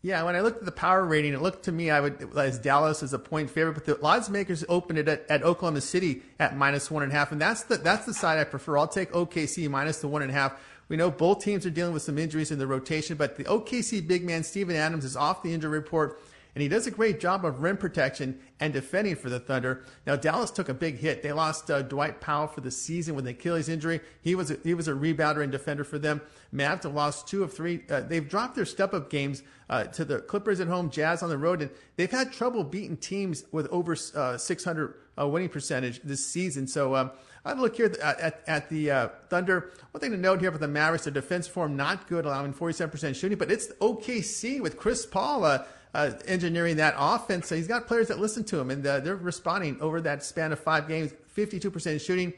Yeah, 0.00 0.22
when 0.22 0.36
I 0.36 0.40
looked 0.40 0.60
at 0.60 0.64
the 0.64 0.72
power 0.72 1.04
rating, 1.04 1.34
it 1.34 1.42
looked 1.42 1.64
to 1.64 1.72
me 1.72 1.90
I 1.90 1.98
would 2.00 2.38
as 2.38 2.58
Dallas 2.58 3.02
as 3.02 3.12
a 3.12 3.18
point 3.18 3.50
favorite, 3.50 3.74
but 3.74 3.84
the 3.84 4.00
odds 4.00 4.30
makers 4.30 4.64
opened 4.68 4.98
it 4.98 5.08
at, 5.08 5.28
at 5.28 5.42
Oklahoma 5.42 5.80
City 5.80 6.22
at 6.38 6.56
minus 6.56 6.88
one 6.88 7.02
and 7.02 7.10
a 7.10 7.14
half, 7.14 7.32
and 7.32 7.40
that's 7.40 7.64
the 7.64 7.78
that's 7.78 8.06
the 8.06 8.14
side 8.14 8.38
I 8.38 8.44
prefer. 8.44 8.78
I'll 8.78 8.86
take 8.86 9.10
OKC 9.10 9.68
minus 9.68 10.00
the 10.00 10.06
one 10.06 10.22
and 10.22 10.30
a 10.30 10.34
half. 10.34 10.60
We 10.88 10.96
know 10.96 11.10
both 11.10 11.42
teams 11.42 11.66
are 11.66 11.70
dealing 11.70 11.92
with 11.92 12.02
some 12.02 12.16
injuries 12.16 12.52
in 12.52 12.60
the 12.60 12.66
rotation, 12.66 13.16
but 13.16 13.36
the 13.36 13.44
OKC 13.44 14.06
big 14.06 14.24
man 14.24 14.44
Steven 14.44 14.76
Adams 14.76 15.04
is 15.04 15.16
off 15.16 15.42
the 15.42 15.52
injury 15.52 15.76
report 15.76 16.20
and 16.54 16.62
he 16.62 16.68
does 16.68 16.86
a 16.86 16.90
great 16.90 17.20
job 17.20 17.44
of 17.44 17.62
rim 17.62 17.76
protection 17.76 18.40
and 18.60 18.72
defending 18.72 19.16
for 19.16 19.28
the 19.28 19.40
Thunder. 19.40 19.84
Now 20.06 20.16
Dallas 20.16 20.50
took 20.50 20.68
a 20.68 20.74
big 20.74 20.98
hit. 20.98 21.22
They 21.22 21.32
lost 21.32 21.70
uh, 21.70 21.82
Dwight 21.82 22.20
Powell 22.20 22.48
for 22.48 22.60
the 22.60 22.70
season 22.70 23.14
with 23.14 23.26
an 23.26 23.32
Achilles 23.32 23.68
injury. 23.68 24.00
He 24.20 24.34
was 24.34 24.50
a, 24.50 24.58
he 24.62 24.74
was 24.74 24.88
a 24.88 24.92
rebounder 24.92 25.42
and 25.42 25.52
defender 25.52 25.84
for 25.84 25.98
them. 25.98 26.20
Mavs 26.52 26.82
have 26.82 26.94
lost 26.94 27.28
two 27.28 27.42
of 27.42 27.52
three. 27.52 27.82
Uh, 27.90 28.00
they've 28.00 28.28
dropped 28.28 28.56
their 28.56 28.64
step 28.64 28.94
up 28.94 29.10
games 29.10 29.42
uh, 29.70 29.84
to 29.84 30.04
the 30.04 30.20
Clippers 30.20 30.60
at 30.60 30.68
home, 30.68 30.90
Jazz 30.90 31.22
on 31.22 31.28
the 31.28 31.38
road, 31.38 31.62
and 31.62 31.70
they've 31.96 32.10
had 32.10 32.32
trouble 32.32 32.64
beating 32.64 32.96
teams 32.96 33.44
with 33.52 33.66
over 33.68 33.96
uh, 34.14 34.36
600 34.36 34.94
uh, 35.18 35.28
winning 35.28 35.48
percentage 35.48 36.00
this 36.02 36.26
season. 36.26 36.66
So. 36.66 36.94
Um, 36.94 37.10
I 37.44 37.54
look 37.54 37.76
here 37.76 37.86
at, 37.86 38.20
at, 38.20 38.42
at 38.46 38.68
the 38.68 38.90
uh, 38.90 39.08
Thunder. 39.30 39.70
One 39.92 40.00
thing 40.02 40.10
to 40.10 40.18
note 40.18 40.40
here 40.40 40.52
for 40.52 40.58
the 40.58 40.68
Mavericks, 40.68 41.04
their 41.04 41.14
defense 41.14 41.46
form 41.46 41.76
not 41.76 42.06
good, 42.06 42.26
allowing 42.26 42.52
47% 42.52 43.14
shooting, 43.14 43.38
but 43.38 43.50
it's 43.50 43.68
OKC 43.80 44.60
with 44.60 44.76
Chris 44.76 45.06
Paul 45.06 45.44
uh, 45.44 45.64
uh, 45.98 46.12
engineering 46.26 46.76
that 46.76 46.94
offense. 46.96 47.48
So 47.48 47.56
he's 47.56 47.66
got 47.66 47.88
players 47.88 48.08
that 48.08 48.18
listen 48.18 48.44
to 48.44 48.58
him, 48.58 48.70
and 48.70 48.86
uh, 48.86 49.00
they're 49.00 49.16
responding 49.16 49.80
over 49.80 50.00
that 50.02 50.22
span 50.22 50.52
of 50.52 50.60
five 50.60 50.86
games. 50.86 51.12
52% 51.36 52.00
shooting, 52.00 52.32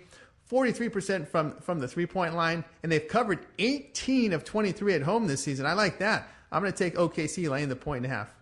43% 0.51 1.29
from 1.29 1.53
from 1.61 1.79
the 1.79 1.87
three 1.87 2.07
point 2.07 2.35
line, 2.35 2.65
and 2.83 2.91
they've 2.91 3.07
covered 3.07 3.47
18 3.59 4.33
of 4.33 4.45
23 4.45 4.95
at 4.95 5.03
home 5.03 5.27
this 5.27 5.43
season. 5.43 5.67
I 5.67 5.75
like 5.75 5.99
that. 5.99 6.29
I'm 6.51 6.63
going 6.63 6.73
to 6.73 6.79
take 6.79 6.95
OKC 6.95 7.49
laying 7.49 7.69
the 7.69 7.77
point 7.77 8.05
and 8.05 8.13
a 8.13 8.17
half. 8.17 8.35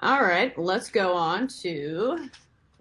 All 0.00 0.22
right, 0.22 0.56
let's 0.58 0.90
go 0.90 1.14
on 1.14 1.48
to 1.62 2.28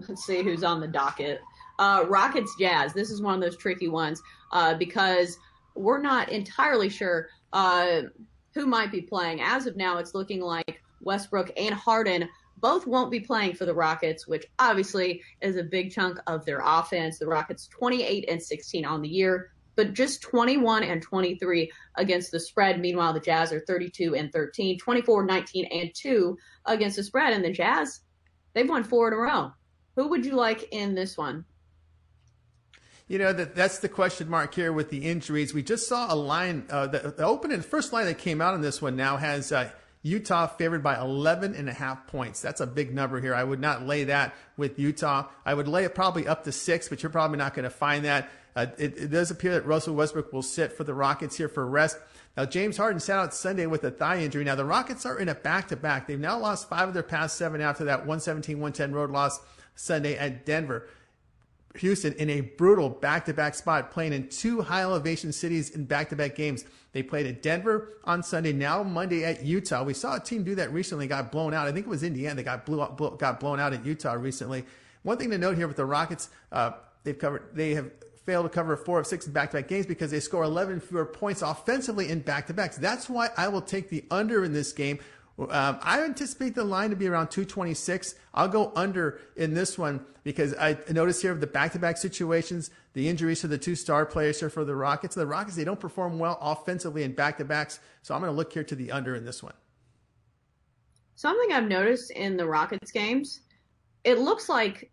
let's 0.08 0.26
see 0.26 0.44
who's 0.44 0.64
on 0.64 0.82
the 0.82 0.88
docket. 0.88 1.40
Uh, 1.80 2.04
Rockets 2.08 2.54
Jazz. 2.60 2.94
This 2.94 3.10
is 3.10 3.22
one 3.22 3.34
of 3.34 3.42
those 3.42 3.58
tricky 3.58 3.88
ones 3.88 4.22
uh, 4.52 4.74
because 4.76 5.38
we're 5.76 6.02
not 6.02 6.30
entirely 6.30 6.90
sure. 6.90 7.30
Uh, 7.54 8.04
who 8.54 8.66
might 8.66 8.92
be 8.92 9.02
playing. 9.02 9.42
As 9.42 9.66
of 9.68 9.76
now, 9.76 9.98
it's 9.98 10.14
looking 10.14 10.42
like 10.42 10.82
Westbrook 11.02 11.52
and 11.58 11.74
Harden 11.74 12.30
both 12.58 12.88
won't 12.88 13.12
be 13.12 13.20
playing 13.20 13.56
for 13.56 13.66
the 13.66 13.74
Rockets, 13.74 14.28
which 14.28 14.46
obviously 14.60 15.22
is 15.42 15.58
a 15.58 15.64
big 15.64 15.92
chunk 15.92 16.18
of 16.28 16.46
their 16.46 16.62
offense. 16.64 17.20
The 17.20 17.28
Rockets 17.28 17.68
28 17.68 18.26
and 18.30 18.42
16 18.42 18.86
on 18.86 19.02
the 19.02 19.10
year, 19.10 19.52
but 19.76 19.94
just 19.94 20.22
21 20.22 20.84
and 20.84 21.02
23 21.02 21.72
against 21.96 22.32
the 22.32 22.40
spread. 22.40 22.80
Meanwhile, 22.80 23.14
the 23.14 23.20
Jazz 23.20 23.52
are 23.52 23.60
32 23.62 24.16
and 24.16 24.32
13, 24.32 24.80
24, 24.80 25.26
19 25.26 25.66
and 25.66 25.92
2 25.94 26.38
against 26.66 26.96
the 26.96 27.04
spread. 27.04 27.34
And 27.34 27.44
the 27.44 27.52
Jazz, 27.52 28.02
they've 28.54 28.70
won 28.70 28.84
four 28.84 29.08
in 29.08 29.14
a 29.14 29.18
row. 29.18 29.52
Who 29.96 30.08
would 30.08 30.26
you 30.26 30.36
like 30.36 30.70
in 30.72 30.96
this 30.96 31.18
one? 31.18 31.44
You 33.14 33.20
know, 33.20 33.32
that, 33.32 33.54
that's 33.54 33.78
the 33.78 33.90
question 33.90 34.28
mark 34.28 34.56
here 34.56 34.74
with 34.74 34.90
the 34.90 34.98
injuries. 34.98 35.54
We 35.54 35.62
just 35.62 35.88
saw 35.88 36.12
a 36.12 36.16
line, 36.16 36.66
uh, 36.72 36.88
the, 36.88 37.14
the 37.16 37.24
opening, 37.24 37.58
the 37.58 37.64
first 37.64 37.94
line 37.94 38.08
that 38.08 38.18
came 38.18 38.42
out 38.42 38.56
on 38.56 38.62
this 38.62 38.82
one 38.82 38.96
now 38.96 39.18
has 39.18 39.52
uh, 39.52 39.70
Utah 40.02 40.48
favored 40.48 40.82
by 40.82 41.00
11 41.00 41.54
and 41.54 41.70
a 41.70 41.74
half 41.74 42.08
points. 42.08 42.42
That's 42.42 42.60
a 42.60 42.66
big 42.66 42.92
number 42.92 43.22
here. 43.22 43.36
I 43.36 43.44
would 43.44 43.60
not 43.60 43.86
lay 43.86 44.06
that 44.06 44.34
with 44.58 44.80
Utah. 44.80 45.28
I 45.46 45.54
would 45.54 45.68
lay 45.68 45.84
it 45.84 45.94
probably 45.94 46.28
up 46.28 46.44
to 46.46 46.52
six, 46.52 46.90
but 46.90 47.04
you're 47.04 47.12
probably 47.12 47.38
not 47.38 47.54
going 47.54 47.66
to 47.66 47.70
find 47.70 48.04
that. 48.06 48.32
Uh, 48.56 48.66
it, 48.80 48.98
it, 48.98 49.12
does 49.12 49.30
appear 49.30 49.52
that 49.52 49.68
Russell 49.68 49.94
Westbrook 49.94 50.34
will 50.34 50.42
sit 50.42 50.74
for 50.74 50.84
the 50.84 50.96
Rockets 50.96 51.38
here 51.38 51.50
for 51.50 51.68
rest. 51.68 52.00
Now, 52.36 52.46
James 52.46 52.78
Harden 52.78 53.00
sat 53.00 53.20
out 53.20 53.36
Sunday 53.36 53.68
with 53.68 53.84
a 53.84 53.92
thigh 53.92 54.22
injury. 54.22 54.44
Now, 54.44 54.56
the 54.56 54.66
Rockets 54.66 55.06
are 55.06 55.20
in 55.20 55.30
a 55.30 55.36
back 55.36 55.68
to 55.68 55.76
back. 55.76 56.08
They've 56.08 56.20
now 56.20 56.40
lost 56.40 56.68
five 56.68 56.88
of 56.88 56.96
their 56.96 57.04
past 57.04 57.38
seven 57.38 57.62
after 57.62 57.84
that 57.84 58.00
117 58.00 58.56
110 58.56 58.92
road 58.92 59.12
loss 59.12 59.40
Sunday 59.76 60.18
at 60.18 60.48
Denver. 60.48 60.88
Houston 61.80 62.14
in 62.14 62.30
a 62.30 62.42
brutal 62.42 62.90
back-to-back 62.90 63.56
spot, 63.56 63.92
playing 63.92 64.14
in 64.14 64.28
two 64.30 64.62
high 64.62 64.82
elevation 64.82 65.32
cities 65.32 65.72
in 65.72 65.86
back-to-back 65.86 66.36
games. 66.36 66.66
They 66.92 67.02
played 67.02 67.26
at 67.26 67.42
Denver 67.42 67.98
on 68.04 68.22
Sunday, 68.22 68.54
now 68.54 68.84
Monday 68.84 69.24
at 69.24 69.44
Utah. 69.44 69.84
We 69.84 69.96
saw 69.96 70.18
a 70.18 70.20
team 70.20 70.44
do 70.44 70.54
that 70.56 70.72
recently, 70.72 71.08
got 71.08 71.32
blown 71.32 71.54
out. 71.54 71.68
I 71.68 71.72
think 71.72 71.88
it 71.88 71.90
was 71.90 72.04
Indiana 72.04 72.36
that 72.36 72.44
got 72.44 72.66
blew, 72.66 72.86
blew, 72.86 73.18
got 73.18 73.40
blown 73.40 73.60
out 73.60 73.74
at 73.74 73.84
Utah 73.84 74.14
recently. 74.14 74.66
One 75.02 75.18
thing 75.18 75.32
to 75.32 75.38
note 75.38 75.58
here 75.58 75.68
with 75.68 75.78
the 75.78 75.86
Rockets, 75.86 76.30
uh, 76.52 76.72
they've 77.04 77.18
covered, 77.18 77.50
they 77.54 77.74
have 77.74 77.90
failed 78.26 78.46
to 78.46 78.50
cover 78.50 78.78
four 78.78 79.00
of 79.00 79.08
six 79.08 79.26
in 79.28 79.34
back-to-back 79.34 79.68
games 79.68 79.86
because 79.86 80.12
they 80.12 80.20
score 80.20 80.44
11 80.44 80.80
fewer 80.80 81.06
points 81.06 81.42
offensively 81.42 82.10
in 82.10 82.20
back-to-backs. 82.20 82.78
That's 82.78 83.10
why 83.10 83.30
I 83.36 83.48
will 83.48 83.62
take 83.62 83.90
the 83.90 84.06
under 84.12 84.46
in 84.46 84.54
this 84.54 84.72
game. 84.72 85.00
Um, 85.40 85.80
I 85.82 86.04
anticipate 86.04 86.54
the 86.54 86.64
line 86.64 86.92
to 86.92 86.96
be 86.96 87.08
around 87.08 87.30
226. 87.30 88.16
I'll 88.34 88.48
go 88.48 88.72
under 88.76 89.20
in 89.36 89.54
this 89.54 89.78
one 89.78 90.06
because 90.24 90.54
I 90.54 90.78
notice 90.92 91.22
here 91.22 91.34
the 91.34 91.48
back-to-back 91.48 91.98
situations, 91.98 92.70
the 92.94 93.10
injuries 93.10 93.42
to 93.42 93.48
the 93.48 93.58
two 93.58 93.76
star 93.76 94.06
players 94.06 94.40
here 94.40 94.50
for 94.50 94.64
the 94.64 94.76
Rockets. 94.76 95.16
The 95.16 95.26
Rockets 95.26 95.56
they 95.56 95.64
don't 95.64 95.80
perform 95.80 96.20
well 96.20 96.38
offensively 96.40 97.04
in 97.04 97.14
back-to-backs, 97.14 97.80
so 98.04 98.14
I'm 98.14 98.22
going 98.22 98.32
to 98.32 98.38
look 98.38 98.54
here 98.54 98.64
to 98.64 98.76
the 98.76 98.92
under 98.92 99.16
in 99.16 99.26
this 99.26 99.42
one. 99.42 99.54
Something 101.16 101.52
I've 101.52 101.68
noticed 101.68 102.12
in 102.12 102.38
the 102.38 102.46
Rockets 102.46 102.92
games, 102.92 103.42
it 104.04 104.20
looks 104.20 104.50
like 104.50 104.92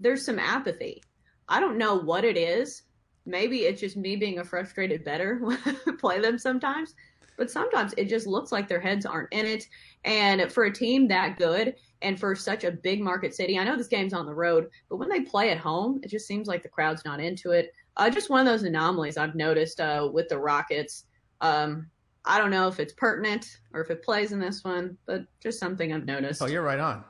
there's 0.00 0.24
some 0.24 0.38
apathy. 0.38 1.02
I 1.48 1.60
don't 1.60 1.78
know 1.78 1.94
what 1.94 2.24
it 2.24 2.36
is. 2.36 2.82
Maybe 3.24 3.60
it's 3.60 3.80
just 3.80 3.96
me 3.96 4.16
being 4.16 4.38
a 4.38 4.44
frustrated 4.44 5.02
better 5.02 5.36
when 5.40 5.58
I 5.64 5.92
play 5.98 6.20
them 6.20 6.38
sometimes 6.38 6.94
but 7.40 7.50
sometimes 7.50 7.94
it 7.96 8.04
just 8.04 8.26
looks 8.26 8.52
like 8.52 8.68
their 8.68 8.78
heads 8.78 9.06
aren't 9.06 9.32
in 9.32 9.46
it. 9.46 9.66
And 10.04 10.52
for 10.52 10.64
a 10.64 10.72
team 10.72 11.08
that 11.08 11.38
good 11.38 11.74
and 12.02 12.20
for 12.20 12.36
such 12.36 12.64
a 12.64 12.70
big 12.70 13.00
market 13.00 13.34
city, 13.34 13.58
I 13.58 13.64
know 13.64 13.78
this 13.78 13.88
game's 13.88 14.12
on 14.12 14.26
the 14.26 14.34
road, 14.34 14.68
but 14.90 14.96
when 14.96 15.08
they 15.08 15.22
play 15.22 15.48
at 15.48 15.56
home, 15.56 16.00
it 16.02 16.10
just 16.10 16.26
seems 16.26 16.48
like 16.48 16.62
the 16.62 16.68
crowd's 16.68 17.02
not 17.06 17.18
into 17.18 17.52
it. 17.52 17.72
Uh, 17.96 18.10
just 18.10 18.28
one 18.28 18.40
of 18.40 18.46
those 18.46 18.64
anomalies 18.64 19.16
I've 19.16 19.34
noticed 19.34 19.80
uh, 19.80 20.10
with 20.12 20.28
the 20.28 20.38
Rockets. 20.38 21.06
Um, 21.40 21.88
I 22.26 22.36
don't 22.36 22.50
know 22.50 22.68
if 22.68 22.78
it's 22.78 22.92
pertinent 22.92 23.46
or 23.72 23.80
if 23.80 23.90
it 23.90 24.02
plays 24.02 24.32
in 24.32 24.38
this 24.38 24.62
one, 24.62 24.98
but 25.06 25.22
just 25.42 25.58
something 25.58 25.94
I've 25.94 26.04
noticed. 26.04 26.42
Oh, 26.42 26.46
you're 26.46 26.60
right 26.60 26.78
on. 26.78 27.02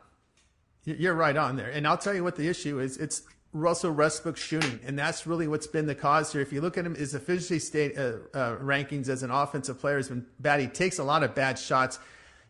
You're 0.84 1.14
right 1.14 1.36
on 1.36 1.56
there. 1.56 1.70
And 1.70 1.88
I'll 1.88 1.98
tell 1.98 2.14
you 2.14 2.22
what 2.22 2.36
the 2.36 2.46
issue 2.46 2.78
is. 2.78 2.98
It's 2.98 3.22
Russell 3.52 3.92
Westbrook 3.92 4.36
shooting, 4.36 4.78
and 4.86 4.96
that's 4.96 5.26
really 5.26 5.48
what's 5.48 5.66
been 5.66 5.86
the 5.86 5.94
cause 5.94 6.32
here. 6.32 6.40
If 6.40 6.52
you 6.52 6.60
look 6.60 6.78
at 6.78 6.86
him, 6.86 6.94
his 6.94 7.14
efficiency 7.14 7.58
state 7.58 7.98
uh, 7.98 8.12
uh, 8.32 8.56
rankings 8.58 9.08
as 9.08 9.24
an 9.24 9.30
offensive 9.30 9.80
player 9.80 9.96
has 9.96 10.08
been 10.08 10.24
bad. 10.38 10.60
He 10.60 10.68
takes 10.68 10.98
a 10.98 11.04
lot 11.04 11.24
of 11.24 11.34
bad 11.34 11.58
shots. 11.58 11.98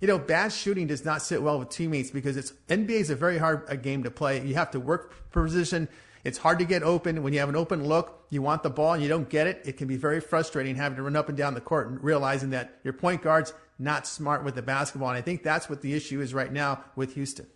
You 0.01 0.09
know, 0.09 0.19
bad 0.19 0.53
shooting 0.53 0.87
does 0.87 1.05
not 1.05 1.23
sit 1.23 1.43
well 1.43 1.59
with 1.59 1.71
teammates 1.71 2.11
because 2.11 2.37
it's 2.37 2.53
NBA 2.69 2.91
is 2.91 3.11
a 3.11 3.17
very 3.17 3.39
hard 3.39 3.65
a 3.69 3.77
game 3.77 4.03
to 4.05 4.11
play. 4.11 4.45
You 4.47 4.55
have 4.55 4.71
to 4.73 4.81
work 4.81 5.31
position. 5.31 5.89
It's 6.23 6.37
hard 6.37 6.59
to 6.59 6.67
get 6.67 6.83
open. 6.83 7.23
When 7.23 7.33
you 7.33 7.39
have 7.39 7.49
an 7.49 7.57
open 7.57 7.87
look, 7.87 8.27
you 8.29 8.43
want 8.43 8.63
the 8.63 8.71
ball 8.71 8.93
and 8.93 9.03
you 9.03 9.09
don't 9.09 9.29
get 9.29 9.47
it. 9.47 9.63
It 9.65 9.79
can 9.79 9.89
be 9.89 9.97
very 9.97 10.21
frustrating 10.21 10.77
having 10.77 10.97
to 10.97 11.03
run 11.03 11.17
up 11.17 11.31
and 11.31 11.37
down 11.37 11.55
the 11.55 11.63
court 11.63 11.89
and 11.89 12.03
realizing 12.05 12.51
that 12.51 12.79
your 12.85 12.93
point 12.93 13.23
guard's 13.23 13.55
not 13.79 14.07
smart 14.07 14.45
with 14.45 14.55
the 14.55 14.63
basketball. 14.63 15.09
And 15.09 15.17
I 15.17 15.23
think 15.23 15.43
that's 15.43 15.71
what 15.71 15.81
the 15.81 15.95
issue 15.95 16.21
is 16.21 16.35
right 16.35 16.53
now 16.53 16.85
with 16.95 17.15
Houston. 17.15 17.47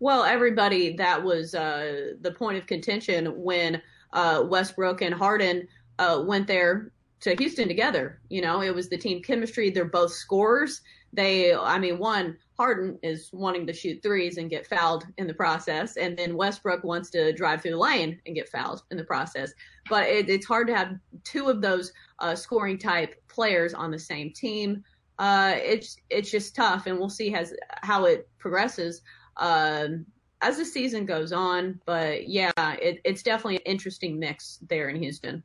Well, 0.00 0.24
everybody 0.24 0.96
that 0.96 1.22
was 1.22 1.54
uh, 1.54 2.14
the 2.20 2.32
point 2.32 2.58
of 2.58 2.66
contention 2.66 3.26
when 3.42 3.80
uh, 4.12 4.44
Westbrook 4.46 5.02
and 5.02 5.14
Harden 5.14 5.68
uh, 5.98 6.22
went 6.26 6.46
there 6.46 6.92
to 7.20 7.34
Houston 7.36 7.68
together. 7.68 8.20
You 8.28 8.42
know, 8.42 8.62
it 8.62 8.74
was 8.74 8.88
the 8.88 8.98
team 8.98 9.22
chemistry. 9.22 9.70
They're 9.70 9.84
both 9.84 10.12
scorers. 10.12 10.82
They, 11.12 11.54
I 11.54 11.78
mean, 11.78 11.98
one 11.98 12.36
Harden 12.56 12.98
is 13.02 13.30
wanting 13.32 13.66
to 13.66 13.72
shoot 13.72 14.02
threes 14.02 14.36
and 14.36 14.50
get 14.50 14.66
fouled 14.66 15.06
in 15.18 15.26
the 15.26 15.34
process, 15.34 15.96
and 15.96 16.16
then 16.16 16.36
Westbrook 16.36 16.84
wants 16.84 17.10
to 17.10 17.32
drive 17.32 17.62
through 17.62 17.72
the 17.72 17.78
lane 17.78 18.20
and 18.26 18.34
get 18.34 18.48
fouled 18.48 18.82
in 18.90 18.96
the 18.96 19.04
process. 19.04 19.52
But 19.88 20.08
it, 20.08 20.28
it's 20.28 20.46
hard 20.46 20.68
to 20.68 20.76
have 20.76 20.96
two 21.24 21.48
of 21.48 21.60
those 21.60 21.92
uh, 22.18 22.34
scoring 22.34 22.78
type 22.78 23.14
players 23.28 23.74
on 23.74 23.90
the 23.90 23.98
same 23.98 24.32
team. 24.32 24.84
Uh, 25.18 25.54
it's 25.56 25.96
it's 26.10 26.30
just 26.30 26.54
tough, 26.54 26.86
and 26.86 26.98
we'll 26.98 27.08
see 27.08 27.34
as 27.34 27.54
how 27.82 28.04
it 28.04 28.28
progresses 28.38 29.02
um, 29.36 30.06
as 30.40 30.58
the 30.58 30.64
season 30.64 31.06
goes 31.06 31.32
on. 31.32 31.80
But 31.86 32.28
yeah, 32.28 32.52
it, 32.56 33.00
it's 33.04 33.22
definitely 33.22 33.56
an 33.56 33.62
interesting 33.66 34.18
mix 34.18 34.58
there 34.68 34.88
in 34.88 34.96
Houston. 34.96 35.42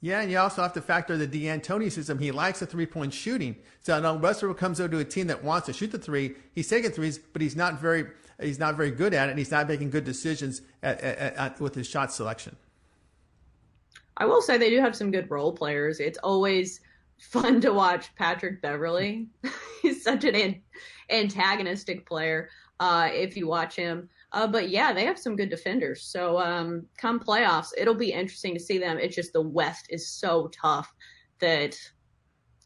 Yeah, 0.00 0.20
and 0.20 0.30
you 0.30 0.38
also 0.38 0.62
have 0.62 0.72
to 0.74 0.80
factor 0.80 1.16
the 1.16 1.26
D'Antoni 1.26 1.90
system. 1.90 2.20
He 2.20 2.30
likes 2.30 2.60
the 2.60 2.66
three 2.66 2.86
point 2.86 3.12
shooting. 3.12 3.56
So 3.80 3.98
now 4.00 4.14
Westbrook 4.14 4.56
comes 4.56 4.80
over 4.80 4.90
to 4.90 4.98
a 4.98 5.04
team 5.04 5.26
that 5.26 5.42
wants 5.42 5.66
to 5.66 5.72
shoot 5.72 5.90
the 5.90 5.98
three. 5.98 6.36
He's 6.54 6.68
taking 6.68 6.92
threes, 6.92 7.18
but 7.18 7.42
he's 7.42 7.56
not 7.56 7.80
very 7.80 8.06
he's 8.40 8.60
not 8.60 8.76
very 8.76 8.92
good 8.92 9.12
at 9.12 9.28
it. 9.28 9.30
and 9.30 9.38
He's 9.38 9.50
not 9.50 9.66
making 9.66 9.90
good 9.90 10.04
decisions 10.04 10.62
at, 10.84 11.00
at, 11.00 11.34
at, 11.34 11.60
with 11.60 11.74
his 11.74 11.88
shot 11.88 12.12
selection. 12.12 12.54
I 14.16 14.26
will 14.26 14.42
say 14.42 14.56
they 14.56 14.70
do 14.70 14.80
have 14.80 14.94
some 14.94 15.10
good 15.10 15.30
role 15.30 15.52
players. 15.52 15.98
It's 15.98 16.18
always 16.18 16.80
fun 17.18 17.60
to 17.60 17.72
watch 17.72 18.14
Patrick 18.16 18.62
Beverley. 18.62 19.28
he's 19.82 20.02
such 20.02 20.24
an 20.24 20.34
an- 20.34 20.62
antagonistic 21.10 22.06
player. 22.06 22.48
Uh, 22.80 23.08
if 23.12 23.36
you 23.36 23.48
watch 23.48 23.74
him. 23.74 24.08
Uh, 24.30 24.46
but 24.46 24.68
yeah, 24.68 24.92
they 24.92 25.04
have 25.04 25.18
some 25.18 25.34
good 25.34 25.50
defenders. 25.50 26.02
So 26.02 26.38
um, 26.38 26.86
come 26.96 27.18
playoffs, 27.18 27.72
it'll 27.76 27.94
be 27.94 28.12
interesting 28.12 28.54
to 28.54 28.60
see 28.60 28.78
them. 28.78 28.98
It's 28.98 29.16
just 29.16 29.32
the 29.32 29.42
West 29.42 29.86
is 29.90 30.08
so 30.08 30.48
tough 30.48 30.94
that 31.40 31.76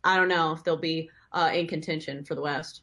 I 0.05 0.17
don't 0.17 0.29
know 0.29 0.53
if 0.53 0.65
they'll 0.65 0.77
be 0.77 1.09
uh, 1.33 1.51
in 1.55 1.67
contention 1.67 2.25
for 2.25 2.35
the 2.35 2.43
West. 2.43 2.83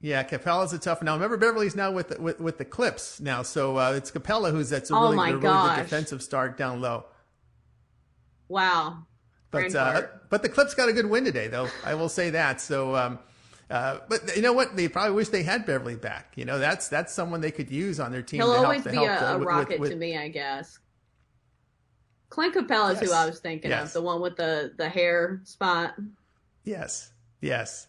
Yeah, 0.00 0.22
Capela's 0.22 0.72
a 0.72 0.78
tough. 0.78 1.02
Now 1.02 1.14
remember, 1.14 1.38
Beverley's 1.38 1.74
now 1.74 1.90
with 1.90 2.10
the, 2.10 2.20
with, 2.20 2.38
with 2.38 2.58
the 2.58 2.64
Clips 2.64 3.20
now, 3.20 3.42
so 3.42 3.78
uh, 3.78 3.92
it's 3.96 4.10
Capela 4.10 4.50
who's 4.50 4.68
that's 4.68 4.90
a 4.90 4.94
oh 4.94 5.10
really, 5.10 5.30
a 5.30 5.36
really 5.36 5.40
good 5.40 5.76
defensive 5.76 6.22
start 6.22 6.58
down 6.58 6.80
low. 6.80 7.06
Wow. 8.48 9.06
But 9.54 9.74
uh, 9.74 10.02
but 10.30 10.42
the 10.42 10.48
Clips 10.48 10.74
got 10.74 10.88
a 10.88 10.92
good 10.92 11.06
win 11.06 11.24
today, 11.24 11.48
though. 11.48 11.68
I 11.84 11.94
will 11.94 12.08
say 12.08 12.30
that. 12.30 12.60
So. 12.60 12.96
Um, 12.96 13.18
uh, 13.70 13.98
but 14.10 14.36
you 14.36 14.42
know 14.42 14.52
what? 14.52 14.76
They 14.76 14.88
probably 14.88 15.14
wish 15.14 15.30
they 15.30 15.42
had 15.42 15.64
Beverley 15.64 15.96
back. 15.96 16.34
You 16.36 16.44
know, 16.44 16.58
that's 16.58 16.88
that's 16.88 17.14
someone 17.14 17.40
they 17.40 17.50
could 17.50 17.70
use 17.70 17.98
on 17.98 18.12
their 18.12 18.20
team. 18.20 18.40
He'll 18.40 18.52
to 18.52 18.58
always 18.58 18.84
help, 18.84 18.94
be 18.94 19.04
help, 19.04 19.20
a, 19.20 19.30
uh, 19.30 19.34
a 19.34 19.38
with, 19.38 19.48
rocket 19.48 19.80
with, 19.80 19.90
to 19.90 19.96
me, 19.96 20.18
I 20.18 20.28
guess. 20.28 20.78
Clint 22.28 22.54
Capela 22.54 22.92
is 22.92 23.00
yes. 23.00 23.10
who 23.10 23.16
I 23.16 23.26
was 23.26 23.40
thinking 23.40 23.70
yes. 23.70 23.86
of, 23.86 23.92
the 23.94 24.02
one 24.02 24.20
with 24.20 24.36
the 24.36 24.72
the 24.76 24.88
hair 24.88 25.40
spot. 25.44 25.94
Yes, 26.64 27.12
yes. 27.40 27.86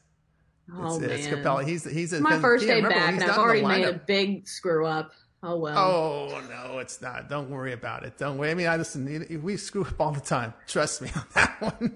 Oh 0.73 0.95
it's, 0.95 0.99
man, 0.99 1.11
it's 1.11 1.27
Capela. 1.27 1.67
He's 1.67 1.83
he's 1.83 2.13
it's 2.13 2.21
my 2.21 2.39
first 2.39 2.65
day 2.65 2.81
back, 2.81 3.13
and 3.13 3.23
I've 3.23 3.37
already 3.37 3.65
made 3.65 3.85
a 3.85 3.93
big 3.93 4.47
screw 4.47 4.85
up. 4.87 5.11
Oh 5.47 5.57
well. 5.57 5.77
Oh 5.77 6.41
no, 6.49 6.79
it's 6.79 7.03
not. 7.03 7.29
Don't 7.29 7.51
worry 7.51 7.73
about 7.73 8.03
it. 8.03 8.17
Don't 8.17 8.39
worry. 8.39 8.49
I 8.49 8.53
mean, 8.55 8.67
I 8.67 8.77
listen. 8.77 9.41
We 9.43 9.57
screw 9.57 9.83
up 9.83 10.01
all 10.01 10.11
the 10.11 10.19
time. 10.19 10.55
Trust 10.65 11.03
me 11.03 11.11
on 11.15 11.25
that 11.35 11.61
one. 11.61 11.95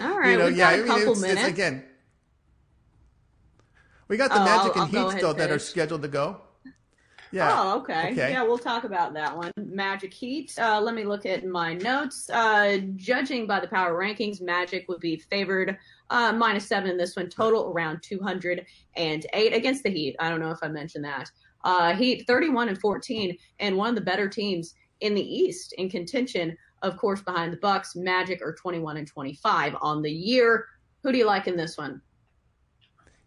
all 0.00 0.18
right, 0.18 0.32
you 0.32 0.38
know, 0.38 0.48
yeah. 0.48 0.70
I 0.70 0.76
mean, 0.78 0.86
couple 0.88 1.12
it's, 1.12 1.20
minutes. 1.20 1.40
It's, 1.42 1.50
again, 1.50 1.84
we 4.08 4.16
got 4.16 4.30
the 4.30 4.40
oh, 4.40 4.44
Magic 4.44 4.76
I'll, 4.76 4.82
and 4.86 4.96
I'll 4.96 5.10
Heat 5.10 5.18
still 5.18 5.34
that 5.34 5.52
are 5.52 5.60
scheduled 5.60 6.02
to 6.02 6.08
go. 6.08 6.40
Yeah. 7.30 7.48
Oh, 7.50 7.78
okay. 7.78 8.12
okay. 8.12 8.32
Yeah, 8.32 8.42
we'll 8.42 8.58
talk 8.58 8.84
about 8.84 9.14
that 9.14 9.34
one. 9.34 9.52
Magic 9.56 10.12
Heat. 10.12 10.52
Uh, 10.58 10.80
let 10.80 10.94
me 10.94 11.04
look 11.04 11.24
at 11.24 11.46
my 11.46 11.74
notes. 11.74 12.28
Uh, 12.28 12.78
judging 12.96 13.46
by 13.46 13.58
the 13.58 13.68
power 13.68 13.94
rankings, 13.94 14.42
Magic 14.42 14.86
would 14.88 15.00
be 15.00 15.16
favored 15.16 15.78
uh, 16.10 16.32
minus 16.32 16.66
seven 16.66 16.90
in 16.90 16.98
this 16.98 17.16
one. 17.16 17.30
Total 17.30 17.70
around 17.70 18.02
208 18.02 19.52
against 19.54 19.82
the 19.82 19.90
Heat. 19.90 20.14
I 20.18 20.28
don't 20.28 20.40
know 20.40 20.50
if 20.50 20.58
I 20.62 20.68
mentioned 20.68 21.04
that. 21.06 21.30
Uh, 21.64 21.94
Heat 21.94 22.24
31 22.26 22.68
and 22.68 22.80
14, 22.80 23.36
and 23.60 23.76
one 23.76 23.90
of 23.90 23.94
the 23.94 24.00
better 24.00 24.28
teams 24.28 24.74
in 25.00 25.14
the 25.14 25.22
East 25.22 25.74
in 25.78 25.88
contention. 25.88 26.56
Of 26.82 26.96
course, 26.96 27.20
behind 27.20 27.52
the 27.52 27.58
Bucks, 27.58 27.94
Magic 27.94 28.42
are 28.42 28.54
21 28.54 28.96
and 28.96 29.06
25 29.06 29.76
on 29.80 30.02
the 30.02 30.10
year. 30.10 30.66
Who 31.02 31.12
do 31.12 31.18
you 31.18 31.26
like 31.26 31.46
in 31.46 31.56
this 31.56 31.78
one? 31.78 32.00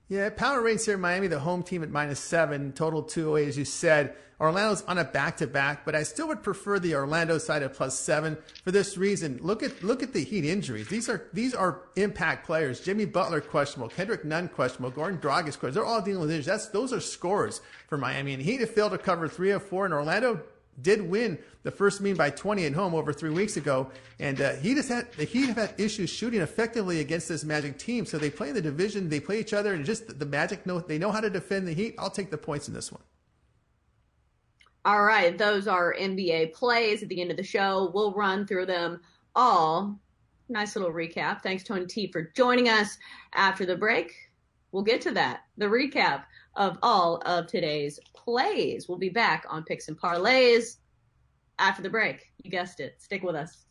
Yeah, 0.07 0.29
power 0.29 0.61
rates 0.61 0.86
here 0.86 0.95
in 0.95 1.01
Miami, 1.01 1.27
the 1.27 1.39
home 1.39 1.63
team 1.63 1.81
at 1.81 1.89
minus 1.89 2.19
seven, 2.19 2.73
total 2.73 3.01
208, 3.01 3.47
as 3.47 3.57
you 3.57 3.65
said. 3.65 4.15
Orlando's 4.39 4.83
on 4.83 4.97
a 4.97 5.03
back 5.03 5.38
to 5.38 5.47
back, 5.47 5.86
but 5.86 5.95
I 5.95 6.03
still 6.03 6.27
would 6.27 6.43
prefer 6.43 6.77
the 6.77 6.95
Orlando 6.95 7.38
side 7.38 7.63
at 7.63 7.73
plus 7.73 7.97
seven 7.97 8.38
for 8.63 8.71
this 8.71 8.97
reason. 8.97 9.39
Look 9.41 9.63
at 9.63 9.83
look 9.83 10.03
at 10.03 10.13
the 10.13 10.23
Heat 10.23 10.45
injuries. 10.45 10.88
These 10.88 11.07
are 11.07 11.23
these 11.31 11.53
are 11.53 11.81
impact 11.95 12.45
players. 12.45 12.81
Jimmy 12.81 13.05
Butler 13.05 13.41
questionable, 13.41 13.89
Kendrick 13.89 14.25
Nunn 14.25 14.49
questionable, 14.49 14.91
Goran 14.95 15.19
Dragic 15.21 15.59
questionable. 15.59 15.71
They're 15.71 15.86
all 15.86 16.01
dealing 16.01 16.21
with 16.21 16.31
injuries. 16.31 16.47
That's 16.47 16.67
those 16.67 16.91
are 16.91 16.99
scores 16.99 17.61
for 17.88 17.97
Miami. 17.97 18.33
And 18.33 18.43
Heat 18.43 18.59
have 18.59 18.71
failed 18.71 18.91
to 18.91 18.97
cover 18.97 19.27
three 19.27 19.51
of 19.51 19.63
four, 19.63 19.86
and 19.86 19.93
Orlando 19.93 20.41
did 20.81 21.01
win 21.01 21.39
the 21.63 21.71
first 21.71 22.01
mean 22.01 22.15
by 22.15 22.29
20 22.29 22.65
at 22.65 22.73
home 22.73 22.93
over 22.93 23.13
three 23.13 23.29
weeks 23.29 23.57
ago. 23.57 23.89
And 24.19 24.41
uh, 24.41 24.53
he 24.55 24.75
had 24.75 25.11
the 25.13 25.23
Heat 25.23 25.47
have 25.47 25.55
had 25.55 25.79
issues 25.79 26.09
shooting 26.09 26.41
effectively 26.41 26.99
against 26.99 27.29
this 27.29 27.43
Magic 27.43 27.77
team. 27.77 28.05
So 28.05 28.17
they 28.17 28.29
play 28.29 28.49
in 28.49 28.55
the 28.55 28.61
division, 28.61 29.09
they 29.09 29.19
play 29.19 29.39
each 29.39 29.53
other, 29.53 29.73
and 29.73 29.86
just 29.86 30.19
the 30.19 30.25
Magic 30.25 30.65
know 30.65 30.79
they 30.79 30.97
know 30.97 31.11
how 31.11 31.21
to 31.21 31.29
defend 31.29 31.67
the 31.67 31.73
Heat. 31.73 31.95
I'll 31.97 32.09
take 32.09 32.31
the 32.31 32.38
points 32.38 32.67
in 32.67 32.73
this 32.73 32.91
one. 32.91 33.01
All 34.86 35.03
right, 35.03 35.36
those 35.36 35.67
are 35.67 35.95
NBA 35.99 36.53
plays 36.53 37.01
at 37.01 37.09
the 37.09 37.19
end 37.19 37.31
of 37.31 37.38
the 37.38 37.43
show. 37.43 37.89
We'll 37.95 38.13
run 38.13 38.45
through 38.45 38.67
them 38.67 39.01
all. 39.36 39.99
Nice 40.47 40.75
little 40.75 40.91
recap. 40.91 41.41
Thanks, 41.41 41.63
Tony 41.63 41.88
T, 41.88 42.11
for 42.11 42.31
joining 42.36 42.69
us 42.69 42.95
after 43.33 43.65
the 43.65 43.75
break. 43.75 44.13
We'll 44.71 44.83
get 44.83 45.01
to 45.01 45.11
that. 45.11 45.41
The 45.57 45.65
recap 45.65 46.25
of 46.55 46.77
all 46.83 47.17
of 47.25 47.47
today's 47.47 47.99
plays. 48.13 48.88
We'll 48.88 48.99
be 48.99 49.09
back 49.09 49.45
on 49.49 49.63
Picks 49.63 49.88
and 49.88 49.99
Parlays 49.99 50.77
after 51.57 51.81
the 51.81 51.89
break. 51.89 52.31
You 52.43 52.51
guessed 52.51 52.79
it. 52.79 53.01
Stick 53.01 53.23
with 53.23 53.36
us. 53.36 53.65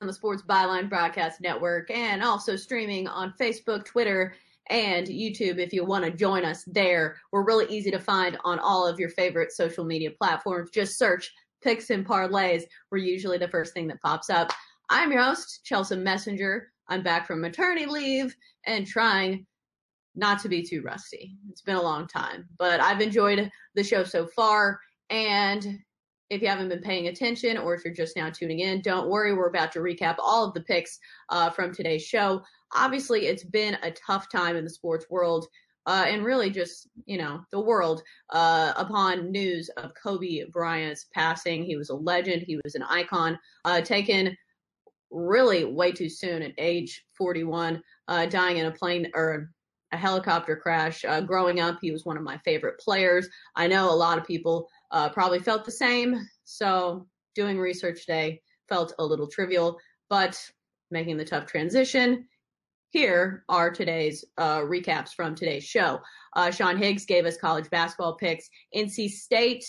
On 0.00 0.06
the 0.06 0.12
Sports 0.12 0.44
Byline 0.48 0.88
Broadcast 0.88 1.40
Network 1.40 1.90
and 1.90 2.22
also 2.22 2.54
streaming 2.54 3.08
on 3.08 3.34
Facebook, 3.38 3.84
Twitter, 3.84 4.34
and 4.68 5.06
YouTube 5.06 5.58
if 5.58 5.72
you 5.72 5.84
want 5.84 6.04
to 6.04 6.10
join 6.10 6.44
us 6.44 6.64
there. 6.66 7.16
We're 7.32 7.44
really 7.44 7.66
easy 7.74 7.90
to 7.90 7.98
find 7.98 8.38
on 8.44 8.58
all 8.58 8.86
of 8.86 9.00
your 9.00 9.10
favorite 9.10 9.52
social 9.52 9.84
media 9.84 10.10
platforms. 10.10 10.70
Just 10.70 10.98
search 10.98 11.32
Picks 11.62 11.90
and 11.90 12.06
Parlays. 12.06 12.62
We're 12.90 12.98
usually 12.98 13.38
the 13.38 13.48
first 13.48 13.74
thing 13.74 13.88
that 13.88 14.00
pops 14.02 14.30
up. 14.30 14.52
I'm 14.88 15.12
your 15.12 15.22
host, 15.22 15.60
Chelsea 15.64 15.96
Messenger. 15.96 16.68
I'm 16.88 17.02
back 17.02 17.26
from 17.26 17.40
maternity 17.40 17.86
leave 17.86 18.34
and 18.66 18.86
trying 18.86 19.46
not 20.16 20.40
to 20.40 20.48
be 20.48 20.62
too 20.62 20.82
rusty. 20.82 21.36
It's 21.50 21.62
been 21.62 21.76
a 21.76 21.82
long 21.82 22.06
time, 22.06 22.48
but 22.58 22.80
I've 22.80 23.00
enjoyed 23.00 23.50
the 23.74 23.84
show 23.84 24.04
so 24.04 24.26
far. 24.26 24.80
And 25.08 25.78
if 26.30 26.40
you 26.40 26.48
haven't 26.48 26.68
been 26.68 26.80
paying 26.80 27.08
attention 27.08 27.58
or 27.58 27.74
if 27.74 27.84
you're 27.84 27.92
just 27.92 28.16
now 28.16 28.30
tuning 28.30 28.60
in, 28.60 28.80
don't 28.80 29.08
worry. 29.08 29.34
We're 29.34 29.48
about 29.48 29.72
to 29.72 29.80
recap 29.80 30.16
all 30.18 30.46
of 30.46 30.54
the 30.54 30.62
picks 30.62 30.98
uh, 31.28 31.50
from 31.50 31.74
today's 31.74 32.04
show. 32.04 32.42
Obviously, 32.74 33.26
it's 33.26 33.44
been 33.44 33.76
a 33.82 33.90
tough 33.90 34.30
time 34.30 34.56
in 34.56 34.64
the 34.64 34.70
sports 34.70 35.06
world. 35.10 35.46
Uh, 35.86 36.04
and 36.06 36.24
really 36.24 36.50
just, 36.50 36.88
you 37.06 37.16
know, 37.16 37.40
the 37.50 37.60
world 37.60 38.02
uh, 38.30 38.74
upon 38.76 39.32
news 39.32 39.70
of 39.78 39.92
Kobe 40.00 40.44
Bryant's 40.52 41.06
passing. 41.14 41.64
He 41.64 41.74
was 41.74 41.88
a 41.88 41.94
legend. 41.94 42.42
He 42.42 42.60
was 42.62 42.74
an 42.74 42.82
icon, 42.82 43.38
uh, 43.64 43.80
taken 43.80 44.36
really 45.10 45.64
way 45.64 45.90
too 45.90 46.10
soon 46.10 46.42
at 46.42 46.52
age 46.58 47.04
41, 47.16 47.82
uh, 48.08 48.26
dying 48.26 48.58
in 48.58 48.66
a 48.66 48.70
plane 48.70 49.10
or 49.14 49.50
a 49.92 49.96
helicopter 49.96 50.56
crash. 50.56 51.04
Uh, 51.04 51.20
growing 51.20 51.60
up, 51.60 51.78
he 51.80 51.90
was 51.90 52.04
one 52.04 52.16
of 52.16 52.22
my 52.22 52.38
favorite 52.38 52.78
players. 52.78 53.28
I 53.56 53.66
know 53.66 53.90
a 53.90 53.94
lot 53.94 54.18
of 54.18 54.26
people 54.26 54.68
uh, 54.90 55.08
probably 55.08 55.40
felt 55.40 55.64
the 55.64 55.72
same. 55.72 56.16
So 56.44 57.06
doing 57.34 57.58
research 57.58 58.00
today 58.00 58.40
felt 58.68 58.94
a 58.98 59.04
little 59.04 59.26
trivial, 59.26 59.78
but 60.08 60.40
making 60.90 61.16
the 61.16 61.24
tough 61.24 61.46
transition. 61.46 62.26
Here 62.90 63.44
are 63.48 63.70
today's 63.70 64.24
uh, 64.36 64.60
recaps 64.60 65.10
from 65.14 65.34
today's 65.34 65.64
show. 65.64 66.00
Uh, 66.34 66.50
Sean 66.50 66.76
Higgs 66.76 67.06
gave 67.06 67.24
us 67.24 67.36
college 67.36 67.70
basketball 67.70 68.16
picks. 68.16 68.48
NC 68.74 69.10
State 69.10 69.64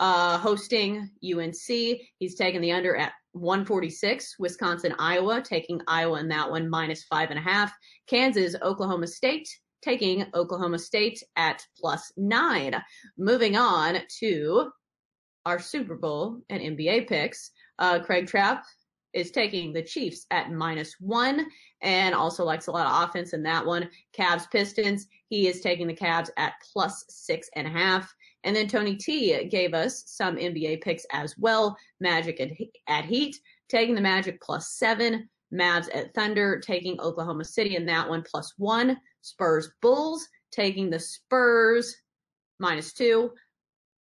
uh, 0.00 0.38
hosting 0.38 1.10
UNC. 1.24 1.56
He's 2.18 2.34
taking 2.34 2.60
the 2.60 2.72
under 2.72 2.96
at 2.96 3.12
146. 3.36 4.36
Wisconsin, 4.38 4.94
Iowa, 4.98 5.40
taking 5.42 5.80
Iowa 5.86 6.20
in 6.20 6.28
that 6.28 6.50
one 6.50 6.68
minus 6.68 7.04
five 7.04 7.30
and 7.30 7.38
a 7.38 7.42
half. 7.42 7.72
Kansas, 8.06 8.56
Oklahoma 8.62 9.06
State, 9.06 9.48
taking 9.82 10.26
Oklahoma 10.34 10.78
State 10.78 11.22
at 11.36 11.64
plus 11.78 12.12
nine. 12.16 12.74
Moving 13.16 13.56
on 13.56 13.98
to 14.20 14.70
our 15.44 15.60
Super 15.60 15.96
Bowl 15.96 16.40
and 16.50 16.60
NBA 16.60 17.08
picks. 17.08 17.50
Uh, 17.78 18.00
Craig 18.00 18.26
Trapp 18.26 18.64
is 19.12 19.30
taking 19.30 19.72
the 19.72 19.82
Chiefs 19.82 20.26
at 20.30 20.52
minus 20.52 20.96
one 21.00 21.46
and 21.80 22.14
also 22.14 22.44
likes 22.44 22.66
a 22.66 22.70
lot 22.70 22.86
of 22.86 23.08
offense 23.08 23.32
in 23.32 23.42
that 23.44 23.64
one. 23.64 23.88
Cavs 24.16 24.50
Pistons, 24.50 25.06
he 25.28 25.48
is 25.48 25.60
taking 25.60 25.86
the 25.86 25.94
Cavs 25.94 26.28
at 26.36 26.54
plus 26.72 27.04
six 27.08 27.48
and 27.54 27.66
a 27.66 27.70
half. 27.70 28.14
And 28.46 28.54
then 28.54 28.68
Tony 28.68 28.94
T 28.94 29.44
gave 29.48 29.74
us 29.74 30.04
some 30.06 30.36
NBA 30.36 30.80
picks 30.80 31.04
as 31.12 31.34
well. 31.36 31.76
Magic 32.00 32.40
at, 32.40 32.50
at 32.86 33.04
Heat, 33.04 33.36
taking 33.68 33.96
the 33.96 34.00
Magic 34.00 34.40
plus 34.40 34.70
seven. 34.78 35.28
Mavs 35.52 35.88
at 35.94 36.14
Thunder, 36.14 36.60
taking 36.60 37.00
Oklahoma 37.00 37.44
City 37.44 37.76
in 37.76 37.86
that 37.86 38.08
one 38.08 38.22
plus 38.22 38.54
one. 38.56 38.96
Spurs 39.22 39.70
Bulls, 39.82 40.26
taking 40.52 40.90
the 40.90 40.98
Spurs 40.98 41.94
minus 42.60 42.92
two. 42.92 43.32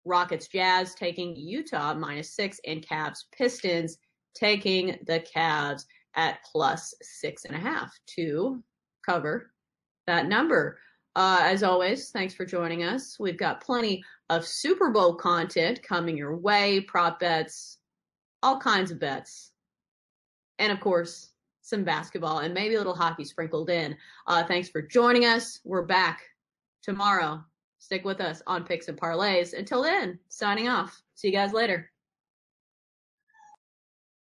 Rockets 0.05 0.49
Jazz, 0.49 0.95
taking 0.95 1.37
Utah 1.37 1.95
minus 1.95 2.35
six. 2.35 2.61
And 2.67 2.85
Cavs 2.87 3.25
Pistons, 3.37 3.99
taking 4.35 4.99
the 5.07 5.21
Cavs 5.21 5.85
at 6.17 6.39
plus 6.51 6.95
six 7.01 7.45
and 7.45 7.55
a 7.55 7.61
half 7.61 7.93
to 8.17 8.63
cover 9.07 9.53
that 10.09 10.27
number. 10.27 10.79
Uh, 11.15 11.41
as 11.43 11.63
always, 11.63 12.11
thanks 12.11 12.33
for 12.33 12.47
joining 12.47 12.85
us. 12.85 13.19
We've 13.21 13.37
got 13.37 13.61
plenty 13.61 14.03
of 14.31 14.47
Super 14.47 14.91
Bowl 14.91 15.15
content 15.15 15.83
coming 15.83 16.17
your 16.17 16.37
way, 16.37 16.81
prop 16.81 17.21
bets, 17.21 17.79
all 18.43 18.59
kinds 18.59 18.91
of 18.91 18.99
bets. 18.99 19.53
And 20.59 20.73
of 20.73 20.81
course, 20.81 21.31
some 21.61 21.85
basketball 21.85 22.39
and 22.39 22.55
maybe 22.55 22.75
a 22.75 22.79
little 22.79 22.95
hockey 22.95 23.25
sprinkled 23.25 23.69
in. 23.69 23.97
Uh, 24.27 24.43
thanks 24.45 24.69
for 24.69 24.81
joining 24.81 25.27
us. 25.27 25.61
We're 25.65 25.83
back 25.85 26.23
tomorrow. 26.83 27.45
Stick 27.79 28.05
with 28.05 28.21
us 28.21 28.43
on 28.47 28.65
Picks 28.65 28.89
and 28.89 28.99
Parlays. 28.99 29.53
Until 29.57 29.83
then, 29.83 30.19
signing 30.29 30.69
off. 30.69 31.03
See 31.15 31.29
you 31.29 31.35
guys 31.35 31.53
later. 31.53 31.91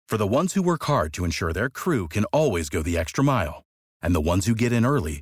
For 0.07 0.17
the 0.17 0.25
ones 0.25 0.53
who 0.53 0.63
work 0.63 0.83
hard 0.85 1.13
to 1.13 1.25
ensure 1.25 1.53
their 1.53 1.69
crew 1.69 2.07
can 2.07 2.25
always 2.25 2.69
go 2.69 2.81
the 2.81 2.97
extra 2.97 3.23
mile, 3.23 3.63
and 4.01 4.15
the 4.15 4.21
ones 4.21 4.47
who 4.47 4.55
get 4.55 4.73
in 4.73 4.85
early 4.85 5.21